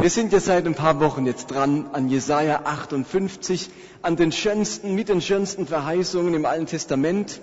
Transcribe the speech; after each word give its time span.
Wir 0.00 0.10
sind 0.10 0.32
ja 0.32 0.38
seit 0.38 0.64
ein 0.64 0.76
paar 0.76 1.00
Wochen 1.00 1.26
jetzt 1.26 1.48
dran 1.48 1.88
an 1.92 2.08
Jesaja 2.08 2.60
58, 2.62 3.68
an 4.00 4.14
den 4.14 4.30
schönsten, 4.30 4.94
mit 4.94 5.08
den 5.08 5.20
schönsten 5.20 5.66
Verheißungen 5.66 6.34
im 6.34 6.44
Alten 6.44 6.66
Testament. 6.66 7.40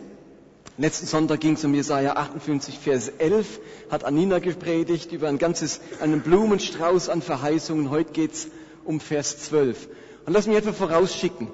Letzten 0.78 1.06
Sonntag 1.06 1.42
ging 1.42 1.56
es 1.56 1.66
um 1.66 1.74
Jesaja 1.74 2.14
58, 2.16 2.80
Vers 2.80 3.10
11, 3.10 3.60
hat 3.92 4.06
Anina 4.06 4.40
gepredigt 4.40 5.12
über 5.12 5.28
ein 5.28 5.38
ganzes, 5.38 5.82
einen 6.00 6.22
Blumenstrauß 6.22 7.10
an 7.10 7.22
Verheißungen. 7.22 7.90
Heute 7.90 8.14
geht's 8.14 8.48
um 8.86 9.02
Vers 9.02 9.38
12. 9.44 9.90
Und 10.26 10.32
lass 10.32 10.48
mich 10.48 10.56
etwa 10.56 10.72
vorausschicken. 10.72 11.50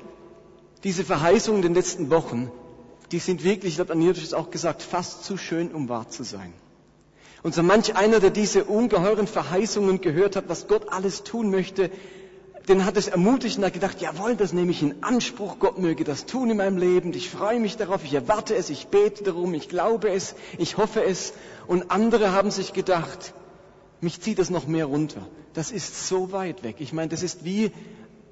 Diese 0.84 1.04
Verheißungen 1.04 1.64
in 1.64 1.70
den 1.70 1.74
letzten 1.74 2.12
Wochen, 2.12 2.52
die 3.12 3.18
sind 3.18 3.44
wirklich, 3.44 3.80
hat 3.80 3.90
Anina 3.90 4.14
das 4.14 4.36
auch 4.36 4.52
gesagt, 4.52 4.84
fast 4.84 5.24
zu 5.26 5.36
schön, 5.38 5.72
um 5.72 5.90
wahr 5.90 6.10
zu 6.10 6.22
sein. 6.24 6.54
Und 7.44 7.56
so 7.56 7.64
manch 7.64 7.96
einer, 7.96 8.20
der 8.20 8.30
diese 8.30 8.66
ungeheuren 8.66 9.28
Verheißungen 9.28 10.02
gehört 10.02 10.36
hat, 10.36 10.46
was 10.48 10.68
Gott 10.68 10.92
alles 10.92 11.24
tun 11.24 11.50
möchte, 11.50 11.90
den 12.68 12.86
hat 12.86 12.96
es 12.98 13.08
ermutigt 13.08 13.58
und 13.58 13.66
hat 13.66 13.74
gedacht, 13.74 14.02
jawohl, 14.02 14.36
das 14.36 14.54
nehme 14.54 14.72
ich 14.72 14.84
in 14.84 15.04
Anspruch, 15.04 15.58
Gott 15.60 15.80
möge 15.80 16.04
das 16.04 16.28
tun 16.28 16.52
in 16.52 16.58
meinem 16.58 16.78
Leben, 16.78 17.14
ich 17.14 17.30
freue 17.30 17.60
mich 17.60 17.78
darauf, 17.78 18.04
ich 18.04 18.14
erwarte 18.14 18.56
es, 18.56 18.70
ich 18.70 18.88
bete 18.88 19.24
darum, 19.24 19.54
ich 19.56 19.68
glaube 19.68 20.12
es, 20.12 20.36
ich 20.60 20.78
hoffe 20.78 21.04
es. 21.04 21.34
Und 21.68 21.90
andere 21.90 22.32
haben 22.32 22.52
sich 22.52 22.74
gedacht, 22.74 23.34
mich 24.00 24.22
zieht 24.22 24.38
das 24.38 24.50
noch 24.52 24.68
mehr 24.68 24.86
runter. 24.86 25.28
Das 25.54 25.72
ist 25.72 26.08
so 26.08 26.32
weit 26.32 26.64
weg. 26.64 26.76
Ich 26.80 26.94
meine, 26.94 27.10
das 27.10 27.24
ist 27.24 27.44
wie, 27.44 27.72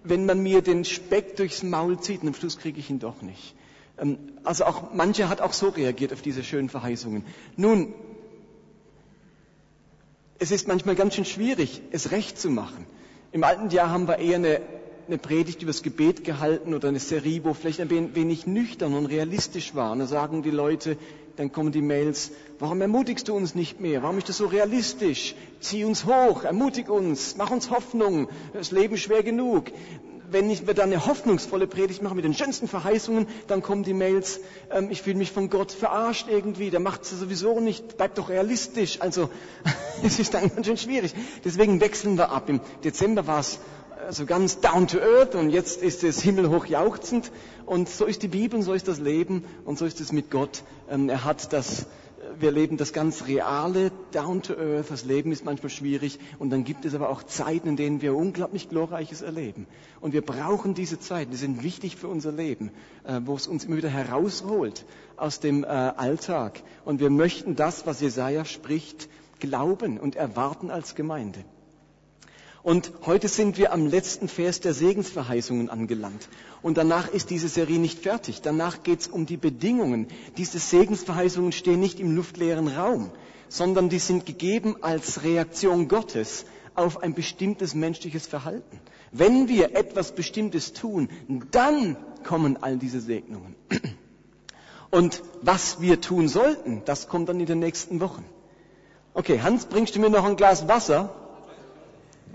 wenn 0.03 0.25
man 0.25 0.41
mir 0.41 0.61
den 0.61 0.85
Speck 0.85 1.35
durchs 1.35 1.63
Maul 1.63 1.99
zieht 1.99 2.21
und 2.21 2.29
am 2.29 2.33
Schluss 2.35 2.57
kriege 2.59 2.79
ich 2.79 2.89
ihn 2.89 2.99
doch 2.99 3.21
nicht. 3.21 3.55
Ähm, 3.97 4.17
also 4.43 4.65
auch, 4.65 4.93
manche 4.93 5.27
hat 5.29 5.41
auch 5.41 5.53
so 5.53 5.69
reagiert 5.69 6.13
auf 6.13 6.21
diese 6.21 6.43
schönen 6.43 6.69
Verheißungen. 6.69 7.25
Nun, 7.57 7.93
es 10.39 10.51
ist 10.51 10.67
manchmal 10.67 10.95
ganz 10.95 11.15
schön 11.15 11.25
schwierig, 11.25 11.81
es 11.91 12.11
recht 12.11 12.39
zu 12.39 12.49
machen. 12.49 12.85
Im 13.31 13.43
alten 13.43 13.69
Jahr 13.69 13.89
haben 13.89 14.07
wir 14.07 14.19
eher 14.19 14.37
eine, 14.37 14.61
eine 15.07 15.17
Predigt 15.17 15.61
über 15.61 15.71
das 15.71 15.83
Gebet 15.83 16.23
gehalten 16.23 16.73
oder 16.73 16.87
eine 16.87 16.99
Serie, 16.99 17.43
wo 17.43 17.53
vielleicht 17.53 17.81
ein 17.81 17.89
wenig 17.89 18.47
nüchtern 18.47 18.93
und 18.93 19.05
realistisch 19.05 19.75
war. 19.75 19.91
Und 19.91 19.99
da 19.99 20.07
sagen 20.07 20.41
die 20.41 20.49
Leute, 20.51 20.97
dann 21.35 21.51
kommen 21.51 21.71
die 21.71 21.81
Mails, 21.81 22.31
warum 22.57 22.81
ermutigst 22.81 23.27
du 23.27 23.35
uns 23.35 23.53
nicht 23.53 23.79
mehr? 23.79 24.01
Warum 24.01 24.17
ist 24.17 24.29
das 24.29 24.37
so 24.37 24.45
realistisch? 24.45 25.35
Zieh 25.59 25.83
uns 25.83 26.05
hoch, 26.05 26.43
ermutig 26.43 26.89
uns, 26.89 27.35
mach 27.37 27.51
uns 27.51 27.69
Hoffnung, 27.69 28.29
das 28.53 28.71
Leben 28.71 28.97
schwer 28.97 29.23
genug 29.23 29.71
wenn 30.31 30.49
ich 30.49 30.63
mir 30.63 30.73
dann 30.73 30.91
eine 30.91 31.05
hoffnungsvolle 31.05 31.67
Predigt 31.67 32.01
mache 32.01 32.15
mit 32.15 32.25
den 32.25 32.33
schönsten 32.33 32.67
Verheißungen, 32.67 33.27
dann 33.47 33.61
kommen 33.61 33.83
die 33.83 33.93
Mails, 33.93 34.39
ähm, 34.71 34.89
ich 34.91 35.01
fühle 35.01 35.17
mich 35.17 35.31
von 35.31 35.49
Gott 35.49 35.71
verarscht 35.71 36.27
irgendwie, 36.29 36.69
der 36.69 36.79
macht 36.79 37.03
es 37.03 37.11
sowieso 37.11 37.59
nicht, 37.59 37.97
bleibt 37.97 38.17
doch 38.17 38.29
realistisch. 38.29 39.01
Also 39.01 39.29
es 40.03 40.19
ist 40.19 40.33
dann 40.33 40.53
ganz 40.53 40.65
schön 40.65 40.77
schwierig. 40.77 41.13
Deswegen 41.43 41.81
wechseln 41.81 42.17
wir 42.17 42.31
ab. 42.31 42.49
Im 42.49 42.61
Dezember 42.83 43.27
war 43.27 43.39
es 43.39 43.59
also 44.05 44.25
ganz 44.25 44.59
down 44.59 44.87
to 44.87 44.97
earth 44.99 45.35
und 45.35 45.49
jetzt 45.49 45.81
ist 45.83 46.03
es 46.03 46.21
himmelhoch 46.21 46.65
jauchzend. 46.65 47.31
Und 47.65 47.89
so 47.89 48.05
ist 48.05 48.23
die 48.23 48.27
Bibel, 48.27 48.57
und 48.57 48.63
so 48.63 48.73
ist 48.73 48.87
das 48.87 48.99
Leben 48.99 49.43
und 49.65 49.77
so 49.77 49.85
ist 49.85 50.01
es 50.01 50.11
mit 50.11 50.31
Gott. 50.31 50.63
Ähm, 50.89 51.09
er 51.09 51.23
hat 51.25 51.53
das 51.53 51.85
wir 52.39 52.51
leben 52.51 52.77
das 52.77 52.93
ganz 52.93 53.27
Reale, 53.27 53.91
down 54.11 54.41
to 54.41 54.53
earth. 54.53 54.89
Das 54.89 55.05
Leben 55.05 55.31
ist 55.31 55.45
manchmal 55.45 55.69
schwierig. 55.69 56.19
Und 56.37 56.49
dann 56.49 56.63
gibt 56.63 56.85
es 56.85 56.93
aber 56.93 57.09
auch 57.09 57.23
Zeiten, 57.23 57.69
in 57.69 57.75
denen 57.75 58.01
wir 58.01 58.15
unglaublich 58.15 58.69
Glorreiches 58.69 59.21
erleben. 59.21 59.67
Und 60.01 60.13
wir 60.13 60.21
brauchen 60.21 60.73
diese 60.73 60.99
Zeiten. 60.99 61.31
Die 61.31 61.37
sind 61.37 61.63
wichtig 61.63 61.95
für 61.95 62.07
unser 62.07 62.31
Leben, 62.31 62.71
äh, 63.03 63.21
wo 63.25 63.35
es 63.35 63.47
uns 63.47 63.65
immer 63.65 63.77
wieder 63.77 63.89
herausholt 63.89 64.85
aus 65.17 65.39
dem 65.39 65.63
äh, 65.63 65.67
Alltag. 65.67 66.61
Und 66.85 66.99
wir 66.99 67.09
möchten 67.09 67.55
das, 67.55 67.85
was 67.85 68.01
Jesaja 68.01 68.45
spricht, 68.45 69.09
glauben 69.39 69.99
und 69.99 70.15
erwarten 70.15 70.71
als 70.71 70.95
Gemeinde. 70.95 71.43
Und 72.61 72.91
heute 73.05 73.29
sind 73.29 73.57
wir 73.57 73.71
am 73.71 73.85
letzten 73.87 74.27
Vers 74.27 74.59
der 74.59 74.73
Segensverheißungen 74.73 75.69
angelangt. 75.69 76.27
Und 76.61 76.77
danach 76.77 77.07
ist 77.07 77.29
diese 77.29 77.47
Serie 77.47 77.79
nicht 77.79 77.99
fertig. 77.99 78.41
Danach 78.41 78.83
geht 78.83 79.01
es 79.01 79.07
um 79.07 79.25
die 79.25 79.37
Bedingungen. 79.37 80.07
Diese 80.37 80.59
Segensverheißungen 80.59 81.53
stehen 81.53 81.79
nicht 81.79 82.01
im 82.01 82.15
luftleeren 82.15 82.67
Raum, 82.67 83.11
sondern 83.47 83.87
die 83.87 83.99
sind 83.99 84.25
gegeben 84.25 84.75
als 84.81 85.23
Reaktion 85.23 85.87
Gottes 85.87 86.45
auf 86.75 87.01
ein 87.01 87.13
bestimmtes 87.13 87.75
menschliches 87.75 88.27
Verhalten. 88.27 88.79
Wenn 89.11 89.47
wir 89.47 89.75
etwas 89.75 90.13
Bestimmtes 90.13 90.73
tun, 90.73 91.09
dann 91.51 91.95
kommen 92.25 92.57
all 92.61 92.77
diese 92.77 92.99
Segnungen. 92.99 93.55
Und 94.91 95.23
was 95.41 95.81
wir 95.81 96.01
tun 96.01 96.27
sollten, 96.27 96.81
das 96.85 97.07
kommt 97.07 97.29
dann 97.29 97.39
in 97.39 97.45
den 97.45 97.59
nächsten 97.59 98.01
Wochen. 98.01 98.25
Okay, 99.13 99.41
Hans, 99.41 99.65
bringst 99.65 99.95
du 99.95 99.99
mir 99.99 100.09
noch 100.09 100.25
ein 100.25 100.35
Glas 100.35 100.67
Wasser? 100.67 101.15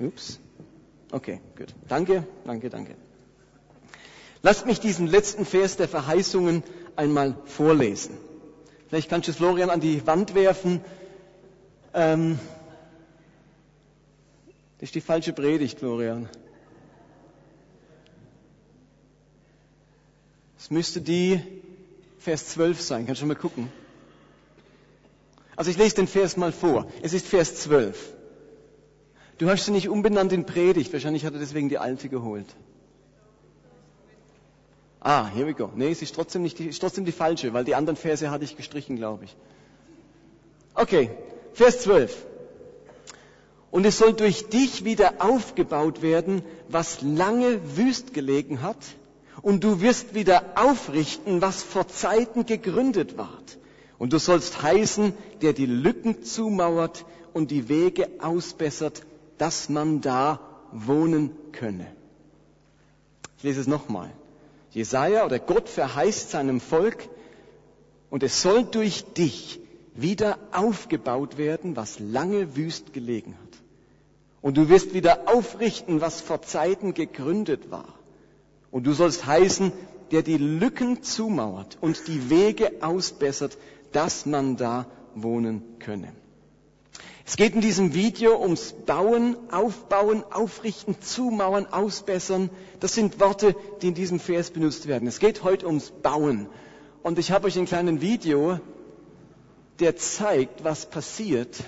Ups. 0.00 0.38
Okay, 1.12 1.40
gut. 1.56 1.74
Danke, 1.88 2.26
danke, 2.44 2.70
danke. 2.70 2.94
Lasst 4.42 4.66
mich 4.66 4.80
diesen 4.80 5.06
letzten 5.06 5.46
Vers 5.46 5.76
der 5.76 5.88
Verheißungen 5.88 6.62
einmal 6.96 7.36
vorlesen. 7.46 8.16
Vielleicht 8.88 9.08
kannst 9.08 9.28
du 9.28 9.32
es 9.32 9.36
Florian 9.38 9.70
an 9.70 9.80
die 9.80 10.06
Wand 10.06 10.34
werfen. 10.34 10.80
Ähm, 11.94 12.38
das 14.78 14.88
ist 14.88 14.94
die 14.94 15.00
falsche 15.00 15.32
Predigt, 15.32 15.78
Florian. 15.78 16.28
Es 20.58 20.70
müsste 20.70 21.00
die 21.00 21.40
Vers 22.18 22.48
12 22.48 22.80
sein. 22.80 23.06
Kannst 23.06 23.22
du 23.22 23.26
mal 23.26 23.36
gucken? 23.36 23.70
Also 25.56 25.70
ich 25.70 25.76
lese 25.76 25.96
den 25.96 26.06
Vers 26.08 26.36
mal 26.36 26.52
vor. 26.52 26.86
Es 27.02 27.12
ist 27.12 27.26
Vers 27.26 27.56
12. 27.56 28.14
Du 29.38 29.48
hast 29.48 29.64
sie 29.64 29.72
nicht 29.72 29.88
umbenannt 29.88 30.32
in 30.32 30.46
Predigt. 30.46 30.92
Wahrscheinlich 30.92 31.24
hat 31.24 31.34
er 31.34 31.40
deswegen 31.40 31.68
die 31.68 31.78
alte 31.78 32.08
geholt. 32.08 32.46
Ah, 35.00 35.26
here 35.26 35.46
we 35.46 35.54
go. 35.54 35.70
Nee, 35.74 35.90
es 35.90 36.00
ist 36.00 36.14
trotzdem, 36.14 36.42
nicht 36.42 36.58
die, 36.58 36.66
ist 36.66 36.80
trotzdem 36.80 37.04
die 37.04 37.12
falsche, 37.12 37.52
weil 37.52 37.64
die 37.64 37.74
anderen 37.74 37.96
Verse 37.96 38.30
hatte 38.30 38.44
ich 38.44 38.56
gestrichen, 38.56 38.96
glaube 38.96 39.24
ich. 39.24 39.36
Okay, 40.74 41.10
Vers 41.52 41.82
12. 41.82 42.24
Und 43.70 43.84
es 43.84 43.98
soll 43.98 44.12
durch 44.12 44.48
dich 44.48 44.84
wieder 44.84 45.14
aufgebaut 45.18 46.00
werden, 46.00 46.42
was 46.68 47.02
lange 47.02 47.76
wüst 47.76 48.14
gelegen 48.14 48.62
hat. 48.62 48.78
Und 49.42 49.62
du 49.62 49.80
wirst 49.80 50.14
wieder 50.14 50.42
aufrichten, 50.54 51.42
was 51.42 51.62
vor 51.62 51.88
Zeiten 51.88 52.46
gegründet 52.46 53.18
ward. 53.18 53.58
Und 53.98 54.12
du 54.12 54.18
sollst 54.18 54.62
heißen, 54.62 55.12
der 55.42 55.52
die 55.52 55.66
Lücken 55.66 56.22
zumauert 56.22 57.04
und 57.32 57.50
die 57.50 57.68
Wege 57.68 58.08
ausbessert, 58.20 59.02
dass 59.38 59.68
man 59.68 60.00
da 60.00 60.40
wohnen 60.72 61.30
könne. 61.52 61.86
Ich 63.38 63.44
lese 63.44 63.60
es 63.60 63.66
nochmal. 63.66 64.10
Jesaja 64.70 65.24
oder 65.24 65.38
Gott 65.38 65.68
verheißt 65.68 66.30
seinem 66.30 66.60
Volk, 66.60 67.08
und 68.10 68.22
es 68.22 68.42
soll 68.42 68.62
durch 68.64 69.04
dich 69.14 69.58
wieder 69.94 70.38
aufgebaut 70.52 71.36
werden, 71.36 71.74
was 71.74 71.98
lange 71.98 72.54
wüst 72.54 72.92
gelegen 72.92 73.36
hat. 73.42 73.58
Und 74.40 74.56
du 74.56 74.68
wirst 74.68 74.94
wieder 74.94 75.22
aufrichten, 75.26 76.00
was 76.00 76.20
vor 76.20 76.42
Zeiten 76.42 76.94
gegründet 76.94 77.72
war. 77.72 77.94
Und 78.70 78.86
du 78.86 78.92
sollst 78.92 79.26
heißen, 79.26 79.72
der 80.12 80.22
die 80.22 80.36
Lücken 80.36 81.02
zumauert 81.02 81.78
und 81.80 82.06
die 82.06 82.30
Wege 82.30 82.72
ausbessert, 82.82 83.58
dass 83.90 84.26
man 84.26 84.56
da 84.56 84.86
wohnen 85.16 85.62
könne. 85.80 86.12
Es 87.26 87.36
geht 87.36 87.54
in 87.54 87.62
diesem 87.62 87.94
Video 87.94 88.38
ums 88.38 88.74
Bauen, 88.84 89.36
Aufbauen, 89.50 90.24
Aufrichten, 90.30 91.00
Zumauern, 91.00 91.66
Ausbessern. 91.66 92.50
Das 92.80 92.94
sind 92.94 93.18
Worte, 93.18 93.56
die 93.80 93.88
in 93.88 93.94
diesem 93.94 94.20
Vers 94.20 94.50
benutzt 94.50 94.88
werden. 94.88 95.08
Es 95.08 95.20
geht 95.20 95.42
heute 95.42 95.66
ums 95.66 95.90
Bauen. 95.90 96.48
Und 97.02 97.18
ich 97.18 97.32
habe 97.32 97.46
euch 97.46 97.58
ein 97.58 97.64
kleines 97.64 98.02
Video, 98.02 98.60
der 99.80 99.96
zeigt, 99.96 100.64
was 100.64 100.86
passiert, 100.86 101.64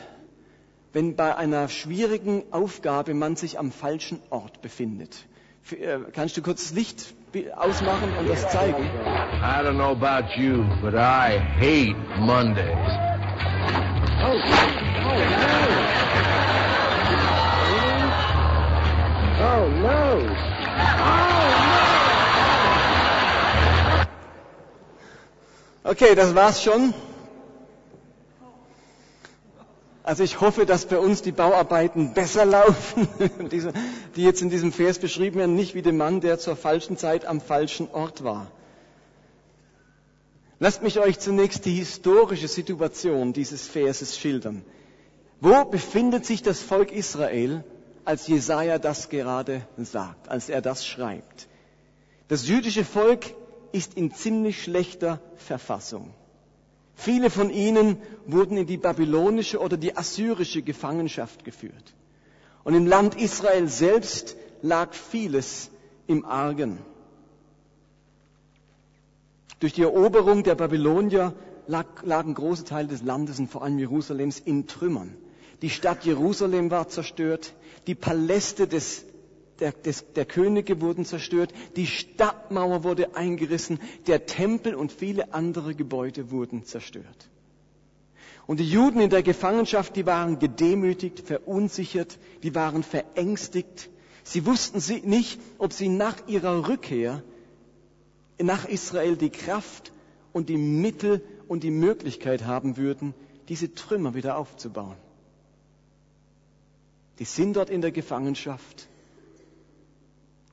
wenn 0.92 1.16
bei 1.16 1.34
einer 1.34 1.68
schwierigen 1.68 2.44
Aufgabe 2.50 3.14
man 3.14 3.36
sich 3.36 3.58
am 3.58 3.72
falschen 3.72 4.20
Ort 4.28 4.60
befindet. 4.60 5.26
Äh, 5.70 5.98
kannst 6.12 6.36
du 6.36 6.42
kurz 6.42 6.64
das 6.64 6.74
Licht 6.74 7.14
ausmachen 7.56 8.10
und 8.18 8.28
das 8.28 8.48
zeigen? 8.50 8.84
I 8.84 9.64
don't 9.64 9.74
know 9.74 9.92
about 9.92 10.38
you, 10.38 10.64
but 10.82 10.94
I 10.94 11.38
hate 11.38 11.96
Mondays. 12.20 12.76
Oh. 14.22 14.75
Oh 19.38 19.68
no! 19.82 20.36
Okay, 25.84 26.14
das 26.14 26.34
war's 26.34 26.62
schon. 26.62 26.92
Also 30.02 30.22
ich 30.22 30.40
hoffe, 30.40 30.66
dass 30.66 30.86
bei 30.86 30.98
uns 30.98 31.22
die 31.22 31.32
Bauarbeiten 31.32 32.12
besser 32.12 32.44
laufen, 32.44 33.08
die 34.16 34.22
jetzt 34.22 34.42
in 34.42 34.50
diesem 34.50 34.72
Vers 34.72 34.98
beschrieben 34.98 35.38
werden, 35.38 35.56
nicht 35.56 35.74
wie 35.74 35.82
der 35.82 35.92
Mann, 35.92 36.20
der 36.20 36.38
zur 36.38 36.56
falschen 36.56 36.96
Zeit 36.96 37.24
am 37.24 37.40
falschen 37.40 37.88
Ort 37.92 38.22
war. 38.22 38.50
Lasst 40.58 40.82
mich 40.82 40.98
euch 41.00 41.18
zunächst 41.18 41.64
die 41.64 41.74
historische 41.74 42.48
Situation 42.48 43.32
dieses 43.32 43.66
Verses 43.66 44.18
schildern. 44.18 44.64
Wo 45.40 45.64
befindet 45.64 46.24
sich 46.24 46.42
das 46.42 46.62
Volk 46.62 46.92
Israel, 46.92 47.64
als 48.04 48.26
Jesaja 48.28 48.78
das 48.78 49.08
gerade 49.08 49.66
sagt, 49.76 50.28
als 50.28 50.48
er 50.48 50.62
das 50.62 50.86
schreibt. 50.86 51.48
Das 52.28 52.48
jüdische 52.48 52.84
Volk 52.84 53.34
ist 53.72 53.94
in 53.94 54.12
ziemlich 54.14 54.62
schlechter 54.62 55.20
Verfassung. 55.36 56.14
Viele 56.94 57.28
von 57.30 57.50
ihnen 57.50 57.98
wurden 58.26 58.56
in 58.56 58.66
die 58.66 58.78
babylonische 58.78 59.60
oder 59.60 59.76
die 59.76 59.96
assyrische 59.96 60.62
Gefangenschaft 60.62 61.44
geführt. 61.44 61.94
Und 62.64 62.74
im 62.74 62.86
Land 62.86 63.14
Israel 63.16 63.68
selbst 63.68 64.36
lag 64.62 64.94
vieles 64.94 65.70
im 66.06 66.24
Argen. 66.24 66.78
Durch 69.60 69.72
die 69.72 69.82
Eroberung 69.82 70.42
der 70.42 70.54
Babylonier 70.54 71.34
lag, 71.66 71.86
lagen 72.02 72.34
große 72.34 72.64
Teile 72.64 72.88
des 72.88 73.02
Landes 73.02 73.38
und 73.38 73.50
vor 73.50 73.62
allem 73.62 73.78
Jerusalems 73.78 74.38
in 74.38 74.66
Trümmern. 74.66 75.16
Die 75.62 75.70
Stadt 75.70 76.04
Jerusalem 76.04 76.70
war 76.70 76.88
zerstört, 76.88 77.54
die 77.86 77.94
Paläste 77.94 78.66
des, 78.66 79.04
der, 79.60 79.72
des, 79.72 80.04
der 80.14 80.26
Könige 80.26 80.80
wurden 80.80 81.04
zerstört, 81.04 81.52
die 81.76 81.86
Stadtmauer 81.86 82.84
wurde 82.84 83.16
eingerissen, 83.16 83.80
der 84.06 84.26
Tempel 84.26 84.74
und 84.74 84.92
viele 84.92 85.32
andere 85.32 85.74
Gebäude 85.74 86.30
wurden 86.30 86.64
zerstört. 86.64 87.30
Und 88.46 88.60
die 88.60 88.70
Juden 88.70 89.00
in 89.00 89.10
der 89.10 89.22
Gefangenschaft, 89.22 89.96
die 89.96 90.06
waren 90.06 90.38
gedemütigt, 90.38 91.20
verunsichert, 91.20 92.18
die 92.42 92.54
waren 92.54 92.82
verängstigt. 92.82 93.90
Sie 94.22 94.46
wussten 94.46 94.80
nicht, 95.08 95.40
ob 95.58 95.72
sie 95.72 95.88
nach 95.88 96.28
ihrer 96.28 96.68
Rückkehr 96.68 97.22
nach 98.38 98.68
Israel 98.68 99.16
die 99.16 99.30
Kraft 99.30 99.92
und 100.32 100.48
die 100.48 100.58
Mittel 100.58 101.22
und 101.48 101.62
die 101.62 101.70
Möglichkeit 101.70 102.44
haben 102.44 102.76
würden, 102.76 103.14
diese 103.48 103.74
Trümmer 103.74 104.14
wieder 104.14 104.36
aufzubauen. 104.36 104.96
Die 107.18 107.24
sind 107.24 107.56
dort 107.56 107.70
in 107.70 107.80
der 107.80 107.92
Gefangenschaft, 107.92 108.88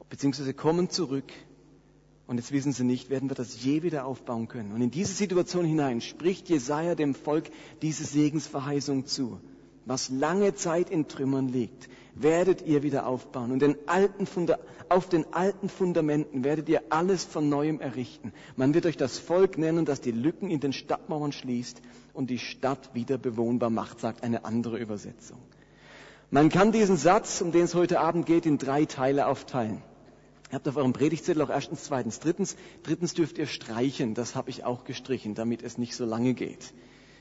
beziehungsweise 0.10 0.54
kommen 0.54 0.90
zurück 0.90 1.32
und 2.26 2.38
jetzt 2.38 2.52
wissen 2.52 2.72
sie 2.72 2.86
nicht, 2.86 3.10
werden 3.10 3.30
wir 3.30 3.36
das 3.36 3.64
je 3.64 3.84
wieder 3.84 4.06
aufbauen 4.06 4.48
können. 4.48 4.72
Und 4.72 4.82
in 4.82 4.92
diese 4.92 5.14
Situation 5.14 5.66
hinein 5.66 6.02
spricht 6.02 6.50
Jesaja 6.50 6.96
dem 6.96 7.16
Volk 7.16 7.50
diese 7.82 8.06
Segensverheißung 8.06 9.06
zu. 9.06 9.40
Was 9.86 10.10
lange 10.10 10.56
Zeit 10.56 10.90
in 10.90 11.10
Trümmern 11.10 11.50
liegt, 11.50 11.90
werdet 12.16 12.62
ihr 12.66 12.84
wieder 12.84 13.06
aufbauen. 13.06 13.52
Und 13.52 13.62
den 13.62 13.76
auf 14.88 15.10
den 15.10 15.34
alten 15.34 15.68
Fundamenten 15.68 16.44
werdet 16.46 16.70
ihr 16.70 16.84
alles 16.90 17.26
von 17.26 17.50
neuem 17.50 17.82
errichten. 17.82 18.32
Man 18.56 18.74
wird 18.74 18.86
euch 18.86 18.96
das 18.96 19.20
Volk 19.20 19.58
nennen, 19.58 19.84
das 19.84 20.00
die 20.00 20.12
Lücken 20.12 20.50
in 20.50 20.62
den 20.62 20.72
Stadtmauern 20.72 21.34
schließt 21.34 21.82
und 22.14 22.30
die 22.30 22.40
Stadt 22.40 22.94
wieder 22.94 23.18
bewohnbar 23.18 23.70
macht, 23.70 24.00
sagt 24.00 24.24
eine 24.24 24.46
andere 24.46 24.78
Übersetzung. 24.78 25.40
Man 26.34 26.50
kann 26.50 26.72
diesen 26.72 26.98
Satz, 26.98 27.42
um 27.42 27.52
den 27.52 27.66
es 27.66 27.76
heute 27.76 28.00
Abend 28.00 28.26
geht, 28.26 28.48
in 28.48 28.58
drei 28.58 28.86
Teile 28.86 29.28
aufteilen. 29.28 29.84
Ihr 30.50 30.56
habt 30.56 30.68
auf 30.68 30.78
eurem 30.78 30.92
Predigtzettel 30.92 31.44
auch 31.44 31.52
erstens, 31.52 31.84
zweitens, 31.84 32.20
drittens. 32.22 32.56
Drittens 32.82 33.14
dürft 33.14 33.38
ihr 33.38 33.46
streichen. 33.46 34.16
Das 34.16 34.34
habe 34.34 34.50
ich 34.50 34.64
auch 34.64 34.84
gestrichen, 34.84 35.36
damit 35.36 35.62
es 35.62 35.78
nicht 35.78 35.96
so 35.96 36.06
lange 36.06 36.34
geht. 36.34 36.74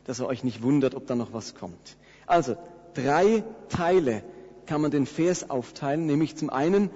Dass 0.05 0.19
ihr 0.19 0.27
euch 0.27 0.45
nicht 0.45 0.63
wundert, 0.63 0.95
ob 0.95 1.07
da 1.07 1.15
noch 1.15 1.35
was 1.35 1.55
kommt. 1.55 1.99
Also, 2.27 2.57
drei 2.95 3.45
Teile 3.69 4.25
kann 4.65 4.81
man 4.81 4.91
den 4.91 5.05
Vers 5.05 5.51
aufteilen, 5.51 6.07
nämlich 6.07 6.37
zum 6.37 6.49
einen 6.49 6.89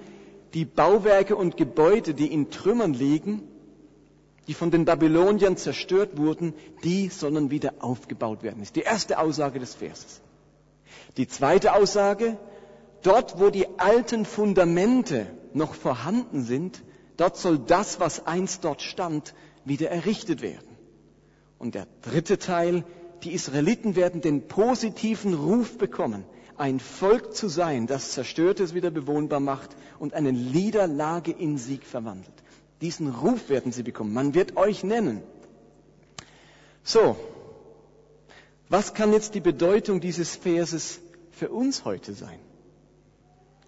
die 0.55 0.65
Bauwerke 0.65 1.35
und 1.35 1.55
Gebäude, 1.55 2.15
die 2.15 2.33
in 2.33 2.49
Trümmern 2.49 2.95
liegen, 2.95 3.43
die 4.47 4.55
von 4.55 4.71
den 4.71 4.85
Babyloniern 4.85 5.55
zerstört 5.55 6.17
wurden, 6.17 6.55
die 6.83 7.09
sollen 7.09 7.51
wieder 7.51 7.75
aufgebaut 7.79 8.41
werden. 8.41 8.57
Das 8.57 8.69
ist 8.69 8.75
die 8.75 8.81
erste 8.81 9.19
Aussage 9.19 9.59
des 9.59 9.75
Verses. 9.75 10.21
Die 11.17 11.27
zweite 11.27 11.73
Aussage, 11.73 12.37
dort 13.01 13.39
wo 13.39 13.49
die 13.49 13.67
alten 13.79 14.25
Fundamente 14.25 15.27
noch 15.53 15.73
vorhanden 15.73 16.43
sind, 16.43 16.83
dort 17.17 17.37
soll 17.37 17.57
das, 17.59 17.99
was 17.99 18.25
einst 18.27 18.63
dort 18.63 18.81
stand, 18.81 19.33
wieder 19.65 19.89
errichtet 19.89 20.41
werden. 20.41 20.77
Und 21.59 21.75
der 21.75 21.87
dritte 22.01 22.37
Teil, 22.37 22.83
die 23.23 23.31
Israeliten 23.33 23.95
werden 23.95 24.21
den 24.21 24.47
positiven 24.47 25.33
Ruf 25.33 25.77
bekommen, 25.77 26.23
ein 26.57 26.79
Volk 26.79 27.35
zu 27.35 27.47
sein, 27.47 27.87
das 27.87 28.11
Zerstörtes 28.11 28.73
wieder 28.73 28.91
bewohnbar 28.91 29.39
macht 29.39 29.75
und 29.99 30.13
eine 30.13 30.33
Niederlage 30.33 31.31
in 31.31 31.57
Sieg 31.57 31.83
verwandelt. 31.83 32.33
Diesen 32.81 33.09
Ruf 33.09 33.49
werden 33.49 33.71
sie 33.71 33.83
bekommen. 33.83 34.13
Man 34.13 34.33
wird 34.33 34.55
euch 34.55 34.83
nennen. 34.83 35.23
So, 36.83 37.15
was 38.69 38.93
kann 38.93 39.13
jetzt 39.13 39.35
die 39.35 39.39
Bedeutung 39.39 40.01
dieses 40.01 40.35
Verses 40.35 40.99
für 41.31 41.49
uns 41.49 41.85
heute 41.85 42.13
sein? 42.13 42.39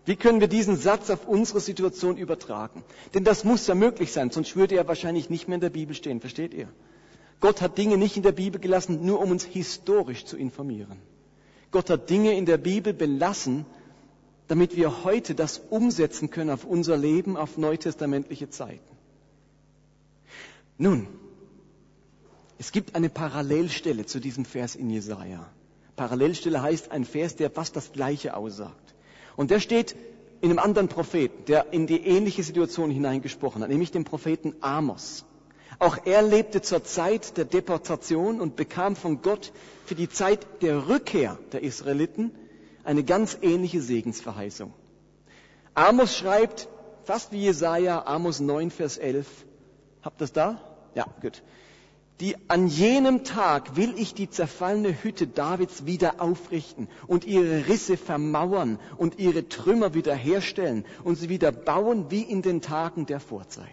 Wie 0.05 0.15
können 0.15 0.39
wir 0.41 0.47
diesen 0.47 0.75
Satz 0.75 1.09
auf 1.09 1.27
unsere 1.27 1.59
Situation 1.59 2.17
übertragen? 2.17 2.83
Denn 3.13 3.23
das 3.23 3.43
muss 3.43 3.67
ja 3.67 3.75
möglich 3.75 4.11
sein, 4.11 4.31
sonst 4.31 4.55
würde 4.55 4.75
er 4.75 4.87
wahrscheinlich 4.87 5.29
nicht 5.29 5.47
mehr 5.47 5.55
in 5.55 5.61
der 5.61 5.69
Bibel 5.69 5.95
stehen, 5.95 6.19
versteht 6.19 6.53
ihr? 6.53 6.67
Gott 7.39 7.61
hat 7.61 7.77
Dinge 7.77 7.97
nicht 7.97 8.17
in 8.17 8.23
der 8.23 8.31
Bibel 8.31 8.59
gelassen, 8.59 9.05
nur 9.05 9.21
um 9.21 9.31
uns 9.31 9.43
historisch 9.43 10.25
zu 10.25 10.35
informieren. 10.35 10.97
Gott 11.71 11.89
hat 11.89 12.09
Dinge 12.09 12.35
in 12.35 12.45
der 12.45 12.57
Bibel 12.57 12.93
belassen, 12.93 13.65
damit 14.47 14.75
wir 14.75 15.03
heute 15.03 15.35
das 15.35 15.61
umsetzen 15.69 16.31
können 16.31 16.49
auf 16.49 16.65
unser 16.65 16.97
Leben, 16.97 17.37
auf 17.37 17.57
neutestamentliche 17.57 18.49
Zeiten. 18.49 18.97
Nun, 20.77 21.07
es 22.59 22.73
gibt 22.73 22.93
eine 22.93 23.09
Parallelstelle 23.09 24.05
zu 24.05 24.19
diesem 24.19 24.43
Vers 24.43 24.75
in 24.75 24.89
Jesaja. 24.89 25.47
Parallelstelle 25.95 26.61
heißt 26.61 26.91
ein 26.91 27.05
Vers, 27.05 27.37
der 27.37 27.49
fast 27.49 27.77
das 27.77 27.93
Gleiche 27.93 28.35
aussagt. 28.35 28.95
Und 29.37 29.49
der 29.49 29.61
steht 29.61 29.95
in 30.41 30.49
einem 30.49 30.59
anderen 30.59 30.89
Propheten, 30.89 31.45
der 31.45 31.71
in 31.71 31.87
die 31.87 32.05
ähnliche 32.05 32.43
Situation 32.43 32.91
hineingesprochen 32.91 33.63
hat, 33.63 33.69
nämlich 33.69 33.91
dem 33.91 34.03
Propheten 34.03 34.55
Amos. 34.59 35.23
Auch 35.79 35.99
er 36.03 36.21
lebte 36.21 36.61
zur 36.61 36.83
Zeit 36.83 37.37
der 37.37 37.45
Deportation 37.45 38.41
und 38.41 38.57
bekam 38.57 38.97
von 38.97 39.21
Gott 39.21 39.53
für 39.85 39.95
die 39.95 40.09
Zeit 40.09 40.45
der 40.61 40.89
Rückkehr 40.89 41.39
der 41.53 41.63
Israeliten 41.63 42.31
eine 42.83 43.05
ganz 43.05 43.37
ähnliche 43.41 43.81
Segensverheißung. 43.81 44.73
Amos 45.75 46.17
schreibt, 46.17 46.67
fast 47.05 47.31
wie 47.31 47.41
Jesaja, 47.41 48.05
Amos 48.05 48.41
9, 48.41 48.69
Vers 48.69 48.97
11. 48.97 49.27
Habt 50.01 50.17
ihr 50.17 50.19
das 50.19 50.33
da? 50.33 50.61
Ja, 50.93 51.05
gut 51.21 51.41
die 52.19 52.35
an 52.49 52.67
jenem 52.67 53.23
Tag 53.23 53.77
will 53.77 53.93
ich 53.97 54.13
die 54.13 54.29
zerfallene 54.29 55.03
Hütte 55.03 55.25
Davids 55.25 55.85
wieder 55.85 56.21
aufrichten 56.21 56.89
und 57.07 57.23
ihre 57.25 57.67
Risse 57.67 57.95
vermauern 57.95 58.77
und 58.97 59.19
ihre 59.19 59.47
Trümmer 59.47 59.93
wiederherstellen 59.93 60.85
und 61.03 61.15
sie 61.15 61.29
wieder 61.29 61.51
bauen 61.51 62.11
wie 62.11 62.21
in 62.23 62.41
den 62.41 62.61
Tagen 62.61 63.05
der 63.05 63.21
Vorzeit. 63.21 63.67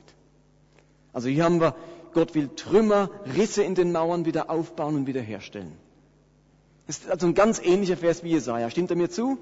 Also 1.12 1.28
hier 1.28 1.44
haben 1.44 1.60
wir, 1.60 1.74
Gott 2.12 2.34
will 2.34 2.48
Trümmer, 2.54 3.10
Risse 3.36 3.64
in 3.64 3.74
den 3.74 3.90
Mauern 3.90 4.26
wieder 4.26 4.48
aufbauen 4.48 4.94
und 4.94 5.06
wiederherstellen. 5.08 5.72
Das 6.86 6.98
ist 6.98 7.10
also 7.10 7.26
ein 7.26 7.34
ganz 7.34 7.58
ähnlicher 7.58 7.96
Vers 7.96 8.22
wie 8.22 8.30
Jesaja. 8.30 8.70
Stimmt 8.70 8.90
er 8.90 8.96
mir 8.96 9.10
zu? 9.10 9.38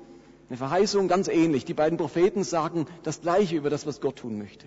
Eine 0.49 0.57
Verheißung 0.57 1.09
ganz 1.09 1.29
ähnlich. 1.29 1.67
Die 1.67 1.75
beiden 1.75 1.99
Propheten 1.99 2.43
sagen 2.43 2.87
das 3.03 3.21
Gleiche 3.21 3.57
über 3.57 3.69
das, 3.69 3.87
was 3.87 4.01
Gott 4.01 4.17
tun 4.17 4.39
möchte. 4.39 4.67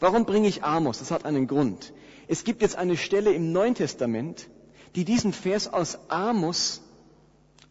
Warum 0.00 0.24
bringe 0.24 0.48
ich 0.48 0.64
Amos? 0.64 0.98
Das 0.98 1.12
hat 1.12 1.24
einen 1.24 1.46
Grund. 1.46 1.92
Es 2.30 2.44
gibt 2.44 2.62
jetzt 2.62 2.76
eine 2.76 2.96
Stelle 2.96 3.32
im 3.32 3.50
Neuen 3.50 3.74
Testament, 3.74 4.48
die 4.94 5.04
diesen 5.04 5.32
Vers 5.32 5.66
aus 5.66 5.98
Amos, 6.08 6.80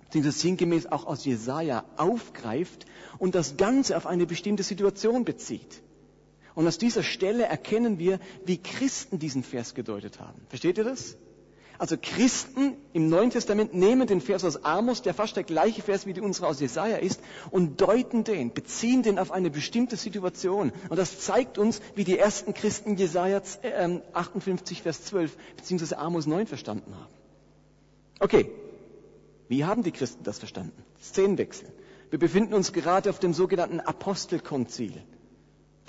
beziehungsweise 0.03 0.37
sinngemäß 0.37 0.87
auch 0.87 1.05
aus 1.05 1.23
Jesaja 1.23 1.85
aufgreift 1.95 2.85
und 3.19 3.35
das 3.35 3.55
Ganze 3.55 3.95
auf 3.95 4.05
eine 4.05 4.25
bestimmte 4.25 4.63
Situation 4.63 5.23
bezieht. 5.23 5.81
Und 6.55 6.67
aus 6.67 6.77
dieser 6.77 7.03
Stelle 7.03 7.43
erkennen 7.45 7.99
wir, 7.99 8.19
wie 8.45 8.57
Christen 8.57 9.17
diesen 9.17 9.43
Vers 9.43 9.75
gedeutet 9.75 10.19
haben. 10.19 10.41
Versteht 10.49 10.77
ihr 10.77 10.83
das? 10.83 11.15
Also 11.79 11.95
Christen 12.00 12.75
im 12.91 13.07
Neuen 13.07 13.29
Testament 13.29 13.74
nehmen 13.74 14.05
den 14.05 14.19
Vers 14.19 14.43
aus 14.43 14.65
Amos, 14.65 15.01
der 15.01 15.13
fast 15.13 15.38
der 15.38 15.43
gleiche 15.43 15.81
Vers 15.81 16.05
wie 16.05 16.12
die 16.12 16.19
unsere 16.19 16.48
aus 16.48 16.59
Jesaja 16.59 16.98
ist, 16.98 17.21
und 17.51 17.79
deuten 17.79 18.25
den, 18.25 18.53
beziehen 18.53 19.01
den 19.01 19.17
auf 19.17 19.31
eine 19.31 19.50
bestimmte 19.50 19.95
Situation. 19.95 20.74
Und 20.89 21.00
das 21.00 21.21
zeigt 21.21 21.57
uns, 21.57 21.81
wie 21.95 22.03
die 22.03 22.19
ersten 22.19 22.53
Christen 22.53 22.98
Jesaja 22.98 23.41
58 24.12 24.77
ähm, 24.77 24.83
Vers 24.83 25.05
12 25.05 25.38
beziehungsweise 25.55 25.98
Amos 25.98 26.27
9 26.27 26.48
verstanden 26.48 26.93
haben. 26.93 27.13
Okay, 28.19 28.51
wie 29.48 29.63
haben 29.63 29.81
die 29.81 29.93
Christen 29.93 30.25
das 30.25 30.38
verstanden? 30.38 30.83
Szenenwechsel. 31.01 31.71
Wir 32.09 32.19
befinden 32.19 32.55
uns 32.55 32.74
gerade 32.74 33.09
auf 33.09 33.19
dem 33.19 33.33
sogenannten 33.33 33.79
Apostelkonzil. 33.79 35.01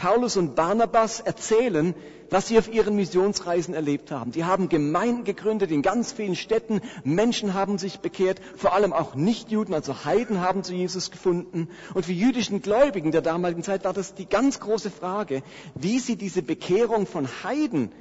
Paulus 0.00 0.38
und 0.38 0.54
Barnabas 0.54 1.21
erzählen, 1.21 1.95
was 2.30 2.49
sie 2.49 2.59
auf 2.59 2.73
ihren 2.73 2.97
Missionsreisen 2.97 3.75
erlebt 3.75 4.11
haben. 4.11 4.33
Sie 4.33 4.47
haben 4.47 4.71
Gemeinden 4.71 5.25
gegründet 5.25 5.71
in 5.71 5.83
ganz 5.83 6.11
vielen 6.12 6.37
Städten. 6.37 6.80
Menschen 7.04 7.52
haben 7.52 7.76
sich 7.76 8.00
bekehrt, 8.00 8.40
vor 8.57 8.73
allem 8.73 8.95
auch 8.95 9.14
Nichtjuden, 9.14 9.75
also 9.75 10.07
Heiden 10.07 10.40
haben 10.40 10.64
zu 10.64 10.73
Jesus 10.73 11.11
gefunden. 11.11 11.69
Und 11.92 12.07
für 12.07 12.12
jüdischen 12.12 12.62
Gläubigen 12.62 13.12
der 13.12 13.21
damaligen 13.21 13.62
Zeit 13.62 13.85
war 13.85 13.92
das 13.92 14.14
die 14.14 14.25
ganz 14.25 14.59
große 14.59 14.90
Frage, 14.90 15.42
wie 15.75 15.99
sie 15.99 16.16
diese 16.16 16.40
Bekehrung 16.40 17.07
von 17.07 17.28
Heiden 17.45 17.92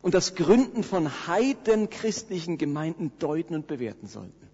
und 0.00 0.14
das 0.14 0.34
Gründen 0.34 0.82
von 0.82 1.10
heidenchristlichen 1.26 2.56
Gemeinden 2.56 3.12
deuten 3.18 3.54
und 3.54 3.66
bewerten 3.66 4.06
sollten. 4.06 4.48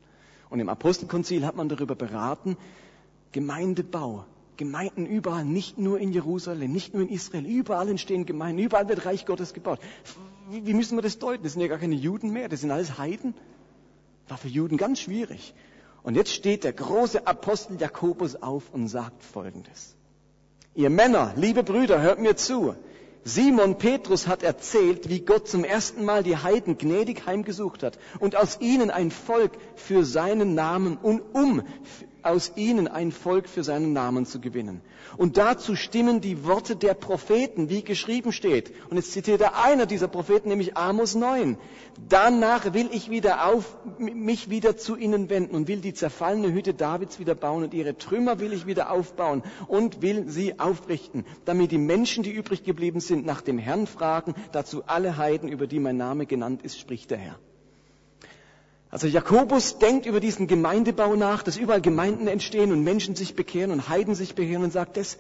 Und 0.49 0.59
im 0.59 0.69
Apostelkonzil 0.69 1.47
hat 1.47 1.55
man 1.55 1.69
darüber 1.69 1.95
beraten, 1.95 2.57
Gemeindebau, 3.31 4.25
Gemeinden 4.61 5.07
überall, 5.07 5.47
nicht 5.47 5.79
nur 5.79 5.99
in 5.99 6.13
Jerusalem, 6.13 6.71
nicht 6.71 6.93
nur 6.93 7.03
in 7.03 7.09
Israel, 7.09 7.47
überall 7.47 7.89
entstehen 7.89 8.27
Gemeinden, 8.27 8.63
überall 8.63 8.87
wird 8.91 9.07
Reich 9.07 9.25
Gottes 9.25 9.55
gebaut. 9.55 9.81
Wie, 10.51 10.67
wie 10.67 10.75
müssen 10.75 10.99
wir 10.99 11.03
das 11.03 11.19
deuten? 11.19 11.43
Das 11.43 11.55
sind 11.55 11.63
ja 11.63 11.69
gar 11.69 11.79
keine 11.79 11.95
Juden 11.95 12.31
mehr, 12.31 12.51
das 12.51 12.61
sind 12.61 12.71
alles 12.71 12.99
Heiden. 12.99 13.33
War 14.29 14.37
für 14.37 14.49
Juden 14.49 14.77
ganz 14.77 15.01
schwierig. 15.01 15.55
Und 16.03 16.15
jetzt 16.15 16.35
steht 16.35 16.65
der 16.65 16.75
große 16.75 17.27
Apostel 17.27 17.81
Jakobus 17.81 18.37
auf 18.37 18.65
und 18.71 18.89
sagt 18.89 19.23
Folgendes. 19.23 19.97
Ihr 20.75 20.91
Männer, 20.91 21.33
liebe 21.37 21.63
Brüder, 21.63 22.03
hört 22.03 22.21
mir 22.21 22.37
zu. 22.37 22.75
Simon 23.25 23.79
Petrus 23.79 24.27
hat 24.27 24.43
erzählt, 24.43 25.09
wie 25.09 25.21
Gott 25.21 25.49
zum 25.49 25.65
ersten 25.65 26.05
Mal 26.05 26.23
die 26.23 26.37
Heiden 26.37 26.77
gnädig 26.77 27.25
heimgesucht 27.25 27.83
hat 27.83 27.99
und 28.19 28.37
aus 28.37 28.61
ihnen 28.61 28.91
ein 28.91 29.11
Volk 29.11 29.53
für 29.75 30.05
seinen 30.05 30.55
Namen 30.55 30.99
und 30.99 31.23
um 31.33 31.63
aus 32.25 32.53
ihnen 32.57 32.89
ein 32.89 33.13
Volk 33.13 33.49
für 33.49 33.65
seinen 33.65 33.93
Namen 33.93 34.27
zu 34.27 34.41
gewinnen. 34.41 34.81
Und 35.17 35.37
dazu 35.37 35.77
stimmen 35.77 36.21
die 36.21 36.45
Worte 36.45 36.77
der 36.77 36.95
Propheten, 36.95 37.69
wie 37.69 37.83
geschrieben 37.83 38.33
steht. 38.33 38.73
Und 38.91 38.97
jetzt 38.97 39.13
zitiert 39.13 39.41
er 39.41 39.63
einer 39.63 39.87
dieser 39.87 40.09
Propheten, 40.09 40.49
nämlich 40.49 40.77
Amos 40.77 41.15
9. 41.15 41.57
Danach 42.09 42.73
will 42.73 42.89
ich 42.93 43.11
wieder 43.11 43.47
auf, 43.47 43.77
mich 43.99 44.51
wieder 44.51 44.77
zu 44.77 44.97
ihnen 44.97 45.31
wenden 45.31 45.55
und 45.55 45.69
will 45.69 45.81
die 45.81 45.95
zerfallene 45.95 46.53
Hütte 46.53 46.75
Davids 46.75 47.19
wieder 47.19 47.35
bauen 47.35 47.65
und 47.65 47.75
ihre 47.75 47.97
Trümmer 47.97 48.41
will 48.41 48.53
ich 48.53 48.67
wieder 48.67 48.91
aufbauen 48.91 49.43
und 49.67 50.03
will 50.03 50.29
sie 50.29 50.59
aufrichten, 50.59 51.25
damit 51.45 51.73
die 51.73 51.79
Menschen, 51.79 52.23
die 52.23 52.33
übrig 52.33 52.65
geblieben 52.65 53.01
sind, 53.01 53.27
nach 53.27 53.41
dem 53.41 53.59
Herrn 53.59 53.87
fragen, 53.87 54.35
dazu 54.53 54.85
alle 54.87 55.17
Heiden, 55.17 55.49
über 55.49 55.67
die 55.67 55.81
mein 55.81 55.97
Name 55.97 56.27
genannt 56.27 56.63
ist, 56.63 56.79
spricht 56.79 57.11
der 57.11 57.19
Herr. 57.19 57.39
Also 58.91 59.07
Jakobus 59.07 59.79
denkt 59.79 60.07
über 60.07 60.19
diesen 60.19 60.49
Gemeindebau 60.49 61.15
nach, 61.15 61.45
dass 61.45 61.57
überall 61.57 61.81
Gemeinden 61.81 62.27
entstehen 62.27 62.73
und 62.73 62.83
Menschen 62.83 63.15
sich 63.15 63.37
bekehren 63.37 63.71
und 63.71 63.89
Heiden 63.89 64.17
sich 64.17 64.35
bekehren 64.35 64.65
und 64.65 64.73
sagt, 64.73 64.97
das, 64.97 65.17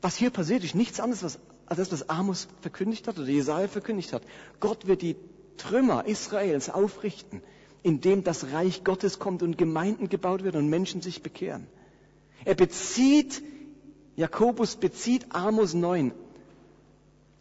was 0.00 0.16
hier 0.16 0.30
passiert, 0.30 0.64
ist 0.64 0.74
nichts 0.74 1.00
anderes 1.00 1.38
als 1.66 1.78
das, 1.78 1.92
was 1.92 2.08
Amos 2.08 2.48
verkündigt 2.62 3.06
hat 3.06 3.18
oder 3.18 3.28
Jesaja 3.28 3.68
verkündigt 3.68 4.12
hat. 4.12 4.22
Gott 4.58 4.86
wird 4.86 5.02
die 5.02 5.16
Trümmer 5.58 6.06
Israels 6.06 6.70
aufrichten, 6.70 7.42
indem 7.82 8.24
das 8.24 8.52
Reich 8.52 8.84
Gottes 8.84 9.18
kommt 9.18 9.42
und 9.42 9.58
Gemeinden 9.58 10.08
gebaut 10.08 10.42
werden 10.42 10.56
und 10.62 10.68
Menschen 10.70 11.02
sich 11.02 11.22
bekehren. 11.22 11.66
Er 12.46 12.54
bezieht, 12.54 13.42
Jakobus 14.16 14.76
bezieht 14.76 15.26
Amos 15.34 15.74
9, 15.74 16.12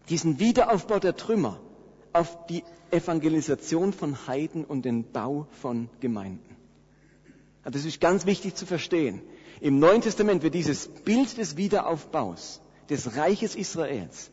diesen 0.09 0.39
Wiederaufbau 0.39 0.99
der 0.99 1.15
Trümmer 1.15 1.59
auf 2.13 2.45
die 2.47 2.63
Evangelisation 2.91 3.91
von 3.91 4.27
Heiden 4.27 4.63
und 4.65 4.85
den 4.85 5.11
Bau 5.11 5.47
von 5.61 5.89
Gemeinden. 5.99 6.55
Das 7.63 7.85
ist 7.85 7.99
ganz 7.99 8.25
wichtig 8.25 8.55
zu 8.55 8.65
verstehen. 8.65 9.21
Im 9.61 9.79
Neuen 9.79 10.01
Testament 10.01 10.43
wird 10.43 10.53
dieses 10.53 10.87
Bild 10.87 11.37
des 11.37 11.57
Wiederaufbaus 11.57 12.61
des 12.89 13.15
Reiches 13.15 13.55
Israels 13.55 14.29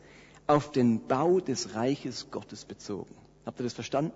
auf 0.47 0.71
den 0.71 1.07
Bau 1.07 1.39
des 1.39 1.75
Reiches 1.75 2.29
Gottes 2.31 2.65
bezogen. 2.65 3.15
Habt 3.45 3.59
ihr 3.59 3.63
das 3.63 3.73
verstanden? 3.73 4.11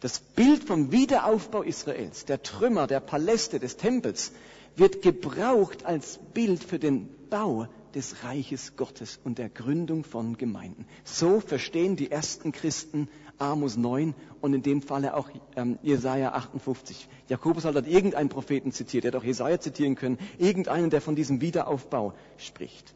Das 0.00 0.20
Bild 0.20 0.64
vom 0.64 0.92
Wiederaufbau 0.92 1.62
Israels, 1.62 2.26
der 2.26 2.42
Trümmer, 2.42 2.86
der 2.86 3.00
Paläste, 3.00 3.58
des 3.58 3.78
Tempels, 3.78 4.32
wird 4.76 5.00
gebraucht 5.00 5.86
als 5.86 6.18
Bild 6.34 6.62
für 6.62 6.78
den 6.78 7.08
Bau 7.30 7.66
des 7.96 8.22
Reiches 8.24 8.76
Gottes 8.76 9.18
und 9.24 9.38
der 9.38 9.48
Gründung 9.48 10.04
von 10.04 10.36
Gemeinden. 10.36 10.86
So 11.02 11.40
verstehen 11.40 11.96
die 11.96 12.10
ersten 12.10 12.52
Christen 12.52 13.08
Amos 13.38 13.78
9 13.78 14.14
und 14.42 14.52
in 14.52 14.62
dem 14.62 14.82
Falle 14.82 15.14
auch 15.14 15.30
ähm, 15.56 15.78
Jesaja 15.82 16.32
58. 16.32 17.08
Jakobus 17.28 17.64
hat 17.64 17.74
dort 17.74 17.88
irgendeinen 17.88 18.28
Propheten 18.28 18.70
zitiert, 18.70 19.04
er 19.04 19.08
hätte 19.08 19.18
auch 19.18 19.24
Jesaja 19.24 19.58
zitieren 19.58 19.94
können, 19.94 20.18
irgendeinen, 20.36 20.90
der 20.90 21.00
von 21.00 21.16
diesem 21.16 21.40
Wiederaufbau 21.40 22.12
spricht. 22.36 22.94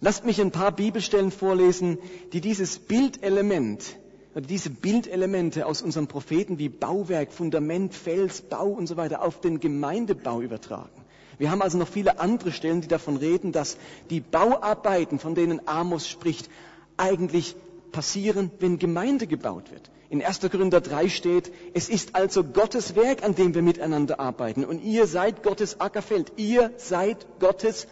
Lasst 0.00 0.24
mich 0.24 0.40
ein 0.40 0.52
paar 0.52 0.72
Bibelstellen 0.72 1.30
vorlesen, 1.30 1.98
die 2.32 2.40
dieses 2.40 2.78
Bildelement, 2.78 3.98
diese 4.34 4.70
Bildelemente 4.70 5.66
aus 5.66 5.82
unserem 5.82 6.06
Propheten 6.06 6.58
wie 6.58 6.70
Bauwerk, 6.70 7.30
Fundament, 7.30 7.94
Fels, 7.94 8.40
Bau 8.40 8.68
und 8.68 8.86
so 8.86 8.96
weiter 8.96 9.22
auf 9.22 9.40
den 9.40 9.60
Gemeindebau 9.60 10.40
übertragen. 10.40 11.05
Wir 11.38 11.50
haben 11.50 11.62
also 11.62 11.78
noch 11.78 11.88
viele 11.88 12.18
andere 12.18 12.52
Stellen, 12.52 12.80
die 12.80 12.88
davon 12.88 13.16
reden, 13.16 13.52
dass 13.52 13.76
die 14.10 14.20
Bauarbeiten, 14.20 15.18
von 15.18 15.34
denen 15.34 15.66
Amos 15.66 16.08
spricht, 16.08 16.48
eigentlich 16.96 17.56
passieren, 17.92 18.50
wenn 18.58 18.78
Gemeinde 18.78 19.26
gebaut 19.26 19.70
wird. 19.70 19.90
In 20.08 20.22
1. 20.22 20.40
Korinther 20.40 20.80
3 20.80 21.08
steht, 21.08 21.52
es 21.74 21.88
ist 21.88 22.14
also 22.14 22.44
Gottes 22.44 22.94
Werk, 22.94 23.24
an 23.24 23.34
dem 23.34 23.54
wir 23.54 23.62
miteinander 23.62 24.20
arbeiten. 24.20 24.64
Und 24.64 24.82
ihr 24.82 25.06
seid 25.06 25.42
Gottes 25.42 25.80
Ackerfeld. 25.80 26.32
Ihr 26.36 26.70
seid 26.76 27.26
Gottes 27.40 27.88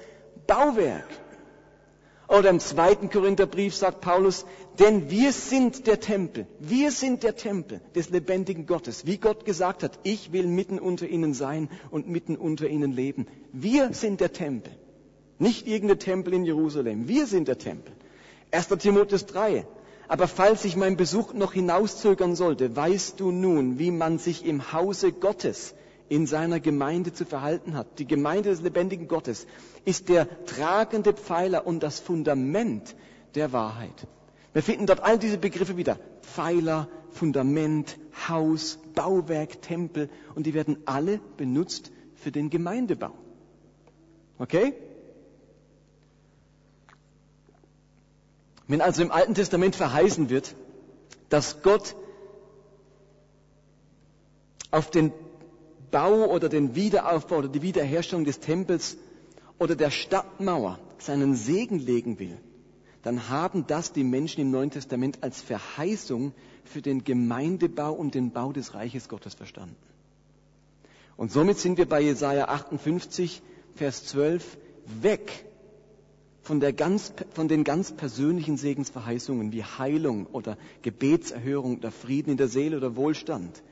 Bauwerk. 0.46 1.08
Oder 2.28 2.50
im 2.50 2.58
zweiten 2.58 3.10
Korintherbrief 3.10 3.74
sagt 3.74 4.00
Paulus, 4.00 4.46
denn 4.78 5.10
wir 5.10 5.32
sind 5.32 5.86
der 5.86 6.00
Tempel, 6.00 6.46
wir 6.58 6.90
sind 6.90 7.22
der 7.22 7.36
Tempel 7.36 7.80
des 7.94 8.08
lebendigen 8.08 8.66
Gottes. 8.66 9.06
Wie 9.06 9.18
Gott 9.18 9.44
gesagt 9.44 9.82
hat, 9.82 9.98
ich 10.04 10.32
will 10.32 10.46
mitten 10.46 10.78
unter 10.78 11.06
ihnen 11.06 11.34
sein 11.34 11.68
und 11.90 12.08
mitten 12.08 12.36
unter 12.36 12.66
ihnen 12.66 12.92
leben. 12.92 13.26
Wir 13.52 13.92
sind 13.92 14.20
der 14.20 14.32
Tempel, 14.32 14.72
nicht 15.38 15.66
irgendein 15.66 15.98
Tempel 15.98 16.32
in 16.32 16.44
Jerusalem. 16.44 17.08
Wir 17.08 17.26
sind 17.26 17.46
der 17.46 17.58
Tempel. 17.58 17.92
1. 18.50 18.68
Timotheus 18.78 19.26
3. 19.26 19.66
Aber 20.08 20.28
falls 20.28 20.62
sich 20.62 20.76
mein 20.76 20.96
Besuch 20.96 21.34
noch 21.34 21.52
hinauszögern 21.52 22.36
sollte, 22.36 22.74
weißt 22.74 23.20
du 23.20 23.32
nun, 23.32 23.78
wie 23.78 23.90
man 23.90 24.18
sich 24.18 24.44
im 24.46 24.72
Hause 24.72 25.12
Gottes 25.12 25.74
in 26.08 26.26
seiner 26.26 26.60
Gemeinde 26.60 27.12
zu 27.12 27.24
verhalten 27.24 27.74
hat. 27.74 27.98
Die 27.98 28.06
Gemeinde 28.06 28.50
des 28.50 28.60
lebendigen 28.60 29.08
Gottes 29.08 29.46
ist 29.84 30.08
der 30.08 30.44
tragende 30.44 31.12
Pfeiler 31.12 31.66
und 31.66 31.82
das 31.82 32.00
Fundament 32.00 32.94
der 33.34 33.52
Wahrheit. 33.52 34.06
Wir 34.52 34.62
finden 34.62 34.86
dort 34.86 35.00
all 35.00 35.18
diese 35.18 35.38
Begriffe 35.38 35.76
wieder. 35.76 35.98
Pfeiler, 36.22 36.88
Fundament, 37.10 37.98
Haus, 38.28 38.78
Bauwerk, 38.94 39.62
Tempel 39.62 40.10
und 40.34 40.46
die 40.46 40.54
werden 40.54 40.78
alle 40.84 41.20
benutzt 41.36 41.90
für 42.14 42.30
den 42.30 42.50
Gemeindebau. 42.50 43.12
Okay? 44.38 44.74
Wenn 48.66 48.80
also 48.80 49.02
im 49.02 49.10
Alten 49.10 49.34
Testament 49.34 49.76
verheißen 49.76 50.30
wird, 50.30 50.54
dass 51.28 51.62
Gott 51.62 51.96
auf 54.70 54.90
den 54.90 55.12
Bau 55.94 56.24
oder 56.26 56.48
den 56.48 56.74
Wiederaufbau 56.74 57.36
oder 57.36 57.48
die 57.48 57.62
Wiederherstellung 57.62 58.24
des 58.24 58.40
Tempels 58.40 58.96
oder 59.60 59.76
der 59.76 59.92
Stadtmauer 59.92 60.80
seinen 60.98 61.36
Segen 61.36 61.78
legen 61.78 62.18
will, 62.18 62.36
dann 63.04 63.28
haben 63.28 63.68
das 63.68 63.92
die 63.92 64.02
Menschen 64.02 64.40
im 64.40 64.50
Neuen 64.50 64.72
Testament 64.72 65.18
als 65.22 65.40
Verheißung 65.40 66.32
für 66.64 66.82
den 66.82 67.04
Gemeindebau 67.04 67.92
und 67.92 68.16
den 68.16 68.32
Bau 68.32 68.50
des 68.52 68.74
Reiches 68.74 69.08
Gottes 69.08 69.34
verstanden. 69.34 69.76
Und 71.16 71.30
somit 71.30 71.58
sind 71.58 71.78
wir 71.78 71.88
bei 71.88 72.00
Jesaja 72.00 72.48
58, 72.48 73.40
Vers 73.76 74.04
12 74.06 74.58
weg 75.00 75.44
von, 76.42 76.58
ganz, 76.74 77.12
von, 77.34 77.46
den 77.46 77.62
ganz 77.62 77.92
persönlichen 77.92 78.56
Segensverheißungen 78.56 79.52
wie 79.52 79.62
Heilung 79.62 80.26
oder 80.26 80.58
Gebetserhörung 80.82 81.76
oder 81.76 81.92
Frieden 81.92 82.30
in 82.32 82.36
der 82.36 82.48
Seele 82.48 82.78
oder 82.78 82.96
Wohlstand 82.96 83.62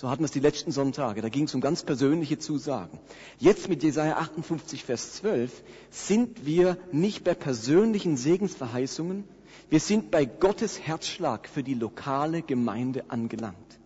so 0.00 0.08
hatten 0.08 0.22
wir 0.22 0.24
es 0.24 0.30
die 0.32 0.40
letzten 0.40 0.72
Sonntage. 0.72 1.20
Da 1.20 1.28
ging 1.28 1.44
es 1.44 1.54
um 1.54 1.60
ganz 1.60 1.82
persönliche 1.82 2.38
Zusagen. 2.38 2.98
Jetzt 3.38 3.68
mit 3.68 3.82
Jesaja 3.82 4.16
58, 4.16 4.82
Vers 4.82 5.12
12 5.16 5.62
sind 5.90 6.46
wir 6.46 6.78
nicht 6.90 7.22
bei 7.22 7.34
persönlichen 7.34 8.16
Segensverheißungen. 8.16 9.24
Wir 9.68 9.78
sind 9.78 10.10
bei 10.10 10.24
Gottes 10.24 10.80
Herzschlag 10.80 11.46
für 11.50 11.62
die 11.62 11.74
lokale 11.74 12.40
Gemeinde 12.40 13.04
angelangt. 13.10 13.78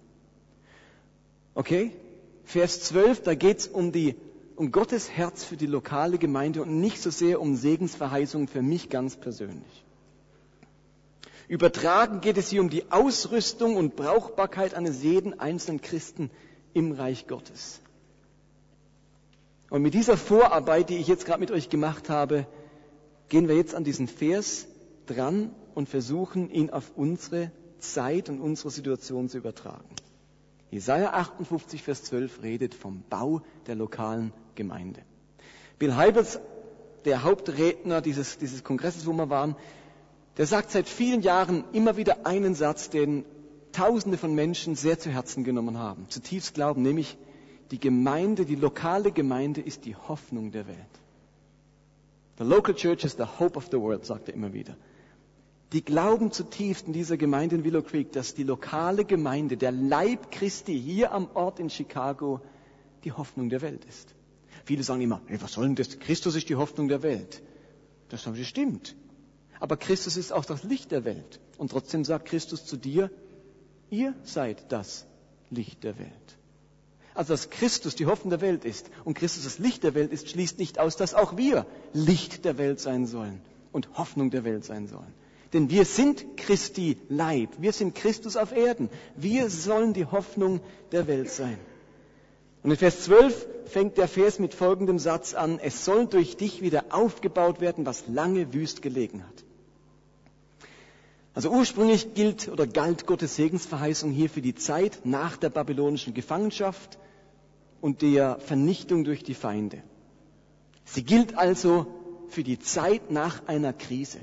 Okay? 1.55 1.91
Vers 2.45 2.83
12, 2.83 3.23
da 3.23 3.35
geht 3.35 3.59
es 3.59 3.67
um, 3.67 3.91
um 4.55 4.71
Gottes 4.71 5.11
Herz 5.11 5.43
für 5.43 5.57
die 5.57 5.67
lokale 5.67 6.19
Gemeinde 6.19 6.63
und 6.63 6.81
nicht 6.81 7.03
so 7.03 7.11
sehr 7.11 7.41
um 7.41 7.57
Segensverheißungen 7.57 8.47
für 8.47 8.63
mich 8.63 8.89
ganz 8.89 9.17
persönlich. 9.17 9.84
Übertragen 11.49 12.21
geht 12.21 12.39
es 12.39 12.49
hier 12.49 12.61
um 12.61 12.71
die 12.71 12.91
Ausrüstung 12.91 13.77
und 13.77 13.97
Brauchbarkeit 13.97 14.75
eines 14.75 15.03
jeden 15.03 15.39
einzelnen 15.39 15.81
Christen 15.81 16.31
im 16.73 16.93
Reich 16.93 17.27
Gottes. 17.27 17.81
Und 19.71 19.83
mit 19.83 19.95
dieser 19.95 20.17
Vorarbeit, 20.17 20.91
die 20.91 20.97
ich 20.97 21.09
jetzt 21.09 21.27
gerade 21.27 21.41
mit 21.41 21.51
euch 21.51 21.69
gemacht 21.69 22.09
habe, 22.09 22.47
gehen 23.29 23.49
wir 23.49 23.57
jetzt 23.57 23.75
an 23.75 23.85
diesen 23.85 24.09
Vers 24.09 24.67
dran 25.07 25.51
und 25.75 25.89
versuchen, 25.89 26.51
ihn 26.51 26.71
auf 26.71 26.93
unsere 26.97 27.51
Zeit 27.79 28.29
und 28.29 28.41
unsere 28.41 28.71
Situation 28.71 29.29
zu 29.29 29.39
übertragen. 29.39 29.89
Jesaja 30.71 31.13
58, 31.13 31.83
Vers 31.83 32.05
12 32.05 32.43
redet 32.43 32.75
vom 32.75 33.03
Bau 33.09 33.43
der 33.67 33.75
lokalen 33.75 34.33
Gemeinde. 34.55 35.01
Bill 35.79 35.95
Heibels, 35.95 36.41
der 37.05 37.23
Hauptredner 37.23 38.01
dieses, 38.01 38.39
dieses 38.39 38.65
Kongresses, 38.65 39.07
wo 39.07 39.13
wir 39.13 39.29
waren, 39.29 39.57
der 40.37 40.47
sagt 40.47 40.71
seit 40.71 40.89
vielen 40.89 41.23
Jahren 41.23 41.65
immer 41.73 41.97
wieder 41.97 42.27
einen 42.27 42.55
Satz, 42.55 42.91
den 42.91 43.25
Tausende 43.73 44.19
von 44.19 44.35
Menschen 44.35 44.77
sehr 44.77 44.99
zu 45.01 45.11
Herzen 45.11 45.43
genommen 45.43 45.79
haben, 45.79 46.07
zutiefst 46.09 46.55
glauben, 46.55 46.83
nämlich 46.83 47.17
die 47.73 47.81
Gemeinde, 47.81 48.45
die 48.45 48.55
lokale 48.55 49.11
Gemeinde 49.11 49.61
ist 49.61 49.85
die 49.85 49.97
Hoffnung 49.97 50.53
der 50.53 50.69
Welt. 50.69 50.79
The 52.39 52.45
local 52.45 52.75
church 52.75 53.05
is 53.05 53.17
the 53.17 53.25
hope 53.39 53.57
of 53.57 53.69
the 53.71 53.79
world, 53.81 54.05
sagt 54.07 54.29
er 54.29 54.35
immer 54.35 54.53
wieder. 54.53 54.77
Die 55.73 55.85
glauben 55.85 56.31
zutiefst 56.31 56.87
in 56.87 56.93
dieser 56.93 57.17
Gemeinde 57.17 57.57
in 57.57 57.65
Willow 57.65 57.83
Creek, 57.83 58.13
dass 58.13 58.35
die 58.35 58.45
lokale 58.45 59.05
Gemeinde, 59.05 59.57
der 59.57 59.73
Leib 59.73 60.31
Christi 60.31 60.81
hier 60.81 61.13
am 61.13 61.29
Ort 61.35 61.59
in 61.59 61.69
Chicago, 61.69 62.41
die 63.03 63.11
Hoffnung 63.11 63.49
der 63.49 63.61
Welt 63.61 63.85
ist. 63.85 64.15
Viele 64.65 64.83
sagen 64.83 65.01
immer, 65.01 65.21
hey, 65.27 65.43
was 65.43 65.53
soll 65.53 65.67
denn 65.67 65.75
das? 65.75 65.99
Christus 65.99 66.37
ist 66.37 66.49
die 66.49 66.55
Hoffnung 66.55 66.89
der 66.89 67.03
Welt. 67.03 67.43
Das 68.09 68.29
stimmt. 68.43 68.95
Aber 69.61 69.77
Christus 69.77 70.17
ist 70.17 70.33
auch 70.33 70.45
das 70.45 70.63
Licht 70.65 70.91
der 70.91 71.05
Welt. 71.05 71.41
Und 71.59 71.71
trotzdem 71.71 72.05
sagt 72.05 72.27
Christus 72.27 72.65
zu 72.67 72.77
dir, 72.77 73.11
ihr 73.91 74.15
seid 74.25 74.71
das 74.73 75.07
Licht 75.51 75.85
der 75.85 75.99
Welt. 75.99 76.11
Also 77.15 77.33
dass 77.33 77.51
Christus 77.51 77.95
die 77.95 78.07
Hoffnung 78.07 78.31
der 78.31 78.41
Welt 78.41 78.65
ist 78.65 78.91
und 79.05 79.15
Christus 79.15 79.45
das 79.45 79.59
Licht 79.59 79.85
der 79.85 79.95
Welt 79.95 80.13
ist, 80.13 80.29
schließt 80.29 80.59
nicht 80.59 80.81
aus, 80.81 80.97
dass 80.97 81.15
auch 81.15 81.37
wir 81.37 81.65
Licht 81.93 82.45
der 82.45 82.59
Welt 82.59 82.81
sein 82.81 83.07
sollen 83.07 83.41
und 83.71 83.89
Hoffnung 83.97 84.31
der 84.31 84.45
Welt 84.45 84.65
sein 84.65 84.89
sollen. 84.89 85.15
Denn 85.53 85.71
wir 85.71 85.85
sind 85.85 86.37
Christi 86.37 86.99
Leib, 87.09 87.51
wir 87.59 87.73
sind 87.73 87.95
Christus 87.95 88.37
auf 88.37 88.51
Erden. 88.51 88.91
Wir 89.15 89.49
sollen 89.49 89.93
die 89.93 90.05
Hoffnung 90.05 90.61
der 90.91 91.07
Welt 91.07 91.31
sein. 91.31 91.59
Und 92.65 92.71
in 92.71 92.77
Vers 92.79 93.03
12 93.03 93.47
fängt 93.67 93.99
der 93.99 94.09
Vers 94.09 94.39
mit 94.39 94.55
folgendem 94.55 94.99
Satz 94.99 95.35
an, 95.35 95.59
es 95.59 95.85
soll 95.85 96.07
durch 96.07 96.39
dich 96.39 96.63
wieder 96.63 96.87
aufgebaut 96.89 97.61
werden, 97.61 97.85
was 97.85 98.09
lange 98.09 98.55
wüst 98.55 98.81
gelegen 98.81 99.23
hat. 99.23 99.45
Also 101.35 101.51
ursprünglich 101.51 102.15
gilt 102.15 102.49
oder 102.49 102.67
galt 102.67 103.07
Gottes 103.07 103.37
Segensverheißung 103.37 104.13
hier 104.13 104.31
für 104.31 104.41
die 104.41 104.55
Zeit 104.55 105.01
nach 105.05 105.37
der 105.37 105.51
babylonischen 105.51 106.15
Gefangenschaft 106.15 106.99
und 107.83 108.01
der 108.01 108.39
Vernichtung 108.39 109.05
durch 109.05 109.23
die 109.23 109.35
Feinde. 109.35 109.83
Sie 110.87 111.03
gilt 111.03 111.37
also 111.37 111.87
für 112.29 112.45
die 112.45 112.61
Zeit 112.61 113.11
nach 113.11 113.47
einer 113.47 113.75
Krise. 113.75 114.21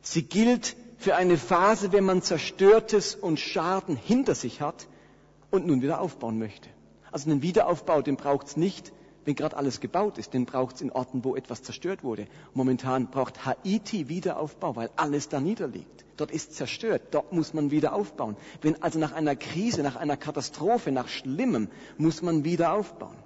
Sie 0.00 0.24
gilt 0.24 0.74
für 0.98 1.14
eine 1.14 1.36
Phase, 1.36 1.92
wenn 1.92 2.04
man 2.04 2.22
Zerstörtes 2.22 3.14
und 3.14 3.38
Schaden 3.38 3.94
hinter 3.94 4.34
sich 4.34 4.60
hat 4.60 4.88
und 5.52 5.64
nun 5.64 5.80
wieder 5.80 6.00
aufbauen 6.00 6.40
möchte. 6.40 6.68
Also 7.12 7.30
einen 7.30 7.42
Wiederaufbau, 7.42 8.02
den 8.02 8.16
braucht 8.16 8.48
es 8.48 8.56
nicht, 8.56 8.92
wenn 9.24 9.34
gerade 9.34 9.56
alles 9.56 9.80
gebaut 9.80 10.18
ist. 10.18 10.34
Den 10.34 10.46
braucht 10.46 10.76
es 10.76 10.80
in 10.80 10.90
Orten, 10.90 11.24
wo 11.24 11.36
etwas 11.36 11.62
zerstört 11.62 12.02
wurde. 12.02 12.26
Momentan 12.54 13.10
braucht 13.10 13.46
Haiti 13.46 14.08
Wiederaufbau, 14.08 14.74
weil 14.74 14.90
alles 14.96 15.28
da 15.28 15.40
niederliegt. 15.40 16.04
Dort 16.16 16.30
ist 16.30 16.54
zerstört, 16.54 17.02
dort 17.12 17.32
muss 17.32 17.54
man 17.54 17.70
wieder 17.70 17.94
aufbauen. 17.94 18.36
Wenn 18.60 18.82
also 18.82 18.98
nach 18.98 19.12
einer 19.12 19.36
Krise, 19.36 19.82
nach 19.82 19.96
einer 19.96 20.16
Katastrophe, 20.16 20.92
nach 20.92 21.08
Schlimmem, 21.08 21.68
muss 21.98 22.22
man 22.22 22.44
wieder 22.44 22.72
aufbauen. 22.72 23.16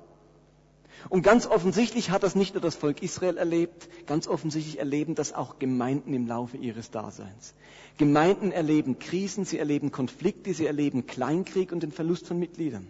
Und 1.08 1.22
ganz 1.22 1.46
offensichtlich 1.46 2.10
hat 2.10 2.22
das 2.22 2.34
nicht 2.34 2.54
nur 2.54 2.62
das 2.62 2.74
Volk 2.74 3.02
Israel 3.02 3.36
erlebt, 3.36 3.88
ganz 4.06 4.26
offensichtlich 4.26 4.78
erleben 4.78 5.14
das 5.14 5.32
auch 5.32 5.58
Gemeinden 5.58 6.14
im 6.14 6.26
Laufe 6.26 6.56
ihres 6.56 6.90
Daseins. 6.90 7.54
Gemeinden 7.98 8.50
erleben 8.50 8.98
Krisen, 8.98 9.44
sie 9.44 9.58
erleben 9.58 9.92
Konflikte, 9.92 10.54
sie 10.54 10.66
erleben 10.66 11.06
Kleinkrieg 11.06 11.70
und 11.70 11.82
den 11.82 11.92
Verlust 11.92 12.26
von 12.26 12.38
Mitgliedern. 12.38 12.88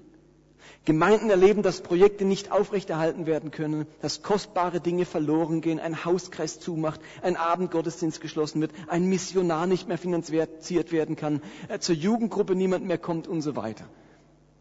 Gemeinden 0.87 1.31
erleben, 1.31 1.65
dass 1.65 1.81
Projekte 1.81 2.25
nicht 2.25 2.53
aufrechterhalten 2.53 3.27
werden 3.27 3.51
können, 3.51 3.87
dass 4.03 4.23
kostbare 4.23 4.81
Dinge 4.81 5.05
verloren 5.05 5.61
gehen, 5.61 5.81
ein 5.81 6.05
Hauskreis 6.05 6.61
zumacht, 6.61 7.01
ein 7.23 7.37
Abendgottesdienst 7.37 8.21
geschlossen 8.21 8.61
wird, 8.61 8.71
ein 8.87 9.07
Missionar 9.07 9.67
nicht 9.67 9.89
mehr 9.89 9.99
finanziert 9.99 10.93
werden 10.93 11.17
kann, 11.17 11.43
äh, 11.69 11.81
zur 11.81 11.97
Jugendgruppe 11.97 12.55
niemand 12.55 12.87
mehr 12.87 12.99
kommt 12.99 13.27
und 13.27 13.43
so 13.43 13.57
weiter. 13.57 13.85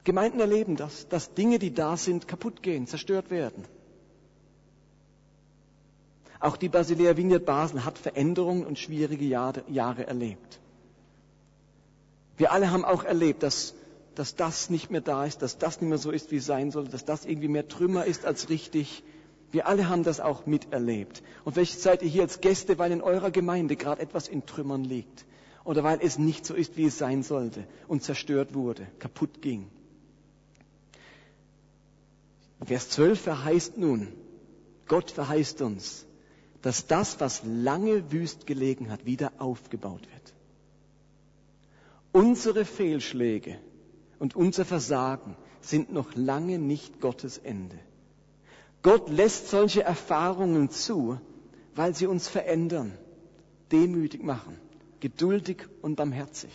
Gemeinden 0.03 0.39
erleben 0.39 0.75
das, 0.77 1.07
dass 1.07 1.35
Dinge, 1.35 1.59
die 1.59 1.75
da 1.75 1.95
sind, 1.95 2.27
kaputt 2.27 2.63
gehen, 2.63 2.87
zerstört 2.87 3.29
werden. 3.29 3.63
Auch 6.39 6.57
die 6.57 6.69
Basilea 6.69 7.17
Vineyard 7.17 7.45
Basel 7.45 7.85
hat 7.85 7.99
Veränderungen 7.99 8.65
und 8.65 8.79
schwierige 8.79 9.25
Jahre, 9.25 9.63
Jahre 9.69 10.07
erlebt. 10.07 10.59
Wir 12.37 12.51
alle 12.51 12.71
haben 12.71 12.83
auch 12.83 13.03
erlebt, 13.03 13.43
dass 13.43 13.75
dass 14.15 14.35
das 14.35 14.69
nicht 14.69 14.89
mehr 14.89 15.01
da 15.01 15.25
ist, 15.25 15.41
dass 15.41 15.57
das 15.57 15.81
nicht 15.81 15.89
mehr 15.89 15.97
so 15.97 16.11
ist, 16.11 16.31
wie 16.31 16.37
es 16.37 16.45
sein 16.45 16.71
soll, 16.71 16.87
dass 16.87 17.05
das 17.05 17.25
irgendwie 17.25 17.47
mehr 17.47 17.67
Trümmer 17.67 18.05
ist 18.05 18.25
als 18.25 18.49
richtig. 18.49 19.03
Wir 19.51 19.67
alle 19.67 19.89
haben 19.89 20.03
das 20.03 20.19
auch 20.19 20.45
miterlebt. 20.45 21.21
Und 21.43 21.53
vielleicht 21.53 21.79
seid 21.79 22.01
ihr 22.01 22.09
hier 22.09 22.23
als 22.23 22.41
Gäste, 22.41 22.79
weil 22.79 22.91
in 22.91 23.01
eurer 23.01 23.31
Gemeinde 23.31 23.75
gerade 23.75 24.01
etwas 24.01 24.27
in 24.27 24.45
Trümmern 24.45 24.83
liegt. 24.83 25.25
Oder 25.63 25.83
weil 25.83 25.99
es 26.01 26.17
nicht 26.17 26.45
so 26.45 26.53
ist, 26.53 26.77
wie 26.77 26.85
es 26.85 26.97
sein 26.97 27.23
sollte 27.23 27.67
und 27.87 28.03
zerstört 28.03 28.53
wurde, 28.53 28.87
kaputt 28.99 29.41
ging. 29.41 29.67
Vers 32.63 32.89
12 32.89 33.19
verheißt 33.19 33.77
nun, 33.77 34.07
Gott 34.87 35.11
verheißt 35.11 35.61
uns, 35.61 36.05
dass 36.61 36.87
das, 36.87 37.19
was 37.19 37.43
lange 37.43 38.11
wüst 38.11 38.47
gelegen 38.47 38.89
hat, 38.89 39.05
wieder 39.05 39.33
aufgebaut 39.37 40.01
wird. 40.01 40.33
Unsere 42.11 42.65
Fehlschläge 42.65 43.59
und 44.19 44.35
unser 44.35 44.65
Versagen 44.65 45.35
sind 45.61 45.91
noch 45.91 46.15
lange 46.15 46.59
nicht 46.59 47.01
Gottes 47.01 47.37
Ende. 47.37 47.77
Gott 48.81 49.09
lässt 49.09 49.49
solche 49.49 49.83
Erfahrungen 49.83 50.69
zu, 50.69 51.19
weil 51.73 51.95
sie 51.95 52.07
uns 52.07 52.27
verändern, 52.27 52.97
demütig 53.71 54.23
machen, 54.23 54.57
geduldig 54.99 55.67
und 55.81 55.95
barmherzig. 55.95 56.51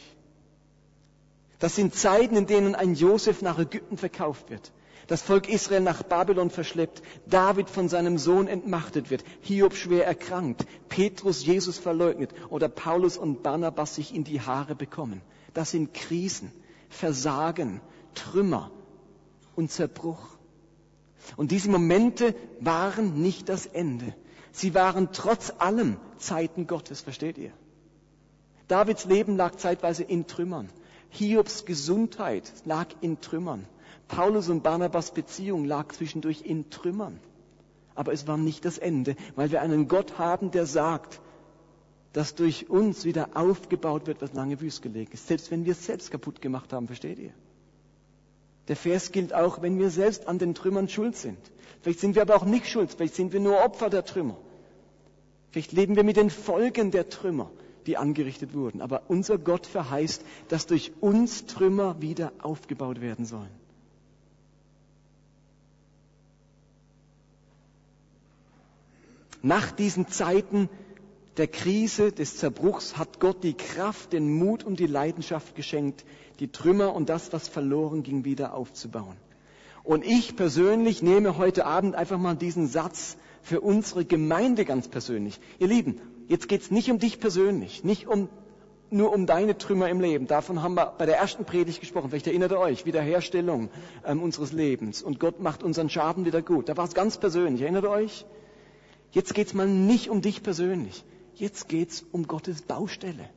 Das 1.59 1.77
sind 1.77 1.95
Zeiten, 1.95 2.37
in 2.37 2.47
denen 2.47 2.75
ein 2.75 2.95
Josef 2.95 3.43
nach 3.43 3.59
Ägypten 3.59 3.99
verkauft 3.99 4.49
wird, 4.49 4.73
das 5.11 5.23
Volk 5.23 5.49
Israel 5.49 5.81
nach 5.81 6.05
Babylon 6.05 6.51
verschleppt, 6.51 7.03
David 7.27 7.69
von 7.69 7.89
seinem 7.89 8.17
Sohn 8.17 8.47
entmachtet 8.47 9.11
wird, 9.11 9.25
Hiob 9.41 9.75
schwer 9.75 10.07
erkrankt, 10.07 10.65
Petrus 10.89 11.45
Jesus 11.45 11.79
verleugnet 11.79 12.33
oder 12.49 12.69
Paulus 12.69 13.19
und 13.19 13.43
Barnabas 13.43 13.97
sich 13.97 14.15
in 14.15 14.23
die 14.23 14.41
Haare 14.41 14.77
bekommen. 14.77 15.21
Das 15.53 15.73
sind 15.73 15.95
Krisen. 15.95 16.53
Versagen, 16.91 17.81
Trümmer 18.15 18.71
und 19.57 19.71
Zerbruch. 19.71 20.21
Und 21.37 21.51
diese 21.51 21.71
Momente 21.71 22.35
waren 22.61 23.23
nicht 23.23 23.49
das 23.49 23.65
Ende. 23.65 24.15
Sie 24.53 24.75
waren 24.75 25.09
trotz 25.13 25.53
allem 25.59 25.97
Zeiten 26.19 26.67
Gottes, 26.67 27.01
versteht 27.01 27.39
ihr? 27.39 27.53
Davids 28.69 29.05
Leben 29.05 29.37
lag 29.37 29.57
zeitweise 29.57 30.03
in 30.03 30.27
Trümmern. 30.27 30.69
Hiobs 31.09 31.65
Gesundheit 31.65 32.53
lag 32.65 32.89
in 33.01 33.21
Trümmern. 33.21 33.67
Paulus 34.09 34.49
und 34.49 34.63
Barnabas 34.63 35.13
Beziehung 35.13 35.65
lag 35.65 35.93
zwischendurch 35.93 36.43
in 36.43 36.71
Trümmern. 36.71 37.21
Aber 37.95 38.13
es 38.13 38.27
war 38.27 38.37
nicht 38.37 38.65
das 38.65 38.79
Ende, 38.79 39.17
weil 39.37 39.51
wir 39.51 39.61
einen 39.61 39.89
Gott 39.89 40.19
haben, 40.19 40.51
der 40.51 40.67
sagt, 40.67 41.21
dass 42.13 42.35
durch 42.35 42.69
uns 42.69 43.05
wieder 43.05 43.31
aufgebaut 43.35 44.07
wird, 44.07 44.21
was 44.21 44.33
lange 44.33 44.61
wüst 44.61 44.83
gelegen 44.83 45.13
ist. 45.13 45.29
Selbst 45.29 45.51
wenn 45.51 45.65
wir 45.65 45.73
es 45.73 45.87
selbst 45.87 46.11
kaputt 46.11 46.41
gemacht 46.41 46.73
haben, 46.73 46.87
versteht 46.87 47.19
ihr? 47.19 47.33
Der 48.69 48.77
Vers 48.77 49.13
gilt 49.13 49.33
auch, 49.33 49.63
wenn 49.63 49.79
wir 49.79 49.91
selbst 49.91 50.27
an 50.29 50.39
den 50.39 50.55
Trümmern 50.55 50.89
schuld 50.89 51.17
sind. 51.17 51.39
Vielleicht 51.83 52.01
sind 52.01 52.15
wir 52.15 52.23
aber 52.23 52.37
auch 52.37 52.45
nicht 52.45 52.67
schuld, 52.67 52.91
vielleicht 52.93 53.15
sind 53.15 53.33
wir 53.33 53.41
nur 53.41 53.63
Opfer 53.65 53.91
der 53.91 54.05
Trümmer. 54.05 54.37
Vielleicht 55.51 55.73
leben 55.73 55.97
wir 55.97 56.05
mit 56.05 56.17
den 56.17 56.31
Folgen 56.31 56.91
der 56.91 57.09
Trümmer, 57.09 57.51
die 57.87 57.97
angerichtet 57.97 58.55
wurden. 58.55 58.81
Aber 58.81 59.03
unser 59.09 59.39
Gott 59.39 59.67
verheißt, 59.67 60.25
dass 60.49 60.67
durch 60.67 60.93
uns 61.01 61.47
Trümmer 61.47 62.01
wieder 62.01 62.33
aufgebaut 62.41 63.01
werden 63.01 63.25
sollen. 63.25 63.51
Nach 69.43 69.73
diesen 69.73 70.07
Zeiten 70.09 70.69
der 71.37 71.47
Krise, 71.47 72.13
des 72.13 72.37
Zerbruchs 72.37 72.97
hat 72.97 73.21
Gott 73.21 73.43
die 73.45 73.55
Kraft, 73.55 74.13
den 74.13 74.33
Mut 74.33 74.65
und 74.65 74.81
die 74.81 74.87
Leidenschaft 74.87 75.55
geschenkt, 75.55 76.05
die 76.41 76.49
Trümmer 76.49 76.95
und 76.95 77.09
das, 77.09 77.33
was 77.33 77.49
verloren 77.49 78.03
ging, 78.03 78.25
wieder 78.25 78.55
aufzubauen. 78.55 79.17
Und 79.83 80.05
ich 80.05 80.37
persönlich 80.37 81.03
nehme 81.03 81.39
heute 81.39 81.67
Abend 81.67 81.95
einfach 81.95 82.19
mal 82.19 82.37
diesen 82.37 82.67
Satz 82.67 83.17
für 83.43 83.61
unsere 83.61 84.05
Gemeinde 84.05 84.65
ganz 84.65 84.89
persönlich. 84.89 85.41
Ihr 85.59 85.69
Lieben, 85.69 86.01
jetzt 86.29 86.49
geht's 86.49 86.71
nicht 86.71 86.91
um 86.91 86.99
dich 86.99 87.21
persönlich, 87.21 87.85
nicht 87.85 88.07
um, 88.07 88.29
nur 88.91 89.13
um 89.13 89.27
deine 89.27 89.57
Trümmer 89.57 89.89
im 89.89 90.01
Leben. 90.01 90.27
Davon 90.27 90.63
haben 90.63 90.75
wir 90.75 90.95
bei 90.99 91.07
der 91.07 91.17
ersten 91.17 91.45
Predigt 91.45 91.81
gesprochen. 91.81 92.11
Vielleicht 92.11 92.27
erinnert 92.27 92.53
ihr 92.53 92.59
euch, 92.59 92.85
Wiederherstellung 92.85 93.71
ähm, 94.05 94.23
unseres 94.23 94.53
Lebens. 94.53 95.03
Und 95.03 95.21
Gott 95.21 95.41
macht 95.41 95.63
unseren 95.63 95.89
Schaden 95.89 96.25
wieder 96.25 96.43
gut. 96.43 96.69
Da 96.69 96.77
war 96.77 96.85
es 96.85 96.95
ganz 96.95 97.17
persönlich. 97.17 97.63
Erinnert 97.63 97.85
ihr 97.85 97.91
euch? 97.91 98.27
Jetzt 99.13 99.35
geht's 99.35 99.55
mal 99.55 99.67
nicht 99.67 100.11
um 100.11 100.21
dich 100.21 100.43
persönlich. 100.43 101.05
Jetzt 101.41 101.69
geht 101.69 101.91
es 101.91 102.05
um 102.13 102.27
Gottes 102.27 102.61
Baustelle. 102.61 103.31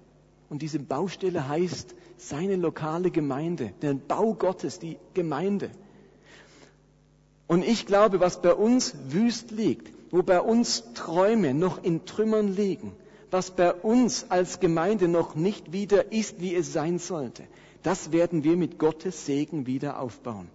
Und 0.50 0.62
diese 0.62 0.80
Baustelle 0.80 1.48
heißt 1.48 1.96
seine 2.18 2.58
lokale 2.58 3.12
Gemeinde, 3.12 3.72
der 3.82 3.94
Bau 3.94 4.34
Gottes, 4.34 4.78
die 4.78 4.98
Gemeinde. 5.14 5.72
Und 7.48 7.64
ich 7.64 7.86
glaube, 7.86 8.20
was 8.20 8.42
bei 8.42 8.54
uns 8.54 8.94
wüst 9.08 9.52
liegt, 9.52 9.94
wo 10.12 10.22
bei 10.22 10.42
uns 10.42 10.84
Träume 10.96 11.54
noch 11.54 11.82
in 11.82 12.06
Trümmern 12.06 12.54
liegen, 12.54 12.92
was 13.32 13.52
bei 13.52 13.74
uns 13.74 14.26
als 14.30 14.60
Gemeinde 14.60 15.08
noch 15.08 15.36
nicht 15.36 15.72
wieder 15.72 16.12
ist, 16.12 16.42
wie 16.42 16.56
es 16.56 16.74
sein 16.74 17.00
sollte, 17.00 17.44
Das 17.84 18.14
werden 18.14 18.44
wir 18.44 18.56
mit 18.58 18.80
Gottes 18.80 19.26
Segen 19.26 19.66
wieder 19.66 20.00
aufbauen. 20.00 20.50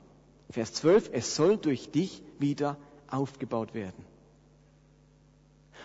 Vers 0.50 0.72
12, 0.74 1.10
es 1.12 1.34
soll 1.34 1.58
durch 1.58 1.90
dich 1.90 2.22
wieder 2.38 2.76
aufgebaut 3.10 3.74
werden. 3.74 4.07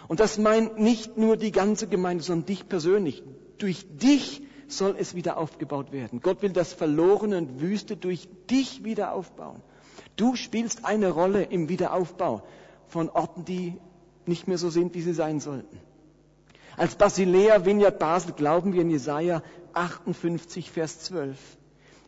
Und 0.08 0.20
das 0.20 0.38
meint 0.38 0.80
nicht 0.80 1.18
nur 1.18 1.38
die 1.38 1.52
ganze 1.52 1.88
Gemeinde, 1.88 2.24
sondern 2.24 2.46
dich 2.46 2.68
persönlich. 2.68 3.24
Durch 3.58 3.86
dich 3.90 4.42
soll 4.68 4.96
es 4.98 5.16
wieder 5.16 5.38
aufgebaut 5.38 5.92
werden. 5.92 6.22
Gott 6.22 6.42
will 6.42 6.52
das 6.52 6.74
Verlorene 6.74 7.38
und 7.38 7.62
Wüste 7.62 7.96
durch 7.96 8.28
dich 8.50 8.84
wieder 8.84 9.14
aufbauen. 9.14 9.62
Du 10.16 10.36
spielst 10.36 10.86
eine 10.86 11.10
Rolle 11.10 11.44
im 11.44 11.70
Wiederaufbau 11.70 12.44
von 12.88 13.10
Orten, 13.10 13.46
die 13.46 13.78
nicht 14.26 14.48
mehr 14.48 14.58
so 14.58 14.70
sind, 14.70 14.94
wie 14.94 15.02
sie 15.02 15.14
sein 15.14 15.40
sollten. 15.40 15.80
Als 16.78 16.96
Basilea 16.96 17.66
Vineyard 17.66 18.00
Basel 18.00 18.34
glauben 18.34 18.74
wir 18.74 18.82
in 18.82 18.90
Jesaja 18.90 19.44
58, 19.74 20.72
Vers 20.72 21.00
12. 21.02 21.38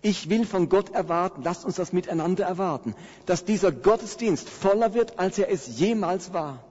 Ich 0.01 0.29
will 0.29 0.45
von 0.45 0.69
Gott 0.69 0.91
erwarten, 0.91 1.41
lasst 1.43 1.65
uns 1.65 1.75
das 1.75 1.93
miteinander 1.93 2.45
erwarten, 2.45 2.95
dass 3.25 3.45
dieser 3.45 3.71
Gottesdienst 3.71 4.47
voller 4.49 4.93
wird, 4.93 5.17
als 5.17 5.39
er 5.39 5.49
es 5.51 5.79
jemals 5.79 6.34
war. 6.34 6.63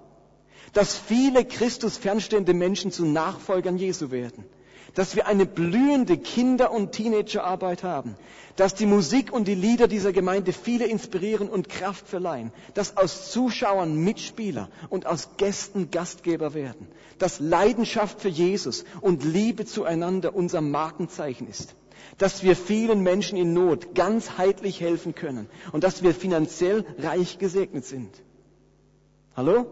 Dass 0.75 0.97
viele 0.97 1.45
Christus 1.45 1.97
fernstehende 1.97 2.53
Menschen 2.53 2.91
zu 2.91 3.05
Nachfolgern 3.07 3.79
Jesu 3.79 4.11
werden. 4.11 4.45
Dass 4.95 5.17
wir 5.17 5.27
eine 5.27 5.47
blühende 5.47 6.19
Kinder- 6.19 6.71
und 6.71 6.93
Teenagerarbeit 6.93 7.83
haben, 7.83 8.17
dass 8.57 8.75
die 8.75 8.87
Musik 8.87 9.33
und 9.33 9.49
die 9.49 9.55
Lieder 9.57 9.89
dieser 9.89 10.13
Gemeinde 10.13 10.53
viele 10.53 10.87
inspirieren 10.87 11.49
und 11.49 11.69
Kraft 11.69 12.07
verleihen, 12.07 12.53
dass 12.75 12.97
aus 12.97 13.31
Zuschauern 13.33 13.97
Mitspieler 13.97 14.69
und 14.91 15.07
aus 15.07 15.31
Gästen 15.37 15.91
Gastgeber 15.91 16.55
werden, 16.55 16.87
dass 17.19 17.41
Leidenschaft 17.41 18.21
für 18.21 18.29
Jesus 18.29 18.85
und 19.01 19.25
Liebe 19.25 19.65
zueinander 19.65 20.35
unser 20.35 20.61
Markenzeichen 20.61 21.49
ist, 21.49 21.75
dass 22.19 22.45
wir 22.45 22.55
vielen 22.55 23.03
Menschen 23.03 23.37
in 23.37 23.53
Not 23.53 23.95
ganzheitlich 23.97 24.81
helfen 24.81 25.17
können 25.17 25.49
und 25.73 25.83
dass 25.83 26.03
wir 26.05 26.15
finanziell 26.15 26.85
reich 26.99 27.39
gesegnet 27.39 27.85
sind. 27.85 28.11
Hallo? 29.37 29.67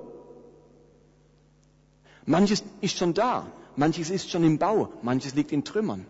Manches 2.27 2.63
ist 2.81 2.99
schon 2.99 3.15
da. 3.15 3.47
Manches 3.77 4.11
ist 4.11 4.31
schon 4.31 4.45
im 4.45 4.59
Bau, 4.59 4.91
manches 5.03 5.35
liegt 5.35 5.53
in 5.53 5.65
Trümmern. 5.65 6.07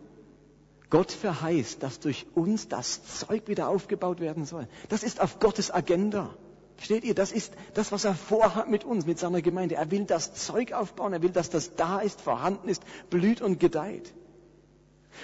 Gott 0.90 1.12
verheißt, 1.12 1.82
dass 1.82 2.00
durch 2.00 2.26
uns 2.34 2.68
das 2.68 3.00
Zeug 3.04 3.48
wieder 3.48 3.68
aufgebaut 3.68 4.20
werden 4.20 4.44
soll. 4.44 4.68
Das 4.88 5.02
ist 5.02 5.20
auf 5.20 5.38
Gottes 5.38 5.70
Agenda. 5.70 6.30
Steht 6.76 7.04
ihr, 7.04 7.14
das 7.14 7.32
ist 7.32 7.54
das, 7.74 7.92
was 7.92 8.04
er 8.04 8.14
vorhat 8.14 8.68
mit 8.68 8.84
uns, 8.84 9.06
mit 9.06 9.18
seiner 9.18 9.40
Gemeinde. 9.40 9.76
Er 9.76 9.90
will 9.90 10.04
das 10.04 10.34
Zeug 10.34 10.72
aufbauen, 10.72 11.12
er 11.12 11.22
will, 11.22 11.30
dass 11.30 11.48
das 11.48 11.76
da 11.76 12.00
ist, 12.00 12.20
vorhanden 12.20 12.68
ist, 12.68 12.82
blüht 13.08 13.40
und 13.40 13.60
gedeiht. 13.60 14.12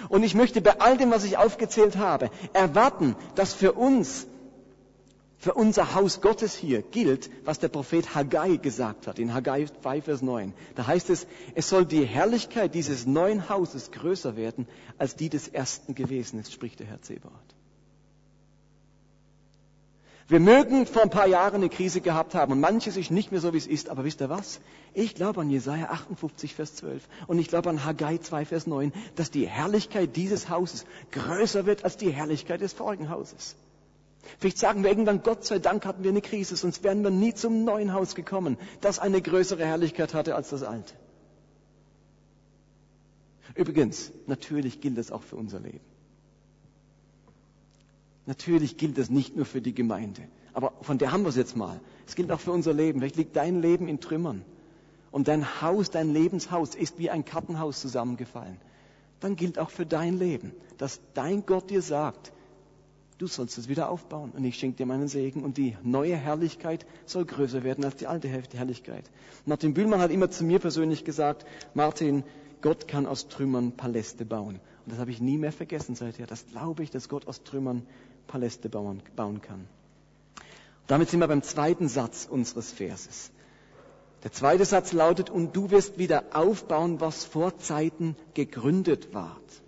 Und 0.09 0.22
ich 0.22 0.35
möchte 0.35 0.61
bei 0.61 0.81
all 0.81 0.96
dem, 0.96 1.11
was 1.11 1.24
ich 1.24 1.37
aufgezählt 1.37 1.96
habe, 1.96 2.31
erwarten, 2.53 3.16
dass 3.35 3.53
für 3.53 3.72
uns 3.72 4.27
für 5.38 5.55
unser 5.55 5.94
Haus 5.94 6.20
Gottes 6.20 6.57
hier 6.57 6.83
gilt, 6.83 7.31
was 7.44 7.61
der 7.61 7.68
Prophet 7.68 8.14
Haggai 8.14 8.57
gesagt 8.57 9.07
hat, 9.07 9.20
in 9.20 9.33
Haggai 9.33 9.66
5, 9.66 10.05
Vers 10.05 10.20
9. 10.20 10.53
Da 10.74 10.87
heißt 10.87 11.11
es, 11.11 11.29
es 11.55 11.68
soll 11.68 11.87
die 11.87 12.05
Herrlichkeit 12.05 12.74
dieses 12.74 13.07
neuen 13.07 13.48
Hauses 13.48 13.92
größer 13.92 14.37
werden, 14.37 14.66
als 14.98 15.14
die 15.14 15.29
des 15.29 15.46
ersten 15.46 15.94
gewesen 15.94 16.40
ist, 16.40 16.53
spricht 16.53 16.81
der 16.81 16.88
Herr 16.88 17.01
Zebaoth. 17.03 17.33
Wir 20.27 20.40
mögen 20.40 20.85
vor 20.85 21.03
ein 21.03 21.09
paar 21.09 21.29
Jahren 21.29 21.55
eine 21.55 21.70
Krise 21.70 22.03
gehabt 22.03 22.35
haben 22.35 22.53
und 22.53 22.61
manches 22.61 22.98
ist 22.98 23.11
nicht 23.11 23.31
mehr 23.31 23.40
so, 23.40 23.55
wie 23.55 23.59
es 23.59 23.66
ist, 23.66 23.88
aber 23.88 24.05
wisst 24.05 24.20
ihr 24.20 24.29
was? 24.29 24.61
Ich 24.92 25.14
glaube 25.14 25.40
an 25.40 25.48
Jesaja 25.48 25.88
58, 25.88 26.55
Vers 26.55 26.74
12 26.74 27.09
und 27.29 27.38
ich 27.38 27.48
glaube 27.48 27.70
an 27.70 27.85
Haggai 27.85 28.18
2, 28.18 28.44
Vers 28.44 28.66
9, 28.66 28.92
dass 29.14 29.31
die 29.31 29.46
Herrlichkeit 29.46 30.16
dieses 30.16 30.51
Hauses 30.51 30.85
größer 31.12 31.64
wird 31.64 31.85
als 31.85 31.96
die 31.96 32.11
Herrlichkeit 32.11 32.61
des 32.61 32.74
vorigen 32.74 33.09
Hauses. 33.09 33.57
Vielleicht 34.38 34.59
sagen 34.59 34.83
wir 34.83 34.91
irgendwann, 34.91 35.23
Gott 35.23 35.45
sei 35.45 35.59
Dank 35.59 35.87
hatten 35.87 36.03
wir 36.03 36.11
eine 36.11 36.21
Krise, 36.21 36.57
sonst 36.57 36.83
wären 36.85 37.03
wir 37.03 37.11
nie 37.11 37.35
zum 37.35 37.64
neuen 37.64 37.93
Haus 37.93 38.14
gekommen, 38.14 38.57
das 38.81 38.99
eine 38.99 39.23
größere 39.23 39.64
Herrlichkeit 39.64 40.14
hatte 40.14 40.35
als 40.35 40.51
das 40.51 40.62
alte. 40.62 40.95
Übrigens, 43.55 44.12
natürlich 44.27 44.81
gilt 44.81 44.99
das 44.99 45.11
auch 45.11 45.23
für 45.23 45.37
unser 45.37 45.59
Leben. 45.61 45.81
Natürlich 48.27 48.77
gilt 48.77 48.99
das 48.99 49.09
nicht 49.09 49.35
nur 49.37 49.47
für 49.47 49.62
die 49.62 49.75
Gemeinde, 49.75 50.23
aber 50.53 50.73
von 50.83 50.99
der 50.99 51.12
haben 51.12 51.23
wir 51.23 51.31
es 51.31 51.37
jetzt 51.37 51.57
mal. 51.57 51.81
Es 52.07 52.14
gilt 52.14 52.31
auch 52.31 52.41
für 52.41 52.53
unser 52.53 52.75
Leben. 52.75 53.01
Vielleicht 53.01 53.17
liegt 53.17 53.35
dein 53.37 53.62
Leben 53.62 53.88
in 53.88 54.01
Trümmern 54.01 54.45
und 55.11 55.29
dein 55.29 55.62
Haus, 55.62 55.91
dein 55.91 56.12
Lebenshaus 56.12 56.75
ist 56.75 56.99
wie 56.99 57.09
ein 57.11 57.25
Kartenhaus 57.25 57.81
zusammengefallen. 57.81 58.59
Dann 59.21 59.35
gilt 59.35 59.59
auch 59.59 59.71
für 59.71 59.87
dein 59.87 60.19
Leben, 60.19 60.53
dass 60.77 61.01
dein 61.14 61.47
Gott 61.47 61.71
dir 61.71 61.83
sagt, 61.83 62.33
du 63.18 63.26
sollst 63.26 63.59
es 63.59 63.68
wieder 63.68 63.90
aufbauen 63.90 64.31
und 64.31 64.44
ich 64.44 64.57
schenke 64.57 64.78
dir 64.78 64.87
meinen 64.87 65.09
Segen 65.09 65.42
und 65.44 65.57
die 65.57 65.76
neue 65.83 66.16
Herrlichkeit 66.16 66.87
soll 67.04 67.24
größer 67.24 67.64
werden 67.64 67.85
als 67.85 67.96
die 67.96 68.07
alte 68.07 68.28
Herrlichkeit. 68.28 69.11
Martin 69.44 69.74
Bühlmann 69.74 70.00
hat 70.00 70.11
immer 70.11 70.31
zu 70.31 70.44
mir 70.44 70.61
persönlich 70.61 71.04
gesagt, 71.04 71.44
Martin, 71.74 72.24
Gott 72.62 72.88
kann 72.88 73.07
aus 73.07 73.28
Trümmern 73.28 73.72
Paläste 73.72 74.24
bauen. 74.24 74.61
Und 74.85 74.92
das 74.92 74.98
habe 74.98 75.11
ich 75.11 75.20
nie 75.20 75.37
mehr 75.37 75.52
vergessen 75.52 75.94
seither. 75.94 76.26
Das 76.26 76.46
glaube 76.46 76.83
ich, 76.83 76.90
dass 76.90 77.09
Gott 77.09 77.26
aus 77.26 77.42
Trümmern 77.42 77.87
Paläste 78.26 78.68
bauen, 78.68 79.02
bauen 79.16 79.40
kann. 79.42 79.66
Damit 80.87 81.11
sind 81.11 81.20
wir 81.20 81.28
beim 81.28 81.42
zweiten 81.42 81.88
Satz 81.88 82.26
unseres 82.28 82.72
Verses. 82.72 83.31
Der 84.24 84.33
zweite 84.33 84.64
Satz 84.64 84.92
lautet, 84.92 85.31
und 85.31 85.54
du 85.54 85.70
wirst 85.70 85.98
wieder 85.98 86.24
aufbauen, 86.33 87.00
was 87.00 87.24
vor 87.24 87.59
Zeiten 87.59 88.16
gegründet 88.35 89.14
ward. 89.14 89.62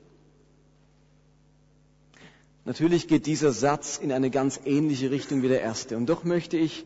Natürlich 2.65 3.09
geht 3.09 3.27
dieser 3.27 3.53
Satz 3.53 3.99
in 3.99 4.13
eine 4.13 4.31
ganz 4.31 4.61
ähnliche 4.65 5.11
Richtung 5.11 5.43
wie 5.43 5.49
der 5.49 5.63
erste. 5.63 5.97
Und 5.97 6.07
doch 6.07 6.25
möchte 6.25 6.57
ich 6.57 6.85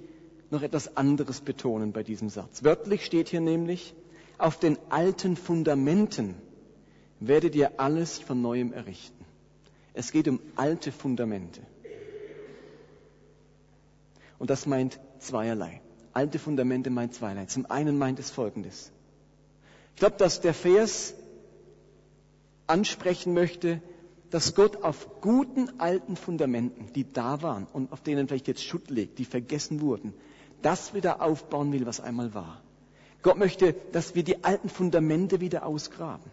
noch 0.51 0.63
etwas 0.63 0.97
anderes 0.97 1.41
betonen 1.41 1.93
bei 1.93 2.03
diesem 2.03 2.29
Satz. 2.29 2.63
Wörtlich 2.63 3.05
steht 3.05 3.29
hier 3.29 3.41
nämlich, 3.41 3.95
auf 4.39 4.59
den 4.59 4.79
alten 4.91 5.37
Fundamenten 5.37 6.35
werdet 7.21 7.55
ihr 7.55 7.81
alles 7.81 8.19
von 8.19 8.41
neuem 8.41 8.73
errichten. 8.73 9.25
Es 9.95 10.13
geht 10.13 10.29
um 10.29 10.41
alte 10.57 10.93
Fundamente. 10.93 11.61
Und 14.39 14.51
das 14.51 14.67
meint 14.67 15.01
zweierlei. 15.21 15.81
Alte 16.13 16.39
Fundamente 16.39 16.91
meint 16.91 17.15
zweierlei. 17.15 17.47
Zum 17.47 17.67
einen 17.71 17.99
meint 17.99 18.19
es 18.19 18.31
Folgendes. 18.31 18.93
Ich 19.95 20.01
glaube, 20.01 20.17
dass 20.19 20.41
der 20.41 20.55
Vers 20.55 21.15
ansprechen 22.67 23.35
möchte, 23.35 23.81
dass 24.35 24.57
Gott 24.57 24.83
auf 24.83 25.21
guten 25.21 25.79
alten 25.79 26.17
Fundamenten, 26.17 26.93
die 26.93 27.05
da 27.09 27.41
waren 27.41 27.69
und 27.73 27.93
auf 27.93 28.01
denen 28.01 28.27
vielleicht 28.27 28.49
jetzt 28.49 28.65
Schutt 28.65 28.91
liegt, 28.91 29.21
die 29.21 29.25
vergessen 29.25 29.81
wurden, 29.81 30.13
das 30.61 30.93
wieder 30.93 31.23
aufbauen 31.23 31.73
will, 31.73 31.87
was 31.87 32.01
einmal 32.01 32.35
war. 32.35 32.61
Gott 33.23 33.39
möchte, 33.39 33.77
dass 33.93 34.17
wir 34.17 34.25
die 34.25 34.43
alten 34.43 34.69
Fundamente 34.69 35.41
wieder 35.41 35.65
ausgraben. 35.65 36.29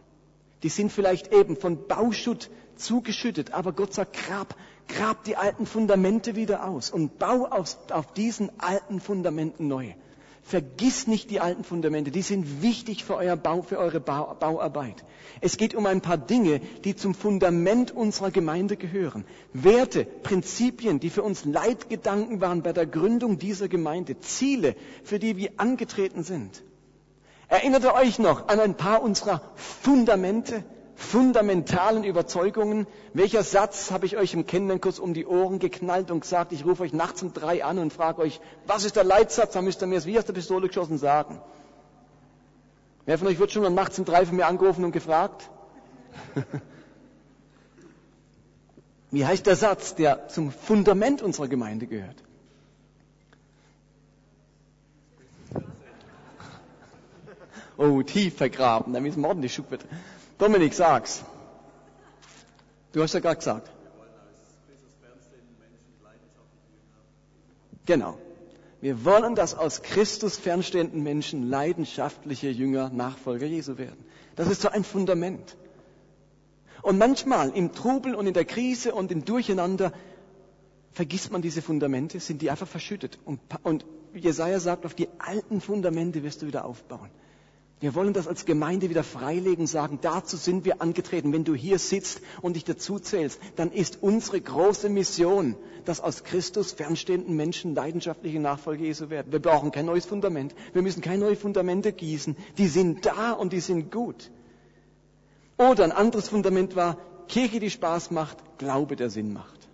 Die 0.63 0.69
sind 0.69 0.91
vielleicht 0.91 1.31
eben 1.31 1.55
von 1.55 1.87
Bauschutt 1.87 2.49
zugeschüttet, 2.75 3.53
aber 3.53 3.71
Gott 3.71 3.93
sagt, 3.93 4.13
grab, 4.13 4.55
grab 4.87 5.23
die 5.25 5.35
alten 5.35 5.67
Fundamente 5.67 6.35
wieder 6.35 6.67
aus 6.67 6.89
und 6.89 7.19
bau 7.19 7.45
auf, 7.45 7.77
auf 7.91 8.13
diesen 8.13 8.49
alten 8.59 8.99
Fundamenten 8.99 9.67
neu. 9.67 9.93
Vergiss 10.43 11.08
nicht 11.08 11.30
die 11.30 11.39
alten 11.39 11.63
Fundamente, 11.63 12.12
die 12.12 12.23
sind 12.23 12.62
wichtig 12.62 13.06
für, 13.06 13.15
euer 13.15 13.36
Bau, 13.36 13.62
für 13.62 13.77
eure 13.77 13.99
Bau, 13.99 14.36
Bauarbeit. 14.39 15.04
Es 15.39 15.56
geht 15.58 15.75
um 15.75 15.86
ein 15.86 16.01
paar 16.01 16.17
Dinge, 16.17 16.60
die 16.84 16.95
zum 16.95 17.13
Fundament 17.13 17.91
unserer 17.91 18.32
Gemeinde 18.32 18.75
gehören. 18.75 19.23
Werte, 19.54 20.04
Prinzipien, 20.04 20.99
die 20.99 21.10
für 21.10 21.23
uns 21.23 21.45
Leitgedanken 21.45 22.41
waren 22.41 22.63
bei 22.63 22.73
der 22.73 22.88
Gründung 22.88 23.38
dieser 23.38 23.67
Gemeinde, 23.67 24.19
Ziele, 24.19 24.75
für 25.04 25.19
die 25.19 25.38
wir 25.38 25.51
angetreten 25.58 26.23
sind. 26.23 26.63
Erinnert 27.47 27.84
ihr 27.84 27.93
euch 27.93 28.17
noch 28.17 28.47
an 28.47 28.60
ein 28.60 28.75
paar 28.75 29.04
unserer 29.04 29.41
Fundamente? 29.56 30.63
Fundamentalen 31.01 32.03
Überzeugungen. 32.03 32.87
Welcher 33.13 33.43
Satz 33.43 33.91
habe 33.91 34.05
ich 34.05 34.15
euch 34.17 34.33
im 34.33 34.45
Kennenlernkurs 34.45 34.99
um 34.99 35.13
die 35.13 35.25
Ohren 35.25 35.59
geknallt 35.59 36.11
und 36.11 36.21
gesagt, 36.21 36.51
ich 36.51 36.63
rufe 36.65 36.83
euch 36.83 36.93
nachts 36.93 37.21
um 37.23 37.33
drei 37.33 37.63
an 37.65 37.79
und 37.79 37.91
frage 37.91 38.21
euch, 38.21 38.39
was 38.67 38.85
ist 38.85 38.95
der 38.95 39.03
Leitsatz? 39.03 39.53
Dann 39.53 39.65
müsst 39.65 39.81
ihr 39.81 39.87
mir 39.87 39.97
es 39.97 40.05
wie 40.05 40.17
aus 40.17 40.25
der 40.25 40.33
Pistole 40.33 40.67
geschossen 40.67 40.97
sagen. 40.97 41.41
Wer 43.05 43.17
von 43.17 43.27
euch 43.27 43.39
wird 43.39 43.51
schon 43.51 43.63
mal 43.63 43.71
nachts 43.71 43.97
um 43.99 44.05
drei 44.05 44.25
von 44.25 44.35
mir 44.35 44.45
angerufen 44.45 44.85
und 44.85 44.91
gefragt? 44.91 45.49
wie 49.11 49.25
heißt 49.25 49.45
der 49.45 49.55
Satz, 49.55 49.95
der 49.95 50.27
zum 50.29 50.51
Fundament 50.51 51.21
unserer 51.21 51.47
Gemeinde 51.47 51.87
gehört? 51.87 52.23
Oh, 57.77 58.03
tief 58.03 58.37
vergraben, 58.37 58.93
damit 58.93 59.17
es 59.17 59.23
ordentlich 59.23 59.55
Schub 59.55 59.71
wird. 59.71 59.83
Dominik, 60.41 60.73
sag's. 60.73 61.23
Du 62.93 63.04
hast 63.04 63.13
ja 63.13 63.19
gerade 63.19 63.38
gesagt. 63.38 63.69
Genau. 67.86 68.17
Wir 68.82 69.06
wollen, 69.06 69.36
dass 69.36 69.54
aus 69.54 69.84
Christus 69.84 70.38
fernstehenden 70.38 71.04
Menschen 71.04 71.47
leidenschaftliche 71.47 72.49
Jünger, 72.49 72.89
Nachfolger 72.89 73.45
Jesu 73.45 73.77
werden. 73.77 74.04
Das 74.36 74.47
ist 74.47 74.63
so 74.63 74.69
ein 74.69 74.84
Fundament. 74.84 75.56
Und 76.82 76.97
manchmal 76.97 77.51
im 77.51 77.71
Trubel 77.71 78.15
und 78.15 78.25
in 78.25 78.34
der 78.34 78.45
Krise 78.45 78.95
und 78.95 79.12
im 79.12 79.23
Durcheinander 79.23 79.93
vergisst 80.91 81.32
man 81.32 81.43
diese 81.43 81.62
Fundamente, 81.62 82.19
sind 82.19 82.41
die 82.41 82.49
einfach 82.49 82.67
verschüttet. 82.67 83.19
Und, 83.25 83.39
und 83.62 83.86
Jesaja 84.15 84.60
sagt, 84.60 84.88
auf 84.88 84.95
die 84.95 85.08
alten 85.19 85.62
Fundamente 85.62 86.23
wirst 86.23 86.41
du 86.41 86.47
wieder 86.47 86.65
aufbauen. 86.65 87.12
Wir 87.81 87.95
wollen 87.95 88.13
das 88.13 88.27
als 88.27 88.45
Gemeinde 88.45 88.91
wieder 88.91 89.03
freilegen, 89.03 89.65
sagen, 89.65 89.97
dazu 90.03 90.37
sind 90.37 90.65
wir 90.65 90.83
angetreten. 90.83 91.33
Wenn 91.33 91.43
du 91.43 91.55
hier 91.55 91.79
sitzt 91.79 92.21
und 92.43 92.55
dich 92.55 92.63
dazu 92.63 92.99
zählst, 92.99 93.39
dann 93.55 93.71
ist 93.71 94.03
unsere 94.03 94.39
große 94.39 94.87
Mission, 94.87 95.55
dass 95.85 95.99
aus 95.99 96.23
Christus 96.23 96.73
fernstehenden 96.73 97.35
Menschen 97.35 97.73
leidenschaftliche 97.73 98.39
Nachfolger 98.39 98.83
Jesu 98.83 99.09
werden. 99.09 99.31
Wir 99.31 99.41
brauchen 99.41 99.71
kein 99.71 99.87
neues 99.87 100.05
Fundament. 100.05 100.53
Wir 100.73 100.83
müssen 100.83 101.01
keine 101.01 101.25
neue 101.25 101.35
Fundamente 101.35 101.91
gießen. 101.91 102.37
Die 102.59 102.67
sind 102.67 103.03
da 103.07 103.31
und 103.31 103.51
die 103.51 103.59
sind 103.59 103.91
gut. 103.91 104.29
Oder 105.57 105.83
ein 105.83 105.91
anderes 105.91 106.29
Fundament 106.29 106.75
war, 106.75 106.99
Kirche, 107.27 107.59
die 107.59 107.71
Spaß 107.71 108.11
macht, 108.11 108.37
Glaube, 108.59 108.95
der 108.95 109.09
Sinn 109.09 109.33
macht. 109.33 109.67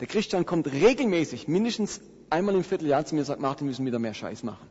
Der 0.00 0.06
Christian 0.06 0.46
kommt 0.46 0.72
regelmäßig, 0.72 1.46
mindestens 1.46 2.00
einmal 2.30 2.54
im 2.54 2.64
Vierteljahr 2.64 3.04
zu 3.04 3.14
mir 3.14 3.20
und 3.20 3.26
sagt, 3.26 3.42
Martin, 3.42 3.66
wir 3.66 3.72
müssen 3.72 3.84
wieder 3.84 3.98
mehr 3.98 4.14
Scheiß 4.14 4.44
machen. 4.44 4.66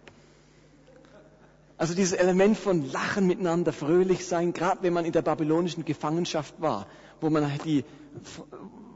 Also 1.79 1.93
dieses 1.95 2.11
Element 2.11 2.57
von 2.57 2.91
Lachen 2.91 3.25
miteinander, 3.25 3.71
fröhlich 3.71 4.27
sein, 4.27 4.51
gerade 4.51 4.83
wenn 4.83 4.91
man 4.91 5.05
in 5.05 5.13
der 5.13 5.21
babylonischen 5.21 5.85
Gefangenschaft 5.85 6.59
war, 6.59 6.87
wo 7.21 7.29
man 7.29 7.49
die, 7.63 7.85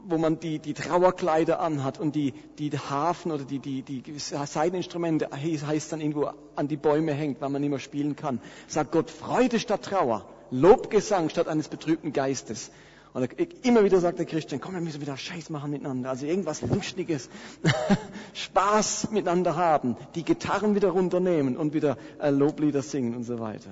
wo 0.04 0.18
man 0.18 0.38
die, 0.38 0.58
die 0.58 0.74
Trauerkleider 0.74 1.60
anhat 1.60 1.98
und 1.98 2.14
die, 2.14 2.34
die 2.58 2.70
Hafen 2.78 3.32
oder 3.32 3.44
die, 3.44 3.58
die, 3.58 3.80
die 3.80 4.18
Seiteninstrumente, 4.18 5.30
heißt 5.32 5.92
dann 5.92 6.02
irgendwo 6.02 6.30
an 6.56 6.68
die 6.68 6.76
Bäume 6.76 7.14
hängt, 7.14 7.40
weil 7.40 7.48
man 7.48 7.62
nicht 7.62 7.70
mehr 7.70 7.78
spielen 7.78 8.16
kann. 8.16 8.38
Sagt 8.68 8.92
Gott, 8.92 9.10
Freude 9.10 9.58
statt 9.58 9.84
Trauer, 9.84 10.28
Lobgesang 10.50 11.30
statt 11.30 11.48
eines 11.48 11.68
betrübten 11.68 12.12
Geistes. 12.12 12.70
Und 13.14 13.32
immer 13.62 13.84
wieder 13.84 14.00
sagt 14.00 14.18
der 14.18 14.26
Christian, 14.26 14.60
komm, 14.60 14.74
wir 14.74 14.80
müssen 14.80 15.00
wieder 15.00 15.16
Scheiß 15.16 15.48
machen 15.48 15.70
miteinander. 15.70 16.10
Also 16.10 16.26
irgendwas 16.26 16.62
Lustiges, 16.62 17.30
Spaß 18.34 19.12
miteinander 19.12 19.54
haben, 19.54 19.96
die 20.16 20.24
Gitarren 20.24 20.74
wieder 20.74 20.88
runternehmen 20.88 21.56
und 21.56 21.74
wieder 21.74 21.96
äh, 22.20 22.30
Loblieder 22.30 22.82
singen 22.82 23.14
und 23.14 23.22
so 23.22 23.38
weiter. 23.38 23.70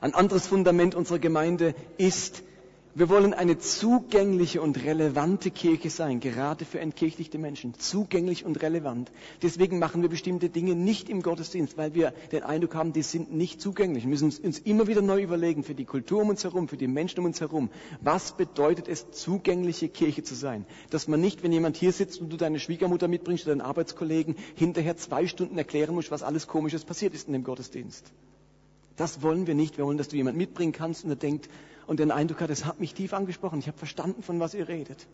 Ein 0.00 0.14
anderes 0.14 0.46
Fundament 0.46 0.94
unserer 0.94 1.18
Gemeinde 1.18 1.74
ist 1.98 2.44
wir 2.94 3.08
wollen 3.08 3.32
eine 3.32 3.58
zugängliche 3.58 4.60
und 4.60 4.82
relevante 4.84 5.50
Kirche 5.50 5.88
sein, 5.88 6.20
gerade 6.20 6.64
für 6.64 6.78
entkirchlichte 6.80 7.38
Menschen. 7.38 7.74
Zugänglich 7.78 8.44
und 8.44 8.60
relevant. 8.62 9.10
Deswegen 9.42 9.78
machen 9.78 10.02
wir 10.02 10.08
bestimmte 10.08 10.50
Dinge 10.50 10.74
nicht 10.74 11.08
im 11.08 11.22
Gottesdienst, 11.22 11.76
weil 11.78 11.94
wir 11.94 12.12
den 12.32 12.42
Eindruck 12.42 12.74
haben, 12.74 12.92
die 12.92 13.02
sind 13.02 13.32
nicht 13.32 13.60
zugänglich. 13.60 14.04
Wir 14.04 14.10
müssen 14.10 14.32
uns 14.44 14.58
immer 14.58 14.86
wieder 14.86 15.00
neu 15.00 15.22
überlegen, 15.22 15.64
für 15.64 15.74
die 15.74 15.84
Kultur 15.86 16.20
um 16.22 16.28
uns 16.28 16.44
herum, 16.44 16.68
für 16.68 16.76
die 16.76 16.86
Menschen 16.88 17.20
um 17.20 17.26
uns 17.26 17.40
herum, 17.40 17.70
was 18.00 18.32
bedeutet 18.36 18.88
es, 18.88 19.10
zugängliche 19.10 19.88
Kirche 19.88 20.22
zu 20.22 20.34
sein? 20.34 20.66
Dass 20.90 21.08
man 21.08 21.20
nicht, 21.20 21.42
wenn 21.42 21.52
jemand 21.52 21.76
hier 21.76 21.92
sitzt 21.92 22.20
und 22.20 22.30
du 22.30 22.36
deine 22.36 22.60
Schwiegermutter 22.60 23.08
mitbringst 23.08 23.44
oder 23.46 23.56
deinen 23.56 23.66
Arbeitskollegen, 23.66 24.36
hinterher 24.54 24.96
zwei 24.96 25.26
Stunden 25.26 25.56
erklären 25.56 25.94
musst, 25.94 26.10
was 26.10 26.22
alles 26.22 26.46
Komisches 26.46 26.84
passiert 26.84 27.14
ist 27.14 27.26
in 27.26 27.32
dem 27.32 27.44
Gottesdienst. 27.44 28.12
Das 28.96 29.22
wollen 29.22 29.46
wir 29.46 29.54
nicht. 29.54 29.78
Wir 29.78 29.84
wollen, 29.84 29.98
dass 29.98 30.08
du 30.08 30.16
jemand 30.16 30.36
mitbringen 30.36 30.72
kannst 30.72 31.04
und 31.04 31.10
er 31.10 31.16
denkt, 31.16 31.48
und 31.86 31.98
den 32.00 32.10
Eindruck 32.10 32.40
hat, 32.40 32.50
es 32.50 32.64
hat 32.64 32.80
mich 32.80 32.94
tief 32.94 33.12
angesprochen. 33.12 33.58
Ich 33.58 33.66
habe 33.66 33.78
verstanden, 33.78 34.22
von 34.22 34.40
was 34.40 34.54
ihr 34.54 34.68
redet. 34.68 35.06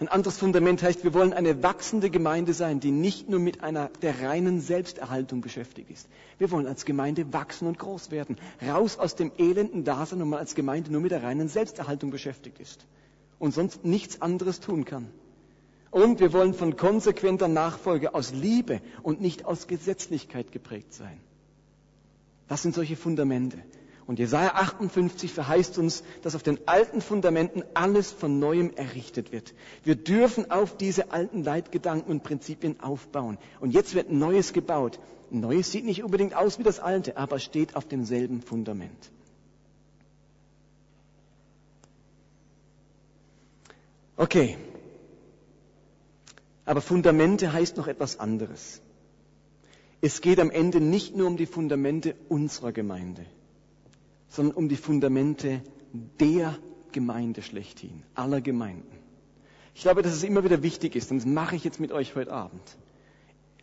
Ein 0.00 0.08
anderes 0.08 0.38
Fundament 0.38 0.82
heißt, 0.82 1.04
wir 1.04 1.12
wollen 1.12 1.34
eine 1.34 1.62
wachsende 1.62 2.08
Gemeinde 2.08 2.54
sein, 2.54 2.80
die 2.80 2.90
nicht 2.90 3.28
nur 3.28 3.38
mit 3.38 3.62
einer 3.62 3.90
der 4.00 4.22
reinen 4.22 4.60
Selbsterhaltung 4.62 5.42
beschäftigt 5.42 5.90
ist. 5.90 6.08
Wir 6.38 6.50
wollen 6.50 6.66
als 6.66 6.86
Gemeinde 6.86 7.34
wachsen 7.34 7.68
und 7.68 7.78
groß 7.78 8.10
werden. 8.10 8.38
Raus 8.66 8.98
aus 8.98 9.14
dem 9.14 9.30
elenden 9.36 9.84
Dasein, 9.84 10.20
wo 10.20 10.24
man 10.24 10.38
als 10.38 10.54
Gemeinde 10.54 10.90
nur 10.90 11.02
mit 11.02 11.10
der 11.10 11.22
reinen 11.22 11.48
Selbsterhaltung 11.48 12.10
beschäftigt 12.10 12.60
ist 12.60 12.86
und 13.38 13.52
sonst 13.52 13.84
nichts 13.84 14.22
anderes 14.22 14.60
tun 14.60 14.86
kann. 14.86 15.10
Und 15.90 16.18
wir 16.18 16.32
wollen 16.32 16.54
von 16.54 16.76
konsequenter 16.76 17.48
Nachfolge 17.48 18.14
aus 18.14 18.32
Liebe 18.32 18.80
und 19.02 19.20
nicht 19.20 19.44
aus 19.44 19.66
Gesetzlichkeit 19.66 20.50
geprägt 20.50 20.94
sein. 20.94 21.20
Das 22.50 22.62
sind 22.62 22.74
solche 22.74 22.96
Fundamente. 22.96 23.58
Und 24.08 24.18
Jesaja 24.18 24.54
58 24.56 25.32
verheißt 25.32 25.78
uns, 25.78 26.02
dass 26.22 26.34
auf 26.34 26.42
den 26.42 26.58
alten 26.66 27.00
Fundamenten 27.00 27.62
alles 27.74 28.10
von 28.10 28.40
neuem 28.40 28.72
errichtet 28.74 29.30
wird. 29.30 29.54
Wir 29.84 29.94
dürfen 29.94 30.50
auf 30.50 30.76
diese 30.76 31.12
alten 31.12 31.44
Leitgedanken 31.44 32.10
und 32.10 32.24
Prinzipien 32.24 32.80
aufbauen. 32.80 33.38
Und 33.60 33.70
jetzt 33.70 33.94
wird 33.94 34.10
Neues 34.10 34.52
gebaut. 34.52 34.98
Neues 35.30 35.70
sieht 35.70 35.84
nicht 35.84 36.02
unbedingt 36.02 36.34
aus 36.34 36.58
wie 36.58 36.64
das 36.64 36.80
alte, 36.80 37.16
aber 37.16 37.38
steht 37.38 37.76
auf 37.76 37.84
demselben 37.86 38.42
Fundament. 38.42 39.12
Okay. 44.16 44.58
Aber 46.64 46.80
Fundamente 46.80 47.52
heißt 47.52 47.76
noch 47.76 47.86
etwas 47.86 48.18
anderes. 48.18 48.82
Es 50.00 50.20
geht 50.20 50.40
am 50.40 50.50
Ende 50.50 50.80
nicht 50.80 51.16
nur 51.16 51.26
um 51.26 51.36
die 51.36 51.46
Fundamente 51.46 52.14
unserer 52.28 52.72
Gemeinde 52.72 53.26
sondern 54.30 54.56
um 54.56 54.68
die 54.68 54.76
Fundamente 54.76 55.60
der 56.20 56.56
Gemeinde 56.92 57.42
schlechthin, 57.42 58.02
aller 58.14 58.40
Gemeinden. 58.40 58.96
Ich 59.74 59.82
glaube, 59.82 60.02
dass 60.02 60.12
es 60.12 60.22
immer 60.22 60.44
wieder 60.44 60.62
wichtig 60.62 60.96
ist, 60.96 61.10
und 61.10 61.18
das 61.18 61.26
mache 61.26 61.56
ich 61.56 61.64
jetzt 61.64 61.80
mit 61.80 61.92
euch 61.92 62.14
heute 62.14 62.32
Abend, 62.32 62.62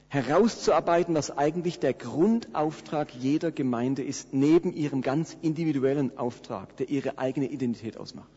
herauszuarbeiten, 0.10 1.15
was 1.15 1.38
eigentlich 1.38 1.80
der 1.80 1.93
Grundauftrag 1.93 3.13
jeder 3.13 3.52
Gemeinde 3.52 4.04
ist, 4.04 4.34
neben 4.34 4.73
ihrem 4.73 5.02
ganz 5.02 5.36
individuellen 5.41 6.17
Auftrag, 6.17 6.76
der 6.78 6.89
ihre 6.89 7.17
eigene 7.17 7.47
Identität 7.47 7.97
ausmacht. 7.97 8.30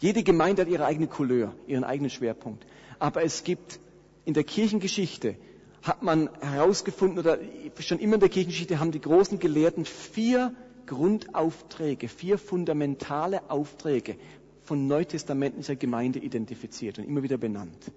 Jede 0.00 0.22
Gemeinde 0.22 0.62
hat 0.62 0.68
ihre 0.68 0.86
eigene 0.86 1.06
Couleur, 1.06 1.54
ihren 1.66 1.84
eigenen 1.84 2.10
Schwerpunkt. 2.10 2.64
Aber 2.98 3.22
es 3.22 3.42
gibt 3.44 3.80
in 4.24 4.34
der 4.34 4.44
Kirchengeschichte 4.44 5.36
hat 5.82 6.02
man 6.02 6.28
herausgefunden, 6.40 7.18
oder 7.18 7.38
schon 7.78 7.98
immer 7.98 8.14
in 8.14 8.20
der 8.20 8.28
Kirchengeschichte 8.28 8.80
haben 8.80 8.90
die 8.90 9.00
großen 9.00 9.38
Gelehrten 9.38 9.84
vier 9.84 10.54
Grundaufträge, 10.86 12.08
vier 12.08 12.38
fundamentale 12.38 13.50
Aufträge 13.50 14.16
von 14.62 14.86
neutestamentlicher 14.86 15.76
Gemeinde 15.76 16.18
identifiziert 16.18 16.98
und 16.98 17.04
immer 17.04 17.22
wieder 17.22 17.38
benannt. 17.38 17.92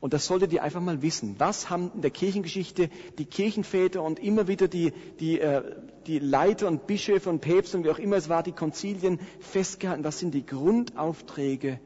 Und 0.00 0.12
das 0.12 0.26
solltet 0.26 0.52
ihr 0.52 0.62
einfach 0.62 0.80
mal 0.80 1.02
wissen. 1.02 1.34
Was 1.38 1.70
haben 1.70 1.90
in 1.94 2.02
der 2.02 2.12
Kirchengeschichte 2.12 2.88
die 3.18 3.24
Kirchenväter 3.24 4.02
und 4.02 4.20
immer 4.20 4.46
wieder 4.46 4.68
die, 4.68 4.92
die, 5.18 5.40
äh, 5.40 5.62
die 6.06 6.20
Leiter 6.20 6.68
und 6.68 6.86
Bischöfe 6.86 7.28
und 7.28 7.40
Päpste 7.40 7.76
und 7.76 7.84
wie 7.84 7.90
auch 7.90 7.98
immer 7.98 8.16
es 8.16 8.28
war, 8.28 8.44
die 8.44 8.52
Konzilien 8.52 9.18
festgehalten? 9.40 10.04
Was 10.04 10.20
sind 10.20 10.34
die 10.34 10.46
Grundaufträge, 10.46 11.80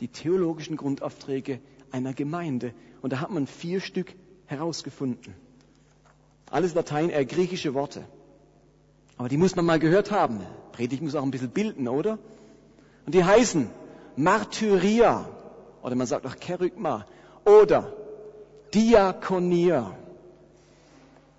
die 0.00 0.08
theologischen 0.08 0.76
Grundaufträge 0.76 1.60
einer 1.90 2.14
Gemeinde? 2.14 2.72
Und 3.02 3.12
da 3.12 3.20
hat 3.20 3.30
man 3.30 3.46
vier 3.46 3.80
Stück 3.80 4.14
herausgefunden. 4.50 5.34
Alles 6.50 6.74
Latein, 6.74 7.10
äh, 7.10 7.24
griechische 7.24 7.74
Worte. 7.74 8.04
Aber 9.16 9.28
die 9.28 9.36
muss 9.36 9.54
man 9.54 9.64
mal 9.64 9.78
gehört 9.78 10.10
haben. 10.10 10.40
Predigt 10.72 11.02
muss 11.02 11.14
auch 11.14 11.22
ein 11.22 11.30
bisschen 11.30 11.50
bilden, 11.50 11.86
oder? 11.88 12.18
Und 13.06 13.14
die 13.14 13.24
heißen 13.24 13.70
Martyria, 14.16 15.28
oder 15.82 15.94
man 15.94 16.06
sagt 16.06 16.26
auch 16.26 16.36
Kerygma, 16.36 17.06
oder 17.44 17.92
Diakonia. 18.74 19.96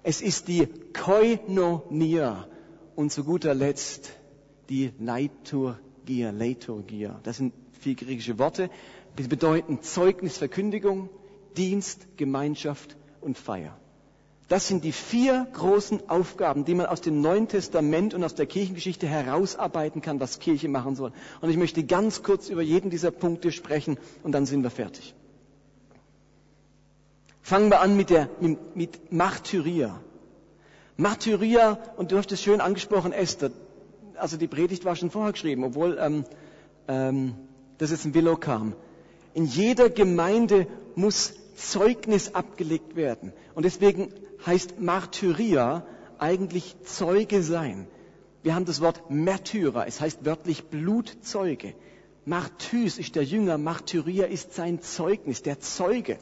Es 0.04 0.21
ist 0.21 0.47
die 0.47 0.67
Koinonia 0.93 2.47
und 2.95 3.12
zu 3.12 3.24
guter 3.24 3.54
Letzt 3.54 4.12
die 4.69 4.91
Leiturgia, 5.00 6.32
Leiturgia. 6.32 7.19
Das 7.24 7.38
sind 7.38 7.54
vier 7.80 7.95
griechische 7.95 8.39
Worte. 8.39 8.69
Die 9.17 9.24
bedeuten 9.24 9.82
Zeugnis, 9.82 10.38
Verkündigung, 10.38 11.10
Dienst, 11.58 12.08
Gemeinschaft 12.17 12.95
und 13.21 13.38
Feier. 13.38 13.77
Das 14.51 14.67
sind 14.67 14.84
die 14.84 14.91
vier 14.91 15.47
großen 15.53 16.10
Aufgaben, 16.10 16.65
die 16.65 16.75
man 16.75 16.88
aus 16.88 16.99
dem 16.99 17.21
Neuen 17.21 17.47
Testament 17.47 18.13
und 18.13 18.21
aus 18.21 18.36
der 18.36 18.45
Kirchengeschichte 18.45 19.07
herausarbeiten 19.07 20.01
kann, 20.01 20.19
was 20.19 20.39
Kirche 20.39 20.67
machen 20.67 20.97
soll. 20.97 21.13
Und 21.39 21.49
ich 21.49 21.55
möchte 21.55 21.86
ganz 21.86 22.21
kurz 22.21 22.49
über 22.49 22.62
jeden 22.62 22.89
dieser 22.89 23.12
Punkte 23.12 23.53
sprechen 23.53 23.97
und 24.23 24.34
dann 24.34 24.45
sind 24.45 24.63
wir 24.63 24.69
fertig. 24.69 25.15
Fangen 27.41 27.69
wir 27.69 27.79
an 27.79 27.95
mit, 27.95 28.10
der, 28.10 28.27
mit, 28.75 29.12
Martyria. 29.12 29.97
Martyria, 30.97 31.79
und 31.95 32.12
du 32.12 32.17
hast 32.17 32.34
es 32.34 32.41
schön 32.41 32.60
angesprochen, 32.60 33.13
Esther. 33.13 33.51
Also 34.15 34.36
die 34.36 34.47
Predigt 34.47 34.84
war 34.84 34.97
schon 34.97 35.12
vorher 35.12 35.31
geschrieben, 35.31 35.63
obwohl 35.63 35.97
ähm, 35.97 36.25
ähm, 36.89 37.36
das 37.77 37.91
jetzt 37.91 38.03
ein 38.03 38.13
Willow 38.13 38.36
kam. 38.36 38.73
In 39.34 39.45
jeder 39.45 39.89
Gemeinde 39.89 40.67
muss 40.95 41.36
Zeugnis 41.55 42.35
abgelegt 42.35 42.95
werden. 42.95 43.33
Und 43.55 43.63
deswegen 43.63 44.13
heißt 44.45 44.79
Martyria 44.79 45.85
eigentlich 46.17 46.75
Zeuge 46.83 47.43
sein. 47.43 47.87
Wir 48.43 48.55
haben 48.55 48.65
das 48.65 48.81
Wort 48.81 49.09
Märtyrer, 49.09 49.85
es 49.87 50.01
heißt 50.01 50.25
wörtlich 50.25 50.65
Blutzeuge. 50.65 51.75
Martys 52.25 52.97
ist 52.97 53.15
der 53.15 53.23
Jünger, 53.23 53.57
Martyria 53.57 54.25
ist 54.25 54.53
sein 54.53 54.81
Zeugnis, 54.81 55.41
der 55.41 55.59
Zeuge. 55.59 56.17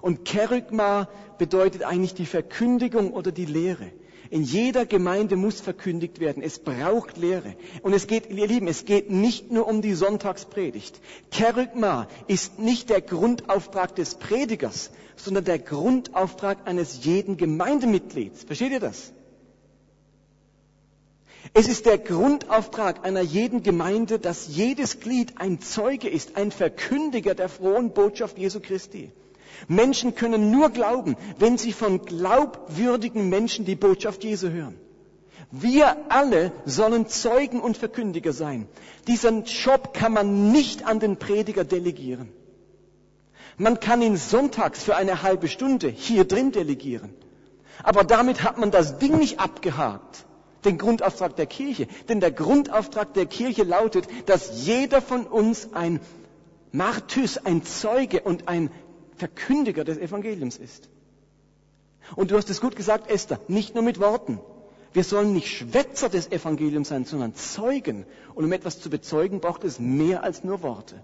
Und 0.00 0.24
Kerygma 0.24 1.08
bedeutet 1.38 1.82
eigentlich 1.82 2.14
die 2.14 2.26
Verkündigung 2.26 3.12
oder 3.12 3.32
die 3.32 3.46
Lehre. 3.46 3.90
In 4.34 4.42
jeder 4.42 4.84
Gemeinde 4.84 5.36
muss 5.36 5.60
verkündigt 5.60 6.18
werden. 6.18 6.42
Es 6.42 6.58
braucht 6.58 7.16
Lehre. 7.16 7.54
Und 7.82 7.92
es 7.92 8.08
geht, 8.08 8.28
ihr 8.30 8.48
Lieben, 8.48 8.66
es 8.66 8.84
geht 8.84 9.08
nicht 9.08 9.52
nur 9.52 9.68
um 9.68 9.80
die 9.80 9.94
Sonntagspredigt. 9.94 11.00
Kerygma 11.30 12.08
ist 12.26 12.58
nicht 12.58 12.90
der 12.90 13.00
Grundauftrag 13.00 13.94
des 13.94 14.16
Predigers, 14.16 14.90
sondern 15.14 15.44
der 15.44 15.60
Grundauftrag 15.60 16.66
eines 16.66 17.04
jeden 17.04 17.36
Gemeindemitglieds. 17.36 18.42
Versteht 18.42 18.72
ihr 18.72 18.80
das? 18.80 19.12
Es 21.52 21.68
ist 21.68 21.86
der 21.86 21.98
Grundauftrag 21.98 23.04
einer 23.04 23.20
jeden 23.20 23.62
Gemeinde, 23.62 24.18
dass 24.18 24.48
jedes 24.48 24.98
Glied 24.98 25.34
ein 25.38 25.60
Zeuge 25.60 26.08
ist, 26.08 26.36
ein 26.36 26.50
Verkündiger 26.50 27.36
der 27.36 27.48
frohen 27.48 27.92
Botschaft 27.92 28.36
Jesu 28.36 28.58
Christi. 28.58 29.12
Menschen 29.68 30.14
können 30.14 30.50
nur 30.50 30.70
glauben, 30.70 31.16
wenn 31.38 31.58
sie 31.58 31.72
von 31.72 32.04
glaubwürdigen 32.04 33.28
Menschen 33.28 33.64
die 33.64 33.76
Botschaft 33.76 34.24
Jesu 34.24 34.48
hören. 34.50 34.76
Wir 35.50 35.96
alle 36.08 36.52
sollen 36.64 37.06
Zeugen 37.08 37.60
und 37.60 37.76
Verkündiger 37.76 38.32
sein. 38.32 38.66
Diesen 39.06 39.44
Job 39.44 39.94
kann 39.94 40.12
man 40.12 40.50
nicht 40.50 40.84
an 40.86 40.98
den 41.00 41.16
Prediger 41.16 41.64
delegieren. 41.64 42.28
Man 43.56 43.78
kann 43.78 44.02
ihn 44.02 44.16
sonntags 44.16 44.82
für 44.82 44.96
eine 44.96 45.22
halbe 45.22 45.46
Stunde 45.46 45.88
hier 45.88 46.24
drin 46.24 46.50
delegieren. 46.50 47.14
Aber 47.82 48.02
damit 48.02 48.42
hat 48.42 48.58
man 48.58 48.70
das 48.70 48.98
Ding 48.98 49.18
nicht 49.18 49.38
abgehakt, 49.38 50.24
den 50.64 50.78
Grundauftrag 50.78 51.36
der 51.36 51.46
Kirche. 51.46 51.86
Denn 52.08 52.20
der 52.20 52.32
Grundauftrag 52.32 53.14
der 53.14 53.26
Kirche 53.26 53.62
lautet, 53.62 54.08
dass 54.26 54.66
jeder 54.66 55.00
von 55.00 55.26
uns 55.26 55.68
ein 55.72 56.00
Martys, 56.72 57.38
ein 57.38 57.62
Zeuge 57.64 58.20
und 58.22 58.48
ein 58.48 58.70
Verkündiger 59.16 59.84
des 59.84 59.98
Evangeliums 59.98 60.56
ist. 60.56 60.88
Und 62.16 62.30
du 62.30 62.36
hast 62.36 62.50
es 62.50 62.60
gut 62.60 62.76
gesagt, 62.76 63.10
Esther, 63.10 63.40
nicht 63.48 63.74
nur 63.74 63.82
mit 63.82 63.98
Worten. 64.00 64.40
Wir 64.92 65.04
sollen 65.04 65.32
nicht 65.32 65.48
Schwätzer 65.48 66.08
des 66.08 66.30
Evangeliums 66.30 66.88
sein, 66.88 67.04
sondern 67.04 67.34
Zeugen. 67.34 68.06
Und 68.34 68.44
um 68.44 68.52
etwas 68.52 68.80
zu 68.80 68.90
bezeugen, 68.90 69.40
braucht 69.40 69.64
es 69.64 69.80
mehr 69.80 70.22
als 70.22 70.44
nur 70.44 70.62
Worte. 70.62 71.02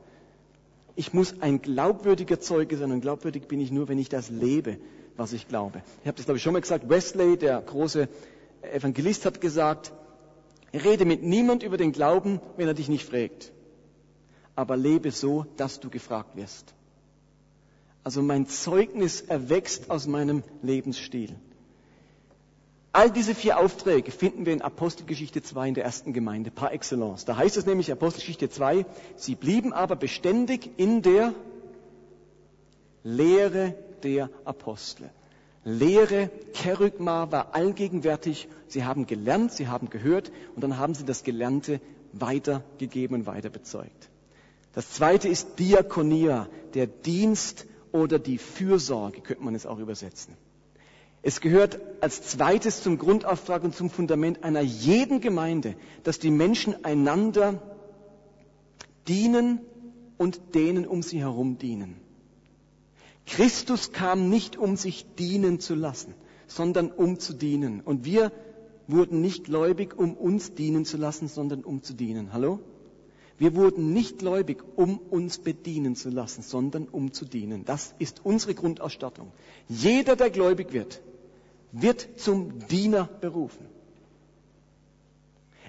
Ich 0.95 1.13
muss 1.13 1.41
ein 1.41 1.63
glaubwürdiger 1.63 2.41
Zeuge 2.41 2.77
sein 2.77 2.93
und 2.93 3.01
glaubwürdig 3.01 3.49
bin 3.49 3.61
ich 3.61 3.71
nur, 3.71 3.89
wenn 3.89 3.99
ich 3.99 4.09
das 4.09 4.31
lebe, 4.31 4.79
was 5.17 5.33
ich 5.33 5.49
glaube. 5.49 5.83
Ich 6.03 6.07
habe 6.07 6.17
das, 6.17 6.27
glaube 6.27 6.37
ich, 6.37 6.43
schon 6.43 6.53
mal 6.53 6.61
gesagt. 6.61 6.89
Wesley, 6.89 7.37
der 7.37 7.61
große 7.61 8.09
Evangelist, 8.63 9.25
hat 9.25 9.41
gesagt, 9.41 9.93
rede 10.73 11.05
mit 11.05 11.23
niemand 11.23 11.63
über 11.63 11.77
den 11.77 11.93
Glauben, 11.93 12.41
wenn 12.57 12.69
er 12.69 12.75
dich 12.75 12.89
nicht 12.89 13.09
fragt. 13.09 13.53
Aber 14.55 14.77
lebe 14.77 15.11
so, 15.11 15.47
dass 15.57 15.81
du 15.81 15.91
gefragt 15.91 16.37
wirst. 16.37 16.75
Also 18.03 18.23
mein 18.23 18.47
Zeugnis 18.47 19.21
erwächst 19.21 19.91
aus 19.91 20.07
meinem 20.07 20.43
Lebensstil. 20.63 21.35
All 22.93 23.11
diese 23.11 23.37
vier 23.37 23.59
Aufträge 23.61 24.11
finden 24.11 24.47
wir 24.47 24.53
in 24.53 24.63
Apostelgeschichte 24.63 25.43
2 25.43 25.69
in 25.69 25.75
der 25.75 25.85
ersten 25.85 26.13
Gemeinde, 26.13 26.51
par 26.51 26.73
excellence. 26.73 27.25
Da 27.25 27.37
heißt 27.37 27.57
es 27.57 27.67
nämlich 27.67 27.93
Apostelgeschichte 27.93 28.51
2, 28.51 28.85
sie 29.15 29.37
blieben 29.37 29.73
aber 29.73 29.95
beständig 29.95 30.71
in 30.77 31.03
der 31.03 31.33
Lehre 33.05 33.75
der 34.03 34.29
Apostel. 34.45 35.11
Lehre, 35.65 36.31
Kerygma 36.55 37.31
war 37.31 37.55
allgegenwärtig. 37.55 38.49
Sie 38.67 38.85
haben 38.85 39.07
gelernt, 39.07 39.53
sie 39.53 39.69
haben 39.69 39.91
gehört 39.91 40.33
und 40.57 40.63
dann 40.65 40.79
haben 40.79 40.95
sie 40.95 41.05
das 41.05 41.23
Gelernte 41.23 41.81
weitergegeben 42.13 43.21
und 43.21 43.27
weiter 43.27 43.51
bezeugt. 43.51 44.09
Das 44.73 44.91
zweite 44.91 45.29
ist 45.29 45.59
Diakonia, 45.59 46.49
der 46.75 46.87
Dienst 46.87 47.67
oder 47.93 48.19
die 48.19 48.39
Fürsorge, 48.39 49.21
könnte 49.21 49.43
man 49.45 49.55
es 49.55 49.67
auch 49.67 49.79
übersetzen. 49.79 50.35
Es 51.23 51.41
gehört 51.41 51.79
als 52.01 52.23
zweites 52.23 52.83
zum 52.83 52.97
Grundauftrag 52.97 53.63
und 53.63 53.75
zum 53.75 53.91
Fundament 53.91 54.43
einer 54.43 54.61
jeden 54.63 55.21
Gemeinde, 55.21 55.75
dass 56.03 56.19
die 56.19 56.31
Menschen 56.31 56.85
einander 56.85 57.61
dienen 59.07 59.61
und 60.17 60.41
denen 60.55 60.87
um 60.87 61.03
sie 61.03 61.21
herum 61.21 61.59
dienen. 61.59 61.97
Christus 63.27 63.93
kam 63.93 64.31
nicht, 64.31 64.57
um 64.57 64.77
sich 64.77 65.07
dienen 65.19 65.61
zu 65.61 65.75
lassen, 65.75 66.15
sondern 66.47 66.91
um 66.91 67.19
zu 67.19 67.35
dienen. 67.35 67.81
Und 67.81 68.05
wir 68.05 68.33
wurden 68.89 69.21
nicht 69.21 69.45
gläubig, 69.45 69.97
um 69.97 70.15
uns 70.15 70.55
dienen 70.55 70.85
zu 70.85 70.97
lassen, 70.97 71.29
sondern 71.29 71.63
um 71.65 71.83
zu 71.83 71.95
dienen. 71.95 72.33
Hallo? 72.33 72.61
Wir 73.41 73.55
wurden 73.55 73.95
nicht 73.95 74.19
gläubig, 74.19 74.63
um 74.77 74.99
uns 74.99 75.39
bedienen 75.39 75.97
zu 75.97 76.11
lassen, 76.11 76.43
sondern 76.43 76.87
um 76.87 77.15
zu 77.15 77.25
dienen. 77.25 77.65
Das 77.65 77.95
ist 77.99 78.21
unsere 78.23 78.55
Grundausstattung. 78.55 79.33
Jeder, 79.67 80.15
der 80.15 80.29
gläubig 80.29 80.75
wird, 80.75 81.01
wird 81.73 82.07
zum 82.17 82.59
Diener 82.69 83.09
berufen. 83.23 83.65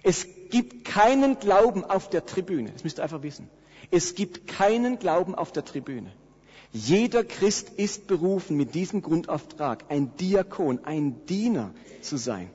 Es 0.03 0.27
gibt 0.49 0.83
keinen 0.83 1.39
Glauben 1.39 1.85
auf 1.85 2.09
der 2.09 2.25
Tribüne. 2.25 2.71
Das 2.71 2.83
müsst 2.83 2.99
ihr 2.99 3.03
einfach 3.03 3.23
wissen. 3.23 3.47
Es 3.89 4.15
gibt 4.15 4.47
keinen 4.47 4.99
Glauben 4.99 5.33
auf 5.33 5.53
der 5.53 5.63
Tribüne. 5.63 6.11
Jeder 6.73 7.23
Christ 7.23 7.69
ist 7.69 8.05
berufen, 8.05 8.57
mit 8.57 8.75
diesem 8.75 9.01
Grundauftrag 9.01 9.85
ein 9.87 10.13
Diakon, 10.17 10.83
ein 10.83 11.25
Diener 11.25 11.73
zu 12.01 12.17
sein. 12.17 12.49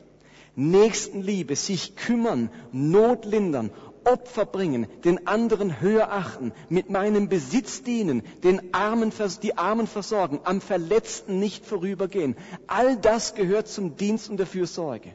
Nächstenliebe, 0.57 1.57
sich 1.57 1.97
kümmern, 1.97 2.51
Not 2.73 3.25
lindern, 3.25 3.71
Opfer 4.07 4.47
bringen, 4.47 4.87
den 5.05 5.27
anderen 5.27 5.81
höher 5.81 6.13
achten, 6.13 6.53
mit 6.69 6.91
meinem 6.91 7.29
Besitz 7.29 7.83
dienen, 7.83 8.23
den 8.45 8.73
Armen, 8.73 9.13
die 9.43 9.59
Armen 9.59 9.87
versorgen, 9.87 10.41
am 10.45 10.61
Verletzten 10.61 11.41
nicht 11.41 11.67
vorübergehen. 11.67 12.37
All 12.69 12.97
das 12.97 13.35
gehört 13.35 13.67
zum 13.67 13.97
Dienst 13.97 14.31
und 14.31 14.37
der 14.37 14.47
Fürsorge. 14.47 15.13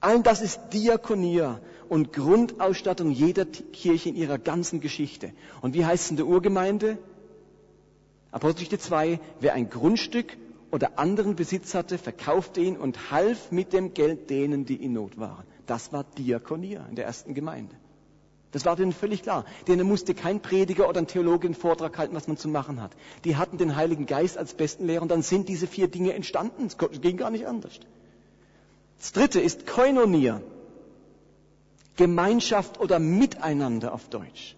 All 0.00 0.22
das 0.22 0.42
ist 0.42 0.60
Diakonia 0.74 1.60
und 1.88 2.12
Grundausstattung 2.12 3.10
jeder 3.10 3.46
Kirche 3.46 4.10
in 4.10 4.16
ihrer 4.16 4.38
ganzen 4.38 4.80
Geschichte. 4.80 5.32
Und 5.62 5.72
wie 5.72 5.86
heißt 5.86 6.04
es 6.04 6.10
in 6.10 6.18
der 6.18 6.26
Urgemeinde? 6.26 6.98
Apostelgeschichte 8.30 8.78
2, 8.78 9.18
wer 9.40 9.54
ein 9.54 9.70
Grundstück 9.70 10.36
oder 10.70 10.98
anderen 10.98 11.36
Besitz 11.36 11.74
hatte, 11.74 11.96
verkaufte 11.96 12.60
ihn 12.60 12.76
und 12.76 13.10
half 13.10 13.50
mit 13.50 13.72
dem 13.72 13.94
Geld 13.94 14.28
denen, 14.28 14.66
die 14.66 14.76
in 14.76 14.92
Not 14.92 15.18
waren. 15.18 15.46
Das 15.66 15.92
war 15.92 16.04
Diakonia 16.04 16.86
in 16.88 16.96
der 16.96 17.06
ersten 17.06 17.34
Gemeinde. 17.34 17.74
Das 18.52 18.64
war 18.64 18.76
denen 18.76 18.92
völlig 18.92 19.22
klar. 19.22 19.44
Denen 19.66 19.86
musste 19.86 20.14
kein 20.14 20.40
Prediger 20.40 20.88
oder 20.88 21.00
ein 21.00 21.08
Theologe 21.08 21.48
einen 21.48 21.56
Vortrag 21.56 21.98
halten, 21.98 22.14
was 22.14 22.28
man 22.28 22.36
zu 22.36 22.46
machen 22.48 22.80
hat. 22.80 22.92
Die 23.24 23.36
hatten 23.36 23.58
den 23.58 23.74
Heiligen 23.74 24.06
Geist 24.06 24.38
als 24.38 24.54
besten 24.54 24.86
Lehrer 24.86 25.02
und 25.02 25.08
dann 25.10 25.22
sind 25.22 25.48
diese 25.48 25.66
vier 25.66 25.88
Dinge 25.88 26.12
entstanden. 26.12 26.66
Es 26.66 26.76
ging 26.78 27.16
gar 27.16 27.30
nicht 27.30 27.48
anders. 27.48 27.80
Das 28.98 29.10
dritte 29.12 29.40
ist 29.40 29.66
Koinonia. 29.66 30.40
Gemeinschaft 31.96 32.78
oder 32.80 33.00
Miteinander 33.00 33.92
auf 33.92 34.08
Deutsch. 34.08 34.56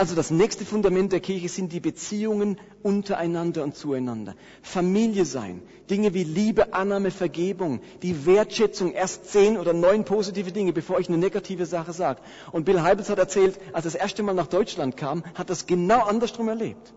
Also 0.00 0.14
das 0.14 0.30
nächste 0.30 0.64
Fundament 0.64 1.12
der 1.12 1.20
Kirche 1.20 1.50
sind 1.50 1.74
die 1.74 1.78
Beziehungen 1.78 2.58
untereinander 2.82 3.62
und 3.62 3.76
zueinander. 3.76 4.34
Familie 4.62 5.26
sein, 5.26 5.60
Dinge 5.90 6.14
wie 6.14 6.24
Liebe, 6.24 6.72
Annahme, 6.72 7.10
Vergebung, 7.10 7.82
die 8.00 8.24
Wertschätzung, 8.24 8.92
erst 8.92 9.26
zehn 9.30 9.58
oder 9.58 9.74
neun 9.74 10.06
positive 10.06 10.52
Dinge, 10.52 10.72
bevor 10.72 11.00
ich 11.00 11.10
eine 11.10 11.18
negative 11.18 11.66
Sache 11.66 11.92
sage. 11.92 12.22
Und 12.50 12.64
Bill 12.64 12.80
Heibels 12.80 13.10
hat 13.10 13.18
erzählt, 13.18 13.58
als 13.74 13.84
er 13.84 13.90
das 13.90 13.94
erste 14.00 14.22
Mal 14.22 14.32
nach 14.32 14.46
Deutschland 14.46 14.96
kam, 14.96 15.22
hat 15.34 15.50
das 15.50 15.66
genau 15.66 16.00
andersrum 16.00 16.48
erlebt. 16.48 16.94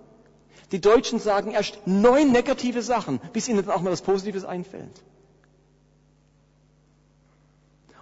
Die 0.72 0.80
Deutschen 0.80 1.20
sagen 1.20 1.52
erst 1.52 1.80
neun 1.86 2.32
negative 2.32 2.82
Sachen, 2.82 3.20
bis 3.34 3.50
ihnen 3.50 3.66
dann 3.66 3.76
auch 3.76 3.82
mal 3.82 3.92
was 3.92 4.02
Positives 4.02 4.46
einfällt. 4.46 5.04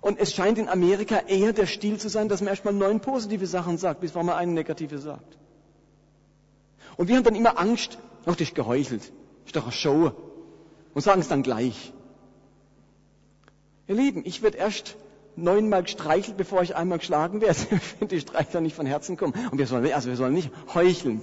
Und 0.02 0.20
es 0.20 0.34
scheint 0.34 0.58
in 0.58 0.68
Amerika 0.68 1.20
eher 1.28 1.54
der 1.54 1.68
Stil 1.68 2.00
zu 2.00 2.10
sein, 2.10 2.28
dass 2.28 2.42
man 2.42 2.50
erstmal 2.50 2.74
neun 2.74 3.00
positive 3.00 3.46
Sachen 3.46 3.78
sagt, 3.78 4.02
bevor 4.02 4.24
man 4.24 4.36
eine 4.36 4.52
negative 4.52 4.98
sagt. 4.98 5.38
Und 6.98 7.08
wir 7.08 7.16
haben 7.16 7.24
dann 7.24 7.36
immer 7.36 7.60
Angst, 7.60 8.00
ach, 8.26 8.36
das 8.36 8.50
ist 8.50 8.56
geheuchelt, 8.56 9.12
ist 9.46 9.56
doch 9.56 9.64
eine 9.64 9.72
Show. 9.72 10.12
Und 10.94 11.02
sagen 11.02 11.22
es 11.22 11.28
dann 11.28 11.44
gleich. 11.44 11.94
Ihr 13.88 13.96
Lieben, 13.96 14.24
ich 14.26 14.42
werde 14.42 14.58
erst 14.58 14.98
neunmal 15.36 15.84
gestreichelt, 15.84 16.36
bevor 16.36 16.64
ich 16.64 16.76
einmal 16.76 16.98
geschlagen 16.98 17.40
werde, 17.40 17.60
wenn 18.00 18.08
die 18.08 18.20
Streichler 18.20 18.62
nicht 18.62 18.76
von 18.76 18.88
Herzen 18.88 19.18
kommen. 19.18 19.34
Und 19.52 19.60
wir 19.60 19.68
sollen, 19.68 19.92
also 19.94 20.10
wir 20.10 20.16
sollen 20.18 20.34
nicht 20.34 20.50
heucheln. 20.74 21.22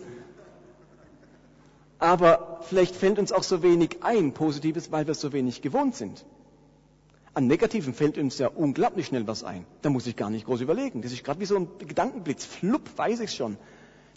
Aber 1.99 2.61
vielleicht 2.63 2.95
fällt 2.95 3.19
uns 3.19 3.33
auch 3.33 3.43
so 3.43 3.63
wenig 3.65 3.99
ein, 4.03 4.33
Positives, 4.33 4.93
weil 4.93 5.09
wir 5.09 5.15
so 5.15 5.33
wenig 5.33 5.63
gewohnt 5.63 5.97
sind. 5.97 6.25
An 7.39 7.47
Negativen 7.47 7.95
fällt 7.95 8.19
uns 8.19 8.39
ja 8.39 8.49
unglaublich 8.49 9.07
schnell 9.07 9.29
was 9.29 9.45
ein. 9.45 9.65
Da 9.83 9.91
muss 9.91 10.09
ich 10.09 10.17
gar 10.17 10.29
nicht 10.29 10.45
groß 10.45 10.61
überlegen. 10.61 11.03
Das 11.03 11.13
ist 11.13 11.23
gerade 11.23 11.39
wie 11.39 11.45
so 11.45 11.55
ein 11.55 11.69
Gedankenblitz. 11.79 12.45
Flupp, 12.45 12.91
weiß 12.99 13.21
ich 13.21 13.31
schon. 13.31 13.57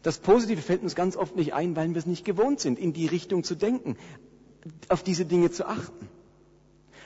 Das 0.01 0.17
Positive 0.17 0.59
fällt 0.59 0.81
uns 0.81 0.95
ganz 0.95 1.15
oft 1.15 1.35
nicht 1.35 1.53
ein, 1.53 1.75
weil 1.75 1.87
wir 1.89 1.97
es 1.97 2.07
nicht 2.07 2.25
gewohnt 2.25 2.59
sind, 2.59 2.79
in 2.79 2.93
die 2.93 3.05
Richtung 3.05 3.43
zu 3.43 3.53
denken, 3.53 3.95
auf 4.89 5.03
diese 5.03 5.25
Dinge 5.25 5.51
zu 5.51 5.67
achten. 5.67 6.09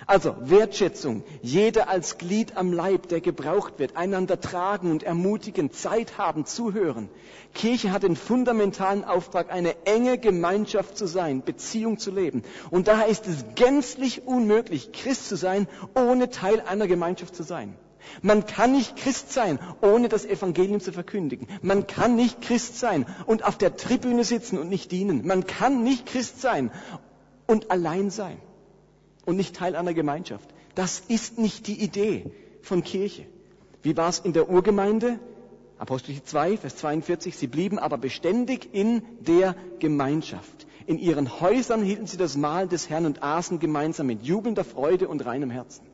Also 0.08 0.36
Wertschätzung, 0.40 1.24
jeder 1.42 1.90
als 1.90 2.20
Glied 2.20 2.58
am 2.58 2.72
Leib, 2.72 3.08
der 3.08 3.22
gebraucht 3.22 3.80
wird, 3.80 3.98
einander 3.98 4.40
tragen 4.40 4.92
und 4.92 5.02
ermutigen, 5.02 5.72
Zeit 5.72 6.20
haben, 6.20 6.46
zuhören. 6.46 7.10
Kirche 7.56 7.92
hat 7.92 8.04
den 8.04 8.16
fundamentalen 8.16 9.04
Auftrag, 9.04 9.52
eine 9.52 9.76
enge 9.86 10.20
Gemeinschaft 10.20 10.96
zu 10.98 11.08
sein, 11.08 11.42
Beziehung 11.44 11.98
zu 11.98 12.12
leben. 12.12 12.44
Und 12.70 12.88
daher 12.88 13.08
ist 13.08 13.26
es 13.28 13.46
gänzlich 13.56 14.28
unmöglich, 14.28 14.92
Christ 14.92 15.28
zu 15.28 15.38
sein, 15.38 15.68
ohne 15.96 16.30
Teil 16.30 16.62
einer 16.62 16.88
Gemeinschaft 16.88 17.36
zu 17.36 17.42
sein. 17.42 17.76
Man 18.22 18.46
kann 18.46 18.74
nicht 18.74 18.98
Christ 18.98 19.34
sein, 19.34 19.58
ohne 19.82 20.10
das 20.10 20.26
Evangelium 20.26 20.82
zu 20.82 20.92
verkündigen. 20.92 21.48
Man 21.64 21.88
kann 21.88 22.16
nicht 22.16 22.42
Christ 22.44 22.80
sein 22.80 23.08
und 23.26 23.44
auf 23.44 23.58
der 23.58 23.76
Tribüne 23.76 24.24
sitzen 24.24 24.60
und 24.60 24.70
nicht 24.70 24.92
dienen. 24.92 25.26
Man 25.26 25.48
kann 25.48 25.84
nicht 25.84 26.06
Christ 26.06 26.42
sein 26.42 26.70
und 27.48 27.72
allein 27.72 28.12
sein 28.12 28.38
und 29.26 29.36
nicht 29.36 29.56
Teil 29.56 29.76
einer 29.76 29.94
Gemeinschaft. 29.94 30.50
Das 30.76 31.00
ist 31.00 31.38
nicht 31.38 31.68
die 31.68 31.82
Idee 31.82 32.32
von 32.62 32.84
Kirche. 32.84 33.26
Wie 33.84 33.96
war 33.98 34.10
es 34.10 34.20
in 34.20 34.34
der 34.34 34.50
Urgemeinde? 34.50 35.20
Apostel 35.78 36.22
2, 36.24 36.58
Vers 36.58 36.78
42. 36.78 37.36
Sie 37.36 37.48
blieben 37.48 37.80
aber 37.80 37.98
beständig 37.98 38.74
in 38.74 39.04
der 39.20 39.56
Gemeinschaft. 39.80 40.66
In 40.88 41.00
ihren 41.00 41.40
Häusern 41.42 41.82
hielten 41.82 42.08
sie 42.08 42.18
das 42.18 42.38
Mahl 42.38 42.68
des 42.68 42.90
Herrn 42.90 43.06
und 43.06 43.24
aßen 43.24 43.60
gemeinsam 43.60 44.08
mit 44.08 44.24
jubelnder 44.24 44.64
Freude 44.64 45.08
und 45.08 45.26
reinem 45.26 45.50
Herzen. 45.50 45.86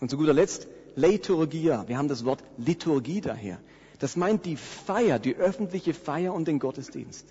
Und 0.00 0.10
zu 0.10 0.16
guter 0.16 0.32
Letzt, 0.32 0.66
Liturgia. 0.96 1.86
Wir 1.88 1.98
haben 1.98 2.08
das 2.08 2.24
Wort 2.24 2.42
Liturgie 2.56 3.20
daher. 3.20 3.58
Das 3.98 4.16
meint 4.16 4.46
die 4.46 4.56
Feier, 4.56 5.18
die 5.18 5.36
öffentliche 5.36 5.94
Feier 5.94 6.34
und 6.34 6.48
den 6.48 6.58
Gottesdienst. 6.58 7.26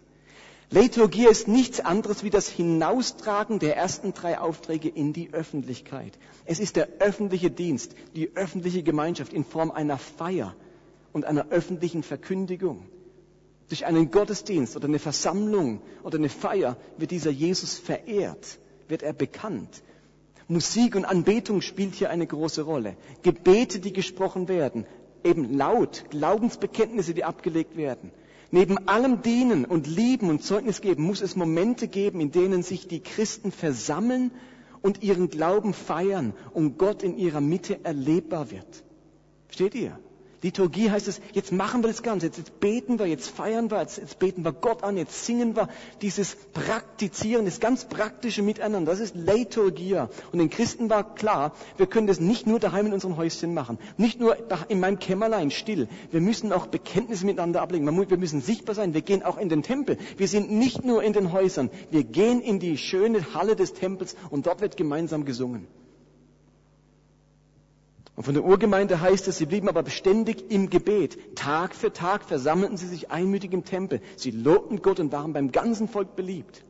Liturgie 0.73 1.27
ist 1.27 1.49
nichts 1.49 1.81
anderes 1.81 2.23
wie 2.23 2.29
das 2.29 2.47
Hinaustragen 2.47 3.59
der 3.59 3.75
ersten 3.75 4.13
drei 4.13 4.39
Aufträge 4.39 4.87
in 4.87 5.11
die 5.11 5.33
Öffentlichkeit. 5.33 6.17
Es 6.45 6.59
ist 6.59 6.77
der 6.77 6.87
öffentliche 6.99 7.51
Dienst, 7.51 7.93
die 8.15 8.31
öffentliche 8.37 8.81
Gemeinschaft 8.81 9.33
in 9.33 9.43
Form 9.43 9.69
einer 9.69 9.97
Feier 9.97 10.55
und 11.11 11.25
einer 11.25 11.49
öffentlichen 11.49 12.03
Verkündigung. 12.03 12.87
Durch 13.67 13.85
einen 13.85 14.11
Gottesdienst 14.11 14.77
oder 14.77 14.87
eine 14.87 14.99
Versammlung 14.99 15.81
oder 16.03 16.17
eine 16.17 16.29
Feier 16.29 16.77
wird 16.97 17.11
dieser 17.11 17.31
Jesus 17.31 17.77
verehrt, 17.77 18.57
wird 18.87 19.03
er 19.03 19.11
bekannt. 19.13 19.83
Musik 20.47 20.95
und 20.95 21.03
Anbetung 21.03 21.61
spielt 21.61 21.95
hier 21.95 22.09
eine 22.09 22.27
große 22.27 22.61
Rolle. 22.61 22.95
Gebete, 23.23 23.81
die 23.81 23.91
gesprochen 23.91 24.47
werden, 24.47 24.85
eben 25.25 25.57
laut, 25.57 26.05
Glaubensbekenntnisse, 26.11 27.13
die 27.13 27.25
abgelegt 27.25 27.75
werden. 27.75 28.11
Neben 28.51 28.87
allem 28.89 29.21
Dienen 29.21 29.63
und 29.63 29.87
Lieben 29.87 30.29
und 30.29 30.43
Zeugnis 30.43 30.81
geben, 30.81 31.03
muss 31.03 31.21
es 31.21 31.37
Momente 31.37 31.87
geben, 31.87 32.19
in 32.19 32.31
denen 32.31 32.63
sich 32.63 32.87
die 32.87 32.99
Christen 32.99 33.51
versammeln 33.51 34.31
und 34.81 35.01
ihren 35.03 35.29
Glauben 35.29 35.73
feiern 35.73 36.33
und 36.53 36.77
Gott 36.77 37.01
in 37.01 37.17
ihrer 37.17 37.39
Mitte 37.39 37.83
erlebbar 37.85 38.51
wird. 38.51 38.83
Versteht 39.47 39.75
ihr? 39.75 39.97
Liturgie 40.43 40.89
heißt 40.89 41.07
es, 41.07 41.21
jetzt 41.33 41.51
machen 41.51 41.83
wir 41.83 41.87
das 41.87 42.01
Ganze, 42.01 42.25
jetzt, 42.25 42.37
jetzt 42.37 42.59
beten 42.59 42.97
wir, 42.97 43.05
jetzt 43.05 43.29
feiern 43.29 43.69
wir, 43.69 43.79
jetzt, 43.81 43.97
jetzt, 43.97 44.17
beten 44.17 44.43
wir 44.43 44.53
Gott 44.53 44.83
an, 44.83 44.97
jetzt 44.97 45.25
singen 45.25 45.55
wir. 45.55 45.69
Dieses 46.01 46.35
Praktizieren, 46.53 47.45
das 47.45 47.59
ganz 47.59 47.85
praktische 47.85 48.41
Miteinander, 48.41 48.91
das 48.91 48.99
ist 48.99 49.15
Liturgie. 49.15 49.97
Und 50.31 50.39
den 50.39 50.49
Christen 50.49 50.89
war 50.89 51.13
klar, 51.15 51.53
wir 51.77 51.85
können 51.85 52.07
das 52.07 52.19
nicht 52.19 52.47
nur 52.47 52.59
daheim 52.59 52.87
in 52.87 52.93
unserem 52.93 53.17
Häuschen 53.17 53.53
machen, 53.53 53.77
nicht 53.97 54.19
nur 54.19 54.35
in 54.69 54.79
meinem 54.79 54.97
Kämmerlein 54.97 55.51
still. 55.51 55.87
Wir 56.09 56.21
müssen 56.21 56.51
auch 56.51 56.65
Bekenntnisse 56.67 57.25
miteinander 57.25 57.61
ablegen. 57.61 57.85
Wir 57.85 58.17
müssen 58.17 58.41
sichtbar 58.41 58.73
sein. 58.73 58.95
Wir 58.95 59.01
gehen 59.01 59.21
auch 59.21 59.37
in 59.37 59.49
den 59.49 59.61
Tempel. 59.61 59.97
Wir 60.17 60.27
sind 60.27 60.51
nicht 60.51 60.83
nur 60.83 61.03
in 61.03 61.13
den 61.13 61.31
Häusern. 61.31 61.69
Wir 61.91 62.03
gehen 62.03 62.41
in 62.41 62.59
die 62.59 62.77
schöne 62.77 63.33
Halle 63.35 63.55
des 63.55 63.73
Tempels 63.73 64.15
und 64.31 64.47
dort 64.47 64.61
wird 64.61 64.75
gemeinsam 64.75 65.23
gesungen. 65.25 65.67
Und 68.15 68.23
von 68.25 68.33
der 68.33 68.43
Urgemeinde 68.43 68.99
heißt 68.99 69.27
es, 69.27 69.37
sie 69.37 69.45
blieben 69.45 69.69
aber 69.69 69.83
beständig 69.83 70.51
im 70.51 70.69
Gebet. 70.69 71.35
Tag 71.35 71.73
für 71.73 71.93
Tag 71.93 72.25
versammelten 72.25 72.77
sie 72.77 72.87
sich 72.87 73.09
einmütig 73.09 73.53
im 73.53 73.63
Tempel. 73.63 74.01
Sie 74.17 74.31
lobten 74.31 74.81
Gott 74.81 74.99
und 74.99 75.11
waren 75.11 75.33
beim 75.33 75.51
ganzen 75.51 75.87
Volk 75.87 76.15
beliebt. 76.15 76.63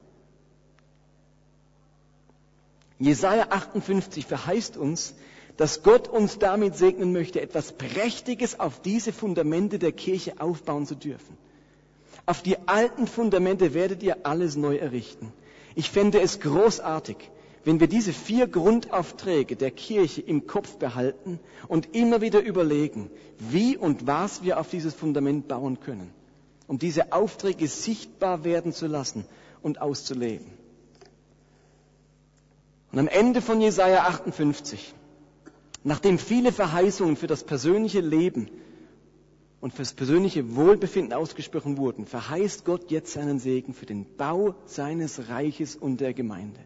Jesaja 3.00 3.48
58 3.50 4.28
verheißt 4.28 4.78
uns, 4.78 5.16
dass 5.58 5.82
Gott 5.82 6.08
uns 6.08 6.38
damit 6.38 6.76
segnen 6.76 7.12
möchte, 7.12 7.42
etwas 7.42 7.74
Prächtiges 7.74 8.60
auf 8.60 8.80
diese 8.80 9.12
Fundamente 9.12 9.80
der 9.80 9.92
Kirche 9.92 10.40
aufbauen 10.40 10.86
zu 10.86 10.96
dürfen. 10.96 11.38
Auf 12.28 12.44
die 12.44 12.58
alten 12.68 13.08
Fundamente 13.08 13.74
werdet 13.74 14.04
ihr 14.04 14.26
alles 14.26 14.56
neu 14.56 14.78
errichten. 14.78 15.34
Ich 15.74 15.90
fände 15.90 16.22
es 16.22 16.40
großartig, 16.40 17.18
wenn 17.64 17.80
wir 17.80 17.88
diese 17.88 18.12
vier 18.14 18.48
Grundaufträge 18.48 19.56
der 19.56 19.72
Kirche 19.72 20.22
im 20.22 20.48
Kopf 20.48 20.78
behalten 20.78 21.40
und 21.68 21.96
immer 21.96 22.22
wieder 22.22 22.42
überlegen, 22.42 23.10
wie 23.38 23.78
und 23.78 24.08
was 24.08 24.44
wir 24.44 24.60
auf 24.60 24.70
dieses 24.70 24.94
Fundament 24.94 25.48
bauen 25.48 25.80
können, 25.80 26.12
um 26.68 26.80
diese 26.80 27.14
Aufträge 27.14 27.68
sichtbar 27.68 28.44
werden 28.44 28.74
zu 28.74 28.88
lassen 28.88 29.26
und 29.62 29.80
auszuleben. 29.80 30.48
Und 32.92 33.00
am 33.00 33.08
Ende 33.08 33.42
von 33.42 33.62
Jesaja 33.62 34.04
58, 34.06 34.94
nachdem 35.84 36.18
viele 36.18 36.52
Verheißungen 36.52 37.16
für 37.16 37.28
das 37.28 37.44
persönliche 37.44 38.02
Leben 38.02 38.50
und 39.62 39.72
für 39.72 39.84
das 39.84 39.94
persönliche 39.94 40.56
Wohlbefinden 40.56 41.14
ausgesprochen 41.14 41.78
wurden, 41.78 42.06
verheißt 42.06 42.66
Gott 42.66 42.90
jetzt 42.92 43.14
seinen 43.14 43.40
Segen 43.40 43.74
für 43.74 43.86
den 43.86 44.06
Bau 44.18 44.56
seines 44.66 45.30
Reiches 45.30 45.76
und 45.76 46.02
der 46.02 46.14
Gemeinde. 46.14 46.60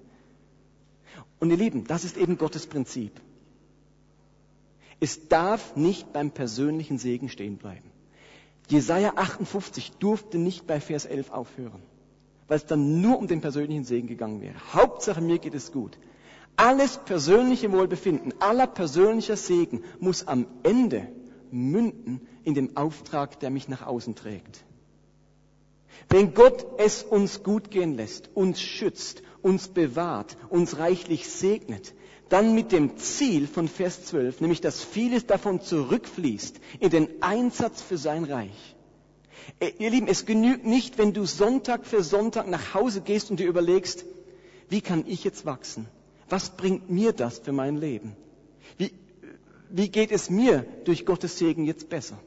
Und 1.45 1.51
ihr 1.51 1.57
Lieben, 1.57 1.83
das 1.83 2.05
ist 2.05 2.17
eben 2.17 2.39
Gottes 2.39 2.65
Prinzip. 2.65 3.21
Es 4.99 5.27
darf 5.27 5.75
nicht 5.75 6.11
beim 6.11 6.31
persönlichen 6.31 6.97
Segen 6.97 7.29
stehen 7.29 7.57
bleiben. 7.57 7.91
Jesaja 8.67 9.13
58 9.15 9.91
durfte 9.99 10.39
nicht 10.39 10.65
bei 10.65 10.81
Vers 10.81 11.05
11 11.05 11.29
aufhören, 11.29 11.83
weil 12.47 12.57
es 12.57 12.65
dann 12.65 12.99
nur 12.99 13.19
um 13.19 13.27
den 13.27 13.41
persönlichen 13.41 13.83
Segen 13.83 14.07
gegangen 14.07 14.41
wäre. 14.41 14.55
Hauptsache 14.73 15.21
mir 15.21 15.37
geht 15.37 15.53
es 15.53 15.71
gut. 15.71 15.99
Alles 16.55 16.97
persönliche 17.05 17.71
Wohlbefinden, 17.71 18.33
aller 18.39 18.65
persönlicher 18.65 19.37
Segen 19.37 19.83
muss 19.99 20.27
am 20.27 20.47
Ende 20.63 21.07
münden 21.51 22.27
in 22.43 22.55
dem 22.55 22.75
Auftrag, 22.75 23.39
der 23.39 23.51
mich 23.51 23.67
nach 23.67 23.85
außen 23.85 24.15
trägt. 24.15 24.65
Wenn 26.09 26.33
Gott 26.33 26.65
es 26.79 27.03
uns 27.03 27.43
gut 27.43 27.69
gehen 27.69 27.93
lässt, 27.93 28.31
uns 28.33 28.59
schützt, 28.59 29.21
uns 29.45 29.67
bewahrt, 29.67 30.37
uns 30.49 30.79
reichlich 30.79 31.29
segnet, 31.29 31.93
dann 32.29 32.55
mit 32.55 32.71
dem 32.71 32.97
Ziel 32.97 33.45
von 33.45 33.67
Vers 33.67 34.03
12, 34.05 34.41
nämlich 34.41 34.59
dass 34.59 34.83
vieles 34.83 35.27
davon 35.27 35.61
zurückfließt 35.61 36.59
in 36.79 36.89
den 36.89 37.21
Einsatz 37.21 37.83
für 37.83 37.99
sein 37.99 38.23
Reich. 38.23 38.75
Äh, 39.59 39.73
ihr 39.77 39.91
Lieben, 39.91 40.07
es 40.07 40.25
genügt 40.25 40.65
nicht, 40.65 40.97
wenn 40.97 41.13
du 41.13 41.25
Sonntag 41.25 41.85
für 41.85 42.01
Sonntag 42.01 42.47
nach 42.47 42.73
Hause 42.73 43.01
gehst 43.01 43.29
und 43.29 43.39
dir 43.39 43.45
überlegst, 43.45 44.03
wie 44.69 44.81
kann 44.81 45.03
ich 45.05 45.23
jetzt 45.23 45.45
wachsen? 45.45 45.85
Was 46.27 46.57
bringt 46.57 46.89
mir 46.89 47.13
das 47.13 47.37
für 47.37 47.51
mein 47.51 47.77
Leben? 47.77 48.15
Wie, 48.79 48.91
wie 49.69 49.89
geht 49.89 50.11
es 50.11 50.31
mir 50.31 50.65
durch 50.85 51.05
Gottes 51.05 51.37
Segen 51.37 51.65
jetzt 51.65 51.87
besser? 51.89 52.17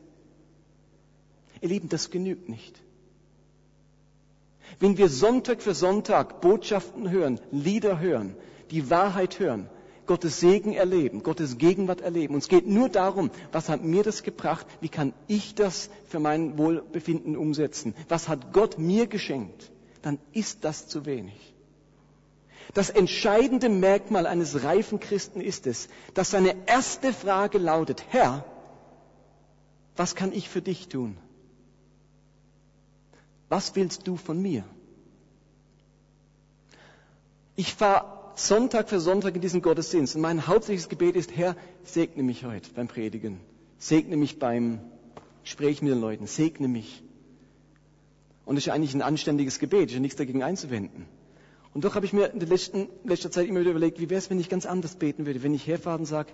Ihr 1.61 1.71
Lieben, 1.71 1.89
das 1.89 2.11
genügt 2.11 2.49
nicht. 2.49 2.81
Wenn 4.81 4.97
wir 4.97 5.09
Sonntag 5.09 5.62
für 5.62 5.75
Sonntag 5.75 6.41
Botschaften 6.41 7.11
hören, 7.11 7.41
Lieder 7.51 7.99
hören, 8.01 8.37
die 8.71 8.91
Wahrheit 8.91 9.39
hören, 9.39 9.69
Gottes 10.09 10.41
Segen 10.41 10.73
erleben, 10.73 11.23
Gottes 11.23 11.59
Gegenwart 11.59 12.01
erleben. 12.01 12.35
Und 12.35 12.41
es 12.41 12.49
geht 12.49 12.66
nur 12.66 12.89
darum, 12.89 13.31
was 13.53 13.69
hat 13.69 13.85
mir 13.85 14.03
das 14.03 14.25
gebracht? 14.25 14.66
Wie 14.81 14.89
kann 14.89 15.12
ich 15.29 15.55
das 15.55 15.91
für 16.09 16.19
mein 16.19 16.59
Wohlbefinden 16.59 17.37
umsetzen? 17.37 17.95
Was 18.09 18.29
hat 18.29 18.53
Gott 18.53 18.79
mir 18.79 19.07
geschenkt? 19.07 19.71
Dann 20.03 20.19
ist 20.33 20.64
das 20.64 20.89
zu 20.89 21.07
wenig. 21.07 21.55
Das 22.75 22.91
entscheidende 22.91 23.69
Merkmal 23.69 24.27
eines 24.27 24.62
reifen 24.64 24.99
Christen 25.01 25.41
ist 25.41 25.66
es, 25.66 25.89
dass 26.14 26.31
seine 26.31 26.55
erste 26.66 27.12
Frage 27.12 27.59
lautet, 27.59 28.05
Herr, 28.09 28.45
was 29.97 30.14
kann 30.14 30.33
ich 30.33 30.49
für 30.49 30.62
dich 30.62 30.89
tun? 30.89 31.16
Was 33.49 33.75
willst 33.77 34.07
du 34.07 34.17
von 34.17 34.41
mir? 34.41 34.65
Ich 37.57 37.75
fahre 37.75 38.19
Sonntag 38.35 38.89
für 38.89 39.01
Sonntag 39.01 39.35
in 39.35 39.41
diesen 39.41 39.63
Gottesdienst 39.63 40.15
und 40.15 40.23
mein 40.23 40.47
hauptsächliches 40.47 40.89
Gebet 40.89 41.17
ist, 41.17 41.37
Herr, 41.37 41.57
segne 41.83 42.23
mich 42.23 42.45
heute 42.45 42.71
beim 42.73 42.87
Predigen. 42.87 43.41
Segne 43.79 44.17
mich 44.17 44.39
beim 44.39 44.81
Gespräch 45.43 45.83
mit 45.83 45.91
den 45.93 46.01
Leuten. 46.01 46.27
Segne 46.27 46.69
mich. 46.69 47.03
Und 48.45 48.57
das 48.57 48.67
ist 48.67 48.73
eigentlich 48.73 48.95
ein 48.95 49.03
anständiges 49.03 49.59
Gebet. 49.59 49.91
Ich 49.91 49.95
habe 49.97 50.03
nichts 50.03 50.17
dagegen 50.17 50.43
einzuwenden. 50.43 51.07
Und 51.75 51.85
doch 51.85 51.95
habe 51.95 52.07
ich 52.07 52.13
mir 52.13 52.27
in 52.33 52.39
der 52.39 52.49
letzten, 52.49 52.89
letzter 53.05 53.31
Zeit 53.31 53.49
immer 53.49 53.61
wieder 53.61 53.71
überlegt, 53.71 53.99
wie 54.01 54.09
wäre 54.09 54.19
es, 54.19 54.31
wenn 54.31 54.41
ich 54.41 54.49
ganz 54.49 54.67
anders 54.67 54.97
beten 54.97 55.27
würde, 55.27 55.43
wenn 55.43 55.55
ich 55.55 55.67
herfahre 55.67 55.99
und 55.99 56.07
sage, 56.07 56.31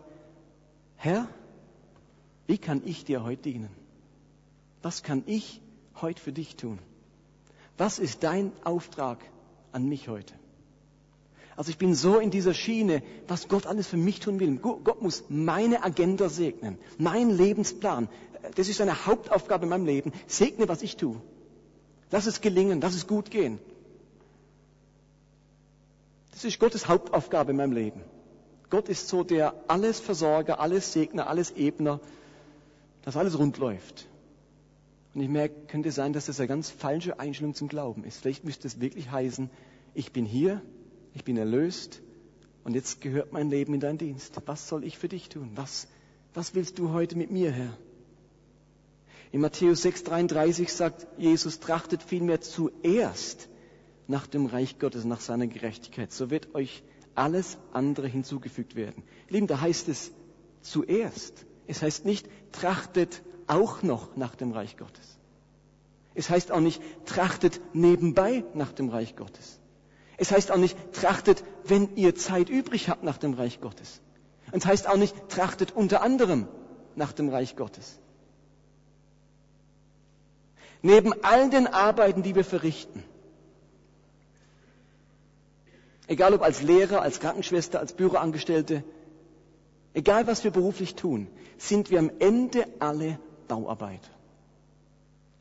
Herr, 0.96 1.28
wie 2.46 2.58
kann 2.58 2.82
ich 2.84 3.04
dir 3.04 3.24
heute 3.24 3.42
dienen? 3.42 3.70
Was 4.82 5.02
kann 5.02 5.22
ich 5.26 5.60
heute 6.00 6.20
für 6.20 6.32
dich 6.32 6.56
tun? 6.56 6.78
Was 7.76 7.98
ist 7.98 8.22
dein 8.22 8.52
Auftrag 8.62 9.18
an 9.72 9.88
mich 9.88 10.08
heute? 10.08 10.34
Also 11.56 11.70
ich 11.70 11.78
bin 11.78 11.94
so 11.94 12.18
in 12.18 12.30
dieser 12.30 12.54
Schiene, 12.54 13.02
was 13.28 13.48
Gott 13.48 13.66
alles 13.66 13.86
für 13.86 13.96
mich 13.96 14.20
tun 14.20 14.40
will. 14.40 14.56
Gott 14.56 15.02
muss 15.02 15.24
meine 15.28 15.84
Agenda 15.84 16.28
segnen, 16.28 16.78
meinen 16.98 17.30
Lebensplan. 17.30 18.08
Das 18.56 18.68
ist 18.68 18.78
seine 18.78 19.06
Hauptaufgabe 19.06 19.64
in 19.64 19.70
meinem 19.70 19.86
Leben. 19.86 20.12
Segne, 20.26 20.68
was 20.68 20.82
ich 20.82 20.96
tue. 20.96 21.20
Lass 22.10 22.26
es 22.26 22.40
gelingen, 22.40 22.80
lass 22.80 22.94
es 22.94 23.06
gut 23.06 23.30
gehen. 23.30 23.58
Das 26.32 26.44
ist 26.44 26.58
Gottes 26.58 26.88
Hauptaufgabe 26.88 27.52
in 27.52 27.56
meinem 27.56 27.72
Leben. 27.72 28.00
Gott 28.70 28.88
ist 28.88 29.08
so 29.08 29.22
der 29.22 29.54
alles 29.68 30.00
Versorger, 30.00 30.58
alles 30.58 30.92
Segner, 30.92 31.28
alles 31.28 31.52
Ebner, 31.52 32.00
dass 33.02 33.16
alles 33.16 33.38
rund 33.38 33.58
läuft. 33.58 34.08
Und 35.14 35.20
ich 35.20 35.28
merke, 35.28 35.54
könnte 35.66 35.92
sein, 35.92 36.12
dass 36.12 36.26
das 36.26 36.40
eine 36.40 36.48
ganz 36.48 36.70
falsche 36.70 37.20
Einstellung 37.20 37.54
zum 37.54 37.68
Glauben 37.68 38.04
ist. 38.04 38.20
Vielleicht 38.20 38.44
müsste 38.44 38.66
es 38.66 38.80
wirklich 38.80 39.10
heißen, 39.10 39.48
ich 39.94 40.12
bin 40.12 40.24
hier, 40.24 40.60
ich 41.14 41.22
bin 41.22 41.36
erlöst 41.36 42.02
und 42.64 42.74
jetzt 42.74 43.00
gehört 43.00 43.32
mein 43.32 43.48
Leben 43.48 43.74
in 43.74 43.80
deinen 43.80 43.98
Dienst. 43.98 44.36
Was 44.46 44.68
soll 44.68 44.82
ich 44.84 44.98
für 44.98 45.08
dich 45.08 45.28
tun? 45.28 45.52
Was, 45.54 45.86
was 46.34 46.54
willst 46.56 46.78
du 46.78 46.90
heute 46.90 47.16
mit 47.16 47.30
mir, 47.30 47.52
Herr? 47.52 47.78
In 49.30 49.40
Matthäus 49.40 49.84
6,33 49.84 50.68
sagt 50.68 51.06
Jesus, 51.16 51.60
trachtet 51.60 52.02
vielmehr 52.02 52.40
zuerst 52.40 53.48
nach 54.06 54.26
dem 54.26 54.46
Reich 54.46 54.78
Gottes, 54.78 55.04
nach 55.04 55.20
seiner 55.20 55.46
Gerechtigkeit. 55.46 56.12
So 56.12 56.30
wird 56.30 56.54
euch 56.54 56.82
alles 57.14 57.58
andere 57.72 58.08
hinzugefügt 58.08 58.74
werden. 58.74 59.04
Lieben, 59.28 59.46
da 59.46 59.60
heißt 59.60 59.88
es 59.88 60.12
zuerst. 60.60 61.46
Es 61.66 61.82
heißt 61.82 62.04
nicht, 62.04 62.28
trachtet 62.52 63.22
auch 63.46 63.82
noch 63.82 64.16
nach 64.16 64.34
dem 64.34 64.52
Reich 64.52 64.76
Gottes. 64.76 65.18
Es 66.14 66.30
heißt 66.30 66.52
auch 66.52 66.60
nicht, 66.60 66.80
trachtet 67.06 67.60
nebenbei 67.72 68.44
nach 68.54 68.72
dem 68.72 68.88
Reich 68.88 69.16
Gottes. 69.16 69.58
Es 70.16 70.30
heißt 70.30 70.52
auch 70.52 70.56
nicht, 70.56 70.76
trachtet, 70.92 71.42
wenn 71.64 71.96
ihr 71.96 72.14
Zeit 72.14 72.48
übrig 72.48 72.88
habt 72.88 73.02
nach 73.02 73.18
dem 73.18 73.34
Reich 73.34 73.60
Gottes. 73.60 74.00
Und 74.52 74.62
es 74.62 74.66
heißt 74.66 74.88
auch 74.88 74.96
nicht, 74.96 75.14
trachtet 75.28 75.72
unter 75.72 76.02
anderem 76.02 76.46
nach 76.94 77.12
dem 77.12 77.28
Reich 77.28 77.56
Gottes. 77.56 77.98
Neben 80.82 81.12
all 81.24 81.50
den 81.50 81.66
Arbeiten, 81.66 82.22
die 82.22 82.34
wir 82.34 82.44
verrichten, 82.44 83.02
egal 86.06 86.34
ob 86.34 86.42
als 86.42 86.62
Lehrer, 86.62 87.00
als 87.02 87.20
Krankenschwester, 87.20 87.80
als 87.80 87.94
Büroangestellte, 87.94 88.84
egal 89.94 90.26
was 90.26 90.44
wir 90.44 90.50
beruflich 90.50 90.94
tun, 90.94 91.26
sind 91.56 91.90
wir 91.90 91.98
am 91.98 92.10
Ende 92.18 92.66
alle 92.78 93.18
Bauarbeiter. 93.48 94.10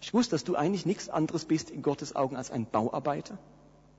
Ich 0.01 0.13
wusste, 0.13 0.31
dass 0.31 0.43
du 0.43 0.55
eigentlich 0.55 0.85
nichts 0.85 1.09
anderes 1.09 1.45
bist 1.45 1.69
in 1.69 1.81
Gottes 1.81 2.15
Augen 2.15 2.35
als 2.35 2.51
ein 2.51 2.65
Bauarbeiter. 2.65 3.37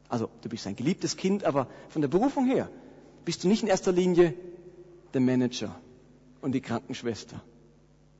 Also 0.08 0.28
du 0.42 0.48
bist 0.48 0.66
ein 0.66 0.76
geliebtes 0.76 1.16
Kind, 1.16 1.44
aber 1.44 1.66
von 1.88 2.02
der 2.02 2.08
Berufung 2.08 2.46
her 2.46 2.68
bist 3.24 3.42
du 3.42 3.48
nicht 3.48 3.62
in 3.62 3.68
erster 3.68 3.90
Linie 3.90 4.34
der 5.14 5.20
Manager 5.20 5.74
und 6.42 6.52
die 6.52 6.60
Krankenschwester 6.60 7.40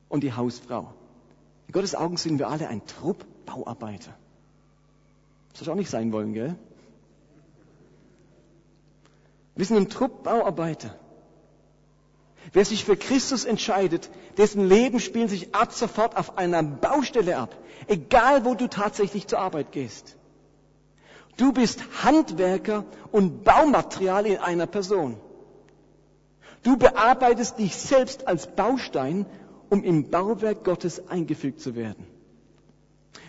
und 0.09 0.23
die 0.23 0.33
Hausfrau. 0.33 0.93
In 1.67 1.73
Gottes 1.73 1.93
Augen 1.93 2.17
sind 2.17 2.39
wir 2.39 2.49
alle 2.49 2.67
ein 2.67 2.85
Trupp 2.85 3.25
Bauarbeiter. 3.45 4.13
Das 5.51 5.65
soll 5.65 5.73
auch 5.73 5.77
nicht 5.77 5.89
sein 5.89 6.11
wollen, 6.11 6.33
gell? 6.33 6.55
Wir 9.55 9.65
sind 9.65 9.77
ein 9.77 9.89
Trupp 9.89 10.23
Bauarbeiter. 10.23 10.95
Wer 12.53 12.65
sich 12.65 12.85
für 12.85 12.95
Christus 12.95 13.45
entscheidet, 13.45 14.09
dessen 14.37 14.67
Leben 14.67 14.99
spielt 14.99 15.29
sich 15.29 15.55
ab 15.55 15.73
sofort 15.73 16.15
auf 16.17 16.37
einer 16.37 16.63
Baustelle 16.63 17.37
ab. 17.37 17.55
Egal, 17.87 18.45
wo 18.45 18.53
du 18.55 18.67
tatsächlich 18.67 19.27
zur 19.27 19.39
Arbeit 19.39 19.71
gehst. 19.71 20.15
Du 21.37 21.51
bist 21.51 21.83
Handwerker 22.03 22.85
und 23.11 23.43
Baumaterial 23.43 24.25
in 24.25 24.37
einer 24.37 24.67
Person. 24.67 25.17
Du 26.63 26.77
bearbeitest 26.77 27.59
dich 27.59 27.75
selbst 27.75 28.27
als 28.27 28.47
Baustein, 28.47 29.25
um 29.69 29.83
im 29.83 30.09
Bauwerk 30.09 30.63
Gottes 30.63 31.09
eingefügt 31.09 31.59
zu 31.59 31.75
werden. 31.75 32.07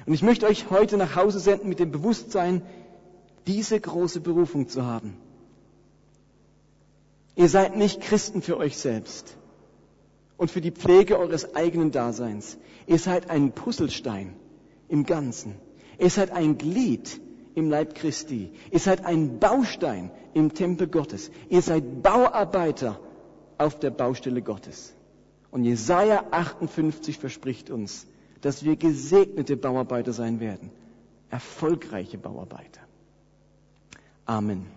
Und 0.06 0.14
ich 0.14 0.22
möchte 0.22 0.46
euch 0.46 0.70
heute 0.70 0.96
nach 0.96 1.16
Hause 1.16 1.40
senden 1.40 1.68
mit 1.68 1.80
dem 1.80 1.90
Bewusstsein, 1.90 2.62
diese 3.46 3.78
große 3.80 4.20
Berufung 4.20 4.68
zu 4.68 4.84
haben. 4.84 5.16
Ihr 7.36 7.48
seid 7.50 7.76
nicht 7.76 8.00
Christen 8.00 8.40
für 8.42 8.56
euch 8.56 8.78
selbst 8.78 9.36
und 10.38 10.50
für 10.50 10.62
die 10.62 10.70
Pflege 10.72 11.18
eures 11.18 11.54
eigenen 11.54 11.92
Daseins. 11.92 12.56
Ihr 12.86 12.98
seid 12.98 13.30
ein 13.30 13.52
Puzzlestein 13.52 14.34
im 14.88 15.04
Ganzen. 15.04 15.54
Ihr 15.98 16.10
seid 16.10 16.30
ein 16.30 16.56
Glied 16.56 17.20
im 17.54 17.70
Leib 17.70 17.94
Christi. 17.94 18.50
Ihr 18.70 18.78
seid 18.78 19.04
ein 19.04 19.38
Baustein 19.38 20.10
im 20.34 20.54
Tempel 20.54 20.88
Gottes. 20.88 21.30
Ihr 21.50 21.62
seid 21.62 22.02
Bauarbeiter 22.02 22.98
auf 23.58 23.78
der 23.78 23.90
Baustelle 23.90 24.40
Gottes. 24.42 24.94
Und 25.50 25.64
Jesaja 25.64 26.24
58 26.30 27.18
verspricht 27.18 27.70
uns, 27.70 28.06
dass 28.40 28.64
wir 28.64 28.76
gesegnete 28.76 29.56
Bauarbeiter 29.56 30.12
sein 30.12 30.40
werden. 30.40 30.70
Erfolgreiche 31.30 32.18
Bauarbeiter. 32.18 32.80
Amen. 34.24 34.75